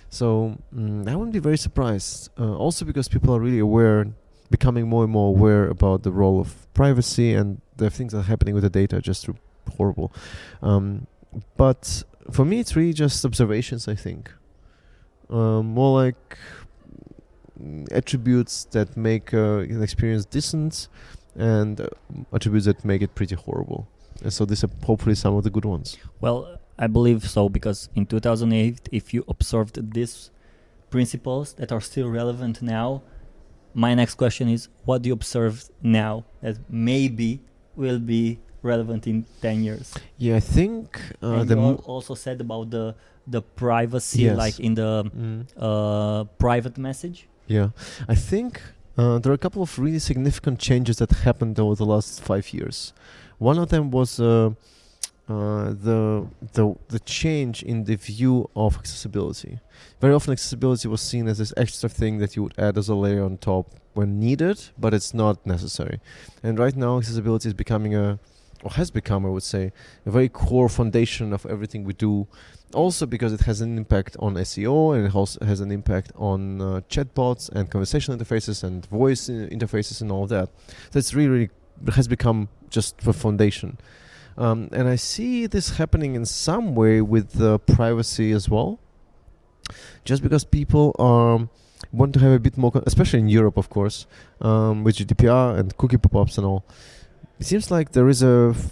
So 0.09 0.57
mm, 0.75 1.07
I 1.07 1.15
wouldn't 1.15 1.33
be 1.33 1.39
very 1.39 1.57
surprised. 1.57 2.29
Uh, 2.39 2.55
also 2.55 2.85
because 2.85 3.07
people 3.07 3.33
are 3.35 3.39
really 3.39 3.59
aware, 3.59 4.07
becoming 4.49 4.87
more 4.87 5.03
and 5.03 5.11
more 5.11 5.29
aware 5.29 5.67
about 5.67 6.03
the 6.03 6.11
role 6.11 6.39
of 6.39 6.71
privacy 6.73 7.33
and 7.33 7.61
the 7.77 7.89
things 7.89 8.13
that 8.13 8.19
are 8.19 8.23
happening 8.23 8.53
with 8.55 8.63
the 8.63 8.69
data 8.69 9.01
just 9.01 9.29
horrible. 9.77 10.11
Um, 10.61 11.07
but 11.57 12.03
for 12.31 12.45
me, 12.45 12.59
it's 12.59 12.75
really 12.75 12.93
just 12.93 13.23
observations. 13.23 13.87
I 13.87 13.95
think 13.95 14.31
um, 15.29 15.67
more 15.67 16.01
like 16.03 16.37
mm, 17.61 17.91
attributes 17.91 18.65
that 18.71 18.97
make 18.97 19.33
uh, 19.33 19.59
an 19.59 19.83
experience 19.83 20.25
decent 20.25 20.87
and 21.35 21.81
uh, 21.81 21.87
attributes 22.33 22.65
that 22.65 22.83
make 22.83 23.01
it 23.01 23.13
pretty 23.15 23.35
horrible. 23.35 23.87
And 24.21 24.33
so 24.33 24.45
these 24.45 24.63
are 24.63 24.69
hopefully 24.83 25.15
some 25.15 25.35
of 25.35 25.43
the 25.43 25.49
good 25.49 25.65
ones. 25.65 25.97
Well, 26.19 26.59
I 26.79 26.87
believe 26.87 27.29
so 27.29 27.49
because 27.49 27.89
in 27.93 28.05
2008, 28.05 28.87
if 28.91 29.13
you 29.13 29.25
observed 29.27 29.93
these 29.93 30.31
principles 30.89 31.53
that 31.53 31.71
are 31.73 31.81
still 31.81 32.09
relevant 32.09 32.61
now, 32.61 33.03
my 33.73 33.93
next 33.93 34.15
question 34.15 34.47
is 34.47 34.69
what 34.85 35.01
do 35.01 35.09
you 35.09 35.13
observe 35.13 35.69
now 35.83 36.23
that 36.41 36.57
maybe 36.69 37.41
will 37.75 37.99
be 37.99 38.39
relevant 38.61 39.07
in 39.07 39.25
10 39.41 39.63
years? 39.63 39.93
Yeah, 40.17 40.37
I 40.37 40.39
think 40.39 40.99
uh, 41.21 41.43
the 41.43 41.55
you 41.55 41.73
also 41.85 42.15
said 42.15 42.39
about 42.41 42.71
the 42.71 42.95
the 43.27 43.41
privacy 43.41 44.23
yes. 44.23 44.37
like 44.37 44.59
in 44.59 44.73
the 44.73 45.03
mm. 45.03 45.45
uh, 45.57 46.23
private 46.39 46.77
message. 46.77 47.27
Yeah, 47.45 47.69
I 48.07 48.15
think 48.15 48.61
uh, 48.97 49.19
there 49.19 49.31
are 49.31 49.35
a 49.35 49.43
couple 49.45 49.61
of 49.61 49.77
really 49.77 49.99
significant 49.99 50.59
changes 50.59 50.97
that 50.97 51.11
happened 51.11 51.59
over 51.59 51.75
the 51.75 51.85
last 51.85 52.21
five 52.21 52.51
years. 52.53 52.93
One 53.37 53.59
of 53.59 53.69
them 53.69 53.91
was 53.91 54.19
uh, 55.29 55.65
the 55.69 56.27
the 56.53 56.75
the 56.87 56.99
change 56.99 57.61
in 57.61 57.83
the 57.83 57.95
view 57.95 58.49
of 58.55 58.77
accessibility. 58.77 59.59
Very 60.01 60.13
often, 60.13 60.33
accessibility 60.33 60.87
was 60.87 61.01
seen 61.01 61.27
as 61.27 61.37
this 61.37 61.53
extra 61.55 61.87
thing 61.87 62.17
that 62.17 62.35
you 62.35 62.43
would 62.43 62.55
add 62.57 62.77
as 62.77 62.89
a 62.89 62.95
layer 62.95 63.23
on 63.23 63.37
top 63.37 63.75
when 63.93 64.19
needed, 64.19 64.59
but 64.77 64.93
it's 64.93 65.13
not 65.13 65.45
necessary. 65.45 65.99
And 66.41 66.57
right 66.57 66.75
now, 66.75 66.97
accessibility 66.97 67.47
is 67.49 67.53
becoming 67.53 67.95
a 67.95 68.19
or 68.63 68.71
has 68.71 68.91
become, 68.91 69.25
I 69.25 69.29
would 69.29 69.43
say, 69.43 69.71
a 70.05 70.11
very 70.11 70.29
core 70.29 70.67
foundation 70.67 71.31
of 71.31 71.45
everything 71.45 71.83
we 71.83 71.93
do. 71.93 72.27
Also, 72.73 73.05
because 73.05 73.31
it 73.31 73.41
has 73.41 73.61
an 73.61 73.77
impact 73.77 74.17
on 74.19 74.35
SEO 74.35 74.95
and 74.95 75.07
it 75.07 75.15
also 75.15 75.43
has 75.45 75.59
an 75.59 75.71
impact 75.71 76.11
on 76.15 76.61
uh, 76.61 76.81
chatbots 76.89 77.49
and 77.49 77.69
conversational 77.69 78.17
interfaces 78.17 78.63
and 78.63 78.85
voice 78.87 79.29
uh, 79.29 79.47
interfaces 79.51 80.01
and 80.01 80.11
all 80.11 80.27
that. 80.27 80.49
That's 80.91 81.13
really, 81.13 81.29
really 81.29 81.49
has 81.95 82.07
become 82.07 82.49
just 82.69 82.97
the 82.99 83.13
foundation. 83.13 83.77
Um, 84.39 84.69
and 84.71 84.87
I 84.87 84.95
see 84.95 85.47
this 85.47 85.77
happening 85.77 86.15
in 86.15 86.25
some 86.25 86.73
way 86.73 87.01
with 87.01 87.41
uh, 87.41 87.57
privacy 87.57 88.31
as 88.31 88.49
well. 88.49 88.79
Just 90.05 90.23
because 90.23 90.45
people 90.45 90.95
um, 90.97 91.49
want 91.91 92.13
to 92.13 92.19
have 92.21 92.31
a 92.31 92.39
bit 92.39 92.57
more, 92.57 92.71
con- 92.71 92.83
especially 92.87 93.19
in 93.19 93.27
Europe, 93.27 93.57
of 93.57 93.69
course, 93.69 94.07
um, 94.39 94.85
with 94.85 94.95
GDPR 94.95 95.59
and 95.59 95.75
cookie 95.75 95.97
pop-ups 95.97 96.37
and 96.37 96.47
all. 96.47 96.63
It 97.37 97.45
seems 97.47 97.69
like 97.69 97.91
there 97.91 98.07
is 98.07 98.23
a 98.23 98.53
f- 98.55 98.71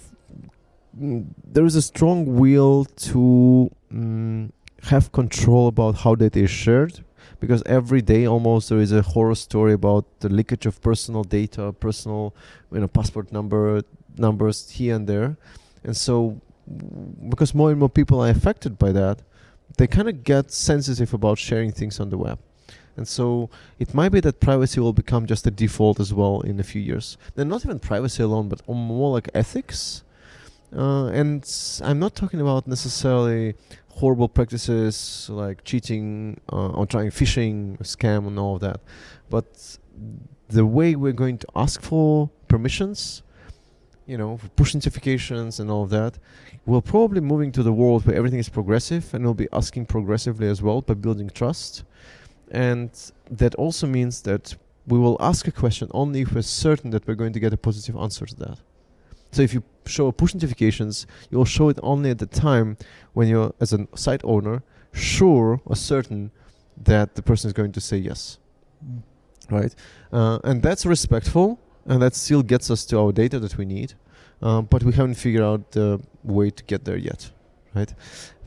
mm, 0.98 1.26
there 1.44 1.66
is 1.66 1.76
a 1.76 1.82
strong 1.82 2.38
will 2.38 2.86
to 2.86 3.70
mm, 3.94 4.50
have 4.84 5.12
control 5.12 5.68
about 5.68 5.96
how 5.96 6.16
data 6.16 6.40
is 6.40 6.50
shared 6.50 7.04
because 7.42 7.62
every 7.66 8.02
day 8.02 8.26
almost 8.26 8.70
there 8.70 8.80
is 8.80 8.94
a 8.94 9.02
horror 9.02 9.36
story 9.36 9.74
about 9.74 10.06
the 10.22 10.30
leakage 10.30 10.66
of 10.66 10.82
personal 10.82 11.24
data, 11.24 11.74
personal, 11.74 12.34
you 12.72 12.80
know, 12.80 12.88
passport 12.88 13.34
number 13.34 13.82
numbers 14.20 14.70
here 14.70 14.96
and 14.96 15.08
there, 15.08 15.38
and 15.84 15.96
so 15.96 16.42
because 17.30 17.54
more 17.54 17.70
and 17.72 17.80
more 17.80 17.90
people 17.90 18.22
are 18.22 18.30
affected 18.30 18.78
by 18.78 18.92
that, 18.92 19.22
they 19.78 19.88
kind 19.88 20.10
of 20.10 20.24
get 20.24 20.52
sensitive 20.52 21.14
about 21.14 21.38
sharing 21.38 21.72
things 21.72 22.00
on 22.00 22.10
the 22.10 22.18
web. 22.18 22.40
And 22.96 23.08
so 23.08 23.50
it 23.78 23.94
might 23.94 24.10
be 24.10 24.20
that 24.22 24.40
privacy 24.40 24.80
will 24.80 24.94
become 24.94 25.28
just 25.28 25.46
a 25.46 25.52
default 25.52 26.00
as 26.00 26.14
well 26.14 26.42
in 26.42 26.60
a 26.60 26.64
few 26.64 26.82
years. 26.82 27.18
And 27.36 27.50
not 27.50 27.64
even 27.64 27.80
privacy 27.80 28.24
alone, 28.24 28.50
but 28.50 28.68
more 28.68 29.12
like 29.12 29.30
ethics. 29.36 30.04
Uh, 30.76 31.06
and 31.08 31.48
I'm 31.84 32.00
not 32.00 32.16
talking 32.16 32.42
about 32.42 32.68
necessarily 32.68 33.54
horrible 33.90 34.28
practices 34.28 35.30
like 35.30 35.64
cheating 35.64 36.40
uh, 36.52 36.70
or 36.70 36.86
trying 36.86 37.12
phishing, 37.12 37.78
scam, 37.80 38.28
and 38.28 38.40
all 38.40 38.56
of 38.56 38.62
that. 38.62 38.82
But 39.30 39.78
the 40.50 40.66
way 40.66 40.96
we're 40.96 41.14
going 41.14 41.38
to 41.38 41.48
ask 41.56 41.82
for 41.82 42.30
permissions, 42.48 43.22
you 44.08 44.18
know, 44.18 44.40
push 44.56 44.74
notifications 44.74 45.60
and 45.60 45.70
all 45.70 45.84
of 45.84 45.90
that, 45.90 46.18
we're 46.66 46.82
probably 46.82 47.22
moving 47.22 47.52
to 47.52 47.62
the 47.62 47.74
world 47.74 48.06
where 48.06 48.16
everything 48.16 48.40
is 48.40 48.50
progressive 48.50 49.14
and 49.14 49.24
we'll 49.24 49.34
be 49.34 49.50
asking 49.52 49.86
progressively 49.86 50.48
as 50.48 50.62
well 50.62 50.82
by 50.82 50.94
building 50.94 51.30
trust. 51.30 51.84
And 52.50 52.90
that 53.30 53.54
also 53.56 53.86
means 53.86 54.22
that 54.22 54.56
we 54.88 54.98
will 54.98 55.18
ask 55.20 55.48
a 55.48 55.52
question 55.52 55.90
only 55.94 56.22
if 56.22 56.34
we're 56.34 56.42
certain 56.42 56.92
that 56.92 57.06
we're 57.06 57.16
going 57.16 57.34
to 57.34 57.40
get 57.40 57.54
a 57.54 57.58
positive 57.58 57.98
answer 57.98 58.26
to 58.26 58.36
that. 58.36 58.58
So 59.32 59.42
if 59.42 59.54
you 59.54 59.64
show 59.86 60.10
push 60.14 60.34
notifications, 60.34 61.06
you'll 61.30 61.46
show 61.46 61.68
it 61.68 61.78
only 61.84 62.10
at 62.10 62.20
the 62.20 62.26
time 62.26 62.78
when 63.14 63.28
you're, 63.28 63.54
as 63.60 63.74
a 63.74 63.86
site 63.96 64.22
owner, 64.24 64.64
sure 64.94 65.62
or 65.66 65.76
certain 65.76 66.32
that 66.84 67.16
the 67.16 67.22
person 67.22 67.50
is 67.50 67.54
going 67.54 67.74
to 67.74 67.82
say 67.82 67.98
yes. 67.98 68.40
Mm. 68.86 69.02
Right? 69.50 69.76
Uh, 70.12 70.40
and 70.46 70.64
that's 70.64 70.86
respectful, 70.86 71.60
and 71.88 72.02
that 72.02 72.16
still 72.16 72.44
gets 72.44 72.70
us 72.70 72.86
to 72.86 73.00
our 73.00 73.12
data 73.12 73.40
that 73.40 73.58
we 73.58 73.66
need. 73.66 73.94
Um, 74.42 74.66
but 74.66 74.84
we 74.84 74.94
haven't 74.94 75.16
figured 75.16 75.44
out 75.44 75.72
the 75.72 76.00
way 76.24 76.50
to 76.52 76.64
get 76.64 76.86
there 76.86 76.98
yet. 76.98 77.32
Right? 77.74 77.94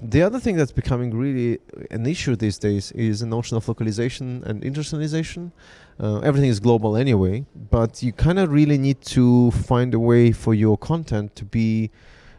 The 0.03 0.23
other 0.23 0.41
thing 0.41 0.57
that's 0.57 0.73
becoming 0.73 1.17
really 1.17 1.59
an 1.91 2.07
issue 2.07 2.35
these 2.37 2.59
days 2.59 2.91
is 2.93 3.21
the 3.21 3.27
notion 3.27 3.57
of 3.57 3.69
localization 3.69 4.43
and 4.45 4.63
internationalization. 4.63 5.53
Uh, 5.99 6.21
everything 6.21 6.49
is 6.49 6.59
global 6.59 6.97
anyway, 6.97 7.45
but 7.71 8.03
you 8.03 8.13
kind 8.13 8.39
of 8.39 8.51
really 8.51 8.79
need 8.79 9.01
to 9.03 9.51
find 9.51 9.95
a 9.95 9.99
way 9.99 10.33
for 10.33 10.55
your 10.55 10.79
content 10.79 11.37
to 11.37 11.45
be 11.45 11.91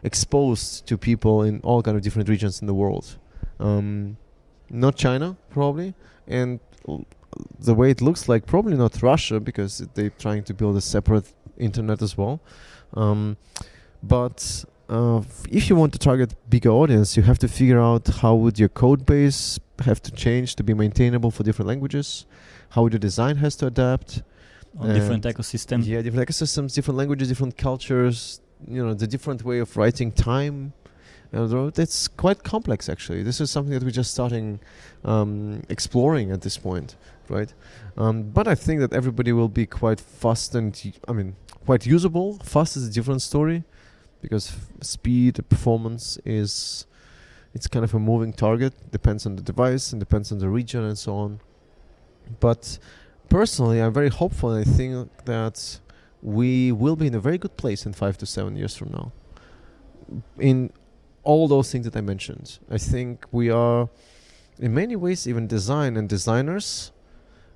exposed 0.02 0.86
to 0.86 0.98
people 0.98 1.42
in 1.42 1.60
all 1.60 1.82
kind 1.82 1.96
of 1.96 2.02
different 2.02 2.28
regions 2.28 2.60
in 2.60 2.66
the 2.66 2.74
world. 2.74 3.16
Um, 3.60 4.16
not 4.68 4.96
China, 4.96 5.36
probably, 5.50 5.94
and 6.26 6.58
the 7.58 7.74
way 7.74 7.90
it 7.90 8.00
looks 8.00 8.28
like, 8.28 8.46
probably 8.46 8.76
not 8.76 9.02
Russia 9.02 9.40
because 9.40 9.78
they're 9.94 10.10
trying 10.10 10.44
to 10.44 10.54
build 10.54 10.76
a 10.76 10.80
separate 10.80 11.32
internet 11.58 12.02
as 12.02 12.16
well. 12.16 12.40
Um, 12.94 13.36
but 14.02 14.64
uh, 14.88 15.22
if 15.50 15.70
you 15.70 15.76
want 15.76 15.92
to 15.94 15.98
target 15.98 16.34
bigger 16.50 16.70
audience, 16.70 17.16
you 17.16 17.22
have 17.22 17.38
to 17.38 17.48
figure 17.48 17.80
out 17.80 18.06
how 18.08 18.34
would 18.34 18.58
your 18.58 18.68
code 18.68 19.06
base 19.06 19.58
have 19.84 20.02
to 20.02 20.10
change 20.10 20.54
to 20.56 20.62
be 20.62 20.74
maintainable 20.74 21.30
for 21.30 21.42
different 21.42 21.68
languages, 21.68 22.26
how 22.70 22.88
the 22.88 22.98
design 22.98 23.36
has 23.36 23.56
to 23.56 23.66
adapt. 23.66 24.22
On 24.78 24.92
different 24.92 25.24
ecosystems. 25.24 25.86
Yeah, 25.86 26.02
different 26.02 26.28
ecosystems, 26.28 26.74
different 26.74 26.98
languages, 26.98 27.28
different 27.28 27.56
cultures. 27.56 28.40
You 28.66 28.84
know, 28.86 28.94
the 28.94 29.06
different 29.06 29.44
way 29.44 29.58
of 29.58 29.76
writing 29.76 30.12
time. 30.12 30.72
Uh, 31.34 31.70
it's 31.76 32.08
quite 32.08 32.42
complex, 32.42 32.88
actually. 32.90 33.22
This 33.22 33.40
is 33.40 33.50
something 33.50 33.72
that 33.72 33.82
we're 33.82 33.90
just 33.90 34.12
starting 34.12 34.60
um, 35.04 35.62
exploring 35.70 36.30
at 36.30 36.42
this 36.42 36.58
point, 36.58 36.96
right? 37.32 37.52
Um, 37.96 38.30
but 38.30 38.46
I 38.46 38.54
think 38.54 38.80
that 38.80 38.92
everybody 38.92 39.32
will 39.32 39.48
be 39.48 39.66
quite 39.66 40.00
fast 40.00 40.54
and, 40.54 40.78
I 41.08 41.12
mean, 41.12 41.36
quite 41.64 41.86
usable. 41.86 42.38
Fast 42.44 42.76
is 42.76 42.86
a 42.86 42.92
different 42.92 43.22
story 43.22 43.64
because 44.22 44.56
speed 44.80 45.44
performance 45.48 46.18
is 46.24 46.86
it's 47.54 47.66
kind 47.66 47.84
of 47.84 47.92
a 47.92 47.98
moving 47.98 48.32
target 48.32 48.72
depends 48.90 49.26
on 49.26 49.36
the 49.36 49.42
device 49.42 49.92
and 49.92 50.00
depends 50.00 50.32
on 50.32 50.38
the 50.38 50.48
region 50.48 50.84
and 50.84 50.96
so 50.96 51.14
on 51.14 51.40
but 52.40 52.78
personally 53.28 53.80
i'm 53.80 53.92
very 53.92 54.08
hopeful 54.08 54.54
i 54.54 54.64
think 54.64 55.10
that 55.24 55.80
we 56.22 56.70
will 56.72 56.96
be 56.96 57.08
in 57.08 57.14
a 57.14 57.20
very 57.20 57.36
good 57.36 57.56
place 57.56 57.84
in 57.84 57.92
five 57.92 58.16
to 58.16 58.24
seven 58.24 58.56
years 58.56 58.76
from 58.76 58.90
now 58.92 59.12
in 60.38 60.72
all 61.24 61.48
those 61.48 61.70
things 61.70 61.84
that 61.84 61.96
i 61.96 62.00
mentioned 62.00 62.58
i 62.70 62.78
think 62.78 63.26
we 63.32 63.50
are 63.50 63.88
in 64.58 64.72
many 64.72 64.94
ways 64.94 65.26
even 65.26 65.46
design 65.46 65.96
and 65.96 66.08
designers 66.08 66.92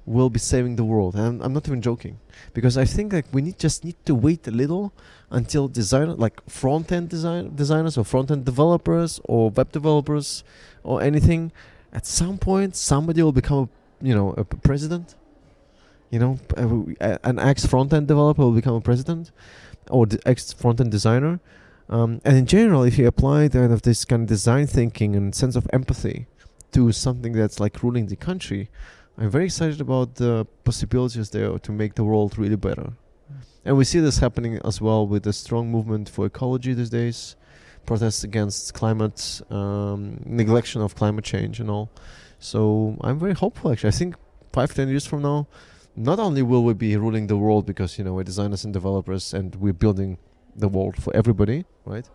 will 0.07 0.31
be 0.31 0.39
saving 0.39 0.77
the 0.77 0.85
world. 0.85 1.15
And 1.15 1.25
I'm, 1.27 1.43
I'm 1.43 1.53
not 1.53 1.67
even 1.67 1.83
joking 1.83 2.19
because 2.55 2.79
I 2.79 2.85
think 2.85 3.13
like 3.13 3.27
we 3.33 3.43
need 3.43 3.59
just 3.59 3.85
need 3.85 3.97
to 4.07 4.15
wait 4.15 4.47
a 4.47 4.51
little 4.51 4.93
until 5.31 5.69
designer 5.69 6.15
like 6.15 6.41
front 6.49 6.93
end 6.93 7.09
design 7.09 7.55
designers 7.55 7.99
or 7.99 8.05
front 8.05 8.31
end 8.31 8.45
developers 8.45 9.21
or 9.25 9.51
web 9.51 9.73
developers 9.73 10.45
or 10.85 11.03
anything. 11.03 11.53
At 11.93 12.07
some 12.07 12.39
point, 12.39 12.77
somebody 12.77 13.23
will 13.23 13.33
become 13.33 13.69
a 14.03 14.07
you 14.07 14.15
know 14.15 14.31
a 14.37 14.45
president. 14.45 15.17
You 16.11 16.21
know, 16.21 16.39
an 17.25 17.41
ex 17.41 17.67
front 17.67 17.93
end 17.93 18.07
developer 18.07 18.43
will 18.43 18.53
become 18.53 18.75
a 18.75 18.81
president, 18.81 19.33
or 19.91 20.07
the 20.07 20.21
ex 20.25 20.53
front 20.53 20.81
end 20.81 20.93
designer. 20.93 21.41
Um, 21.89 22.21
and 22.25 22.37
in 22.37 22.47
general, 22.47 22.85
if 22.85 22.97
you 22.97 23.07
apply 23.09 23.49
kind 23.49 23.73
of 23.73 23.83
this 23.83 24.05
kind 24.05 24.23
of 24.23 24.29
design 24.29 24.67
thinking 24.67 25.17
and 25.17 25.35
sense 25.35 25.57
of 25.57 25.67
empathy 25.73 26.27
to 26.73 26.93
something 26.93 27.33
that's 27.33 27.59
like 27.59 27.83
ruling 27.83 28.07
the 28.07 28.17
country, 28.17 28.71
I'm 29.19 29.31
very 29.31 29.47
excited 29.47 29.81
about 29.81 30.17
the 30.17 30.47
possibilities 30.65 31.31
there 31.31 31.59
to 31.59 31.73
make 31.73 31.95
the 31.95 32.05
world 32.05 32.37
really 32.39 32.57
better. 32.57 32.93
And 33.65 33.77
we 33.77 33.85
see 33.85 33.99
this 33.99 34.19
happening 34.19 34.61
as 34.65 34.81
well 34.81 35.07
with 35.07 35.23
the 35.23 35.33
strong 35.33 35.71
movement 35.71 36.09
for 36.09 36.27
ecology 36.27 36.75
these 36.75 36.91
days, 36.91 37.35
protests 37.87 38.25
against 38.25 38.75
climate, 38.75 39.41
um, 39.51 40.21
neglection 40.29 40.85
of 40.85 40.95
climate 40.95 41.25
change, 41.25 41.61
and 41.61 41.71
all. 41.71 41.91
So 42.39 42.97
I'm 43.01 43.19
very 43.19 43.33
hopeful. 43.33 43.73
Actually, 43.73 43.89
I 43.89 43.93
think 43.93 44.17
five, 44.53 44.75
ten 44.75 44.89
years 44.89 45.07
from 45.07 45.23
now, 45.23 45.49
not 45.97 46.21
only 46.21 46.43
will 46.43 46.63
we 46.63 46.75
be 46.75 46.95
ruling 46.97 47.27
the 47.27 47.39
world 47.39 47.65
because 47.65 47.99
you 47.99 48.05
know 48.05 48.13
we're 48.13 48.23
designers 48.23 48.65
and 48.65 48.73
developers 48.73 49.33
and 49.33 49.57
we're 49.57 49.73
building 49.73 50.19
the 50.55 50.69
world 50.69 51.03
for 51.03 51.17
everybody, 51.17 51.65
right? 51.87 52.09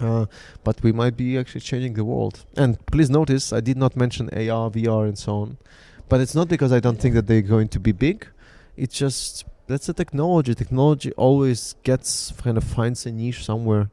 Uh, 0.00 0.26
but 0.64 0.82
we 0.82 0.92
might 0.92 1.16
be 1.16 1.38
actually 1.38 1.60
changing 1.60 1.94
the 1.94 2.04
world. 2.04 2.44
And 2.56 2.84
please 2.86 3.10
notice, 3.10 3.52
I 3.52 3.60
did 3.60 3.76
not 3.76 3.96
mention 3.96 4.28
AR, 4.30 4.70
VR, 4.70 5.06
and 5.06 5.18
so 5.18 5.32
on. 5.42 5.58
But 6.10 6.20
it's 6.20 6.34
not 6.34 6.48
because 6.48 6.72
I 6.72 6.80
don't 6.80 7.00
think 7.00 7.14
that 7.14 7.26
they're 7.28 7.40
going 7.40 7.68
to 7.68 7.80
be 7.80 7.92
big. 7.92 8.26
It's 8.76 8.96
just 9.04 9.44
that's 9.68 9.88
a 9.88 9.94
technology. 9.94 10.54
Technology 10.54 11.12
always 11.12 11.76
gets 11.84 12.32
kind 12.32 12.56
of 12.58 12.64
finds 12.64 13.06
a 13.06 13.12
niche 13.12 13.44
somewhere. 13.44 13.90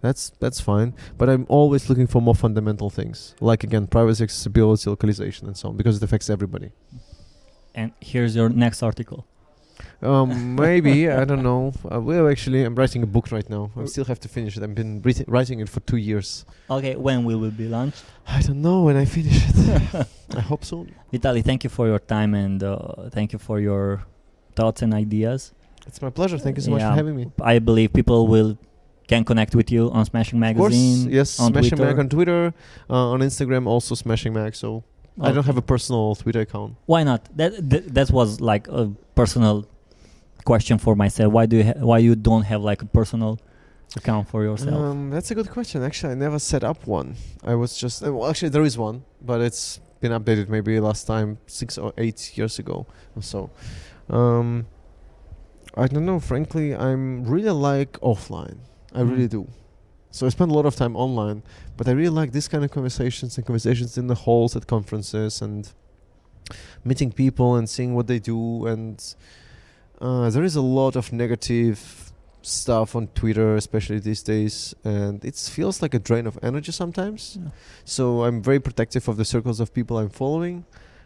That's 0.00 0.30
that's 0.42 0.60
fine. 0.60 0.94
But 1.16 1.30
I'm 1.30 1.46
always 1.48 1.88
looking 1.88 2.08
for 2.08 2.20
more 2.20 2.34
fundamental 2.34 2.90
things, 2.90 3.36
like 3.40 3.62
again, 3.62 3.86
privacy, 3.86 4.24
accessibility, 4.24 4.90
localization, 4.90 5.46
and 5.46 5.56
so 5.56 5.68
on, 5.68 5.76
because 5.76 5.96
it 5.98 6.02
affects 6.02 6.28
everybody. 6.28 6.72
And 7.74 7.92
here's 8.00 8.34
your 8.34 8.48
next 8.48 8.82
article. 8.82 9.26
Um, 10.02 10.56
maybe 10.56 11.10
I 11.10 11.24
don't 11.24 11.42
know. 11.42 11.72
Uh, 11.92 12.00
well, 12.00 12.28
actually, 12.28 12.64
I'm 12.64 12.74
writing 12.74 13.02
a 13.02 13.06
book 13.06 13.30
right 13.30 13.48
now. 13.50 13.70
I 13.76 13.84
still 13.84 14.06
have 14.06 14.18
to 14.20 14.28
finish 14.28 14.56
it. 14.56 14.62
I've 14.62 14.74
been 14.74 15.02
writ- 15.02 15.24
writing 15.28 15.60
it 15.60 15.68
for 15.68 15.80
two 15.80 15.98
years. 15.98 16.46
Okay, 16.70 16.96
when 16.96 17.24
will 17.24 17.44
it 17.44 17.56
be 17.56 17.68
launched? 17.68 18.02
I 18.26 18.40
don't 18.40 18.62
know 18.62 18.82
when 18.82 18.96
I 18.96 19.04
finish 19.04 19.42
it. 19.46 20.06
I 20.36 20.40
hope 20.40 20.64
soon. 20.64 20.94
Vitaly, 21.12 21.44
thank 21.44 21.64
you 21.64 21.70
for 21.70 21.86
your 21.86 21.98
time 21.98 22.34
and 22.34 22.62
uh, 22.62 23.10
thank 23.10 23.32
you 23.34 23.38
for 23.38 23.60
your 23.60 24.02
thoughts 24.54 24.80
and 24.80 24.94
ideas. 24.94 25.52
It's 25.86 26.00
my 26.00 26.10
pleasure. 26.10 26.38
Thank 26.38 26.56
you 26.56 26.62
so 26.62 26.70
much 26.70 26.82
for 26.82 26.92
having 26.92 27.16
me. 27.16 27.30
I 27.42 27.58
believe 27.58 27.92
people 27.92 28.26
will 28.26 28.58
can 29.06 29.24
connect 29.24 29.54
with 29.56 29.70
you 29.72 29.90
on 29.90 30.04
Smashing 30.04 30.38
Magazine. 30.38 30.98
Of 30.98 31.04
course, 31.04 31.14
yes. 31.14 31.40
on 31.40 31.52
Smashing 31.52 31.76
Twitter. 31.76 31.90
Mag 31.90 31.98
on 31.98 32.08
Twitter, 32.08 32.54
uh, 32.88 33.10
on 33.10 33.20
Instagram, 33.20 33.66
also 33.66 33.94
Smashing 33.94 34.32
Mag. 34.32 34.54
So 34.54 34.84
I 35.20 35.32
don't 35.32 35.44
have 35.44 35.58
a 35.58 35.62
personal 35.62 36.14
Twitter 36.14 36.40
account. 36.40 36.76
Why 36.86 37.02
not? 37.02 37.28
That 37.36 37.68
that, 37.70 37.94
that 37.94 38.10
was 38.10 38.40
like 38.40 38.68
a 38.68 38.92
personal 39.14 39.66
question 40.44 40.78
for 40.78 40.94
myself. 40.96 41.32
Why 41.32 41.46
do 41.46 41.56
you 41.58 41.64
ha- 41.64 41.78
why 41.90 41.98
you 41.98 42.14
don't 42.16 42.42
have 42.42 42.62
like 42.62 42.82
a 42.82 42.86
personal 42.86 43.38
account 43.96 44.28
for 44.28 44.42
yourself? 44.42 44.74
Um, 44.74 45.10
that's 45.10 45.30
a 45.30 45.34
good 45.34 45.50
question. 45.50 45.82
Actually, 45.82 46.12
I 46.12 46.16
never 46.16 46.38
set 46.38 46.62
up 46.64 46.86
one. 46.86 47.16
I 47.44 47.54
was 47.54 47.76
just 47.76 48.04
uh, 48.06 48.12
well, 48.12 48.28
actually 48.30 48.50
there 48.50 48.62
is 48.64 48.76
one, 48.78 49.04
but 49.20 49.40
it's 49.40 49.80
been 50.00 50.12
updated 50.12 50.48
maybe 50.48 50.78
last 50.80 51.06
time 51.06 51.38
six 51.46 51.76
or 51.78 51.92
eight 51.98 52.36
years 52.36 52.58
ago 52.58 52.86
or 53.16 53.22
so. 53.22 53.50
Um, 54.08 54.66
I 55.76 55.86
don't 55.86 56.04
know. 56.06 56.18
Frankly, 56.20 56.74
I'm 56.74 57.24
really 57.24 57.50
like 57.50 57.92
offline. 58.00 58.58
I 58.94 59.02
really 59.02 59.26
Mm. 59.28 59.30
do. 59.30 59.48
So 60.10 60.26
I 60.26 60.30
spend 60.30 60.50
a 60.50 60.54
lot 60.54 60.66
of 60.66 60.74
time 60.74 60.96
online, 60.96 61.44
but 61.76 61.86
I 61.86 61.92
really 61.92 62.08
like 62.20 62.32
this 62.32 62.48
kind 62.48 62.64
of 62.64 62.72
conversations 62.72 63.36
and 63.36 63.46
conversations 63.46 63.96
in 63.96 64.08
the 64.08 64.16
halls 64.16 64.56
at 64.56 64.66
conferences 64.66 65.40
and 65.40 65.70
meeting 66.84 67.12
people 67.12 67.54
and 67.54 67.68
seeing 67.68 67.94
what 67.94 68.06
they 68.08 68.18
do. 68.18 68.66
And 68.66 68.96
uh, 70.00 70.30
there 70.30 70.44
is 70.44 70.56
a 70.56 70.60
lot 70.62 70.96
of 70.96 71.12
negative 71.12 72.12
stuff 72.42 72.96
on 72.96 73.06
Twitter, 73.08 73.54
especially 73.56 73.98
these 73.98 74.22
days, 74.22 74.74
and 74.84 75.22
it 75.24 75.36
feels 75.36 75.82
like 75.82 75.92
a 75.94 75.98
drain 75.98 76.26
of 76.26 76.38
energy 76.42 76.72
sometimes. 76.72 77.38
Yeah. 77.40 77.50
So 77.84 78.24
I'm 78.24 78.42
very 78.42 78.60
protective 78.60 79.08
of 79.08 79.16
the 79.16 79.24
circles 79.24 79.60
of 79.60 79.74
people 79.74 79.98
I'm 79.98 80.08
following, 80.08 80.64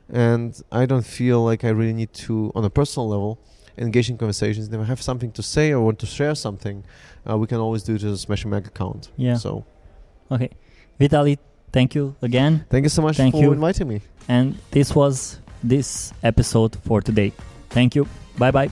and 0.08 0.60
I 0.70 0.86
don't 0.86 1.04
feel 1.06 1.42
like 1.44 1.64
I 1.64 1.70
really 1.70 1.92
need 1.92 2.12
to, 2.26 2.52
on 2.54 2.64
a 2.64 2.70
personal 2.70 3.08
level, 3.08 3.38
engage 3.76 4.08
in 4.10 4.16
conversations. 4.16 4.68
If 4.68 4.80
I 4.80 4.84
have 4.84 5.02
something 5.02 5.32
to 5.32 5.42
say 5.42 5.72
or 5.72 5.80
want 5.80 5.98
to 6.00 6.06
share 6.06 6.34
something, 6.36 6.84
uh, 7.28 7.36
we 7.36 7.46
can 7.48 7.58
always 7.58 7.82
do 7.82 7.96
it 7.96 8.00
to 8.00 8.10
the 8.10 8.16
Smash 8.18 8.44
Mag 8.46 8.66
account. 8.66 9.10
Yeah. 9.16 9.36
So 9.36 9.64
Okay, 10.30 10.50
Vitaly, 11.00 11.38
thank 11.72 11.94
you 11.94 12.14
again. 12.22 12.64
thank 12.70 12.84
you 12.84 12.88
so 12.88 13.02
much 13.02 13.16
Thank 13.16 13.34
for 13.34 13.42
you. 13.42 13.52
inviting 13.52 13.88
me. 13.88 14.00
And 14.28 14.56
this 14.70 14.94
was 14.94 15.40
this 15.64 16.12
episode 16.22 16.76
for 16.86 17.02
today. 17.02 17.32
Thank 17.70 17.94
you. 17.96 18.06
Bye 18.38 18.50
bye. 18.50 18.70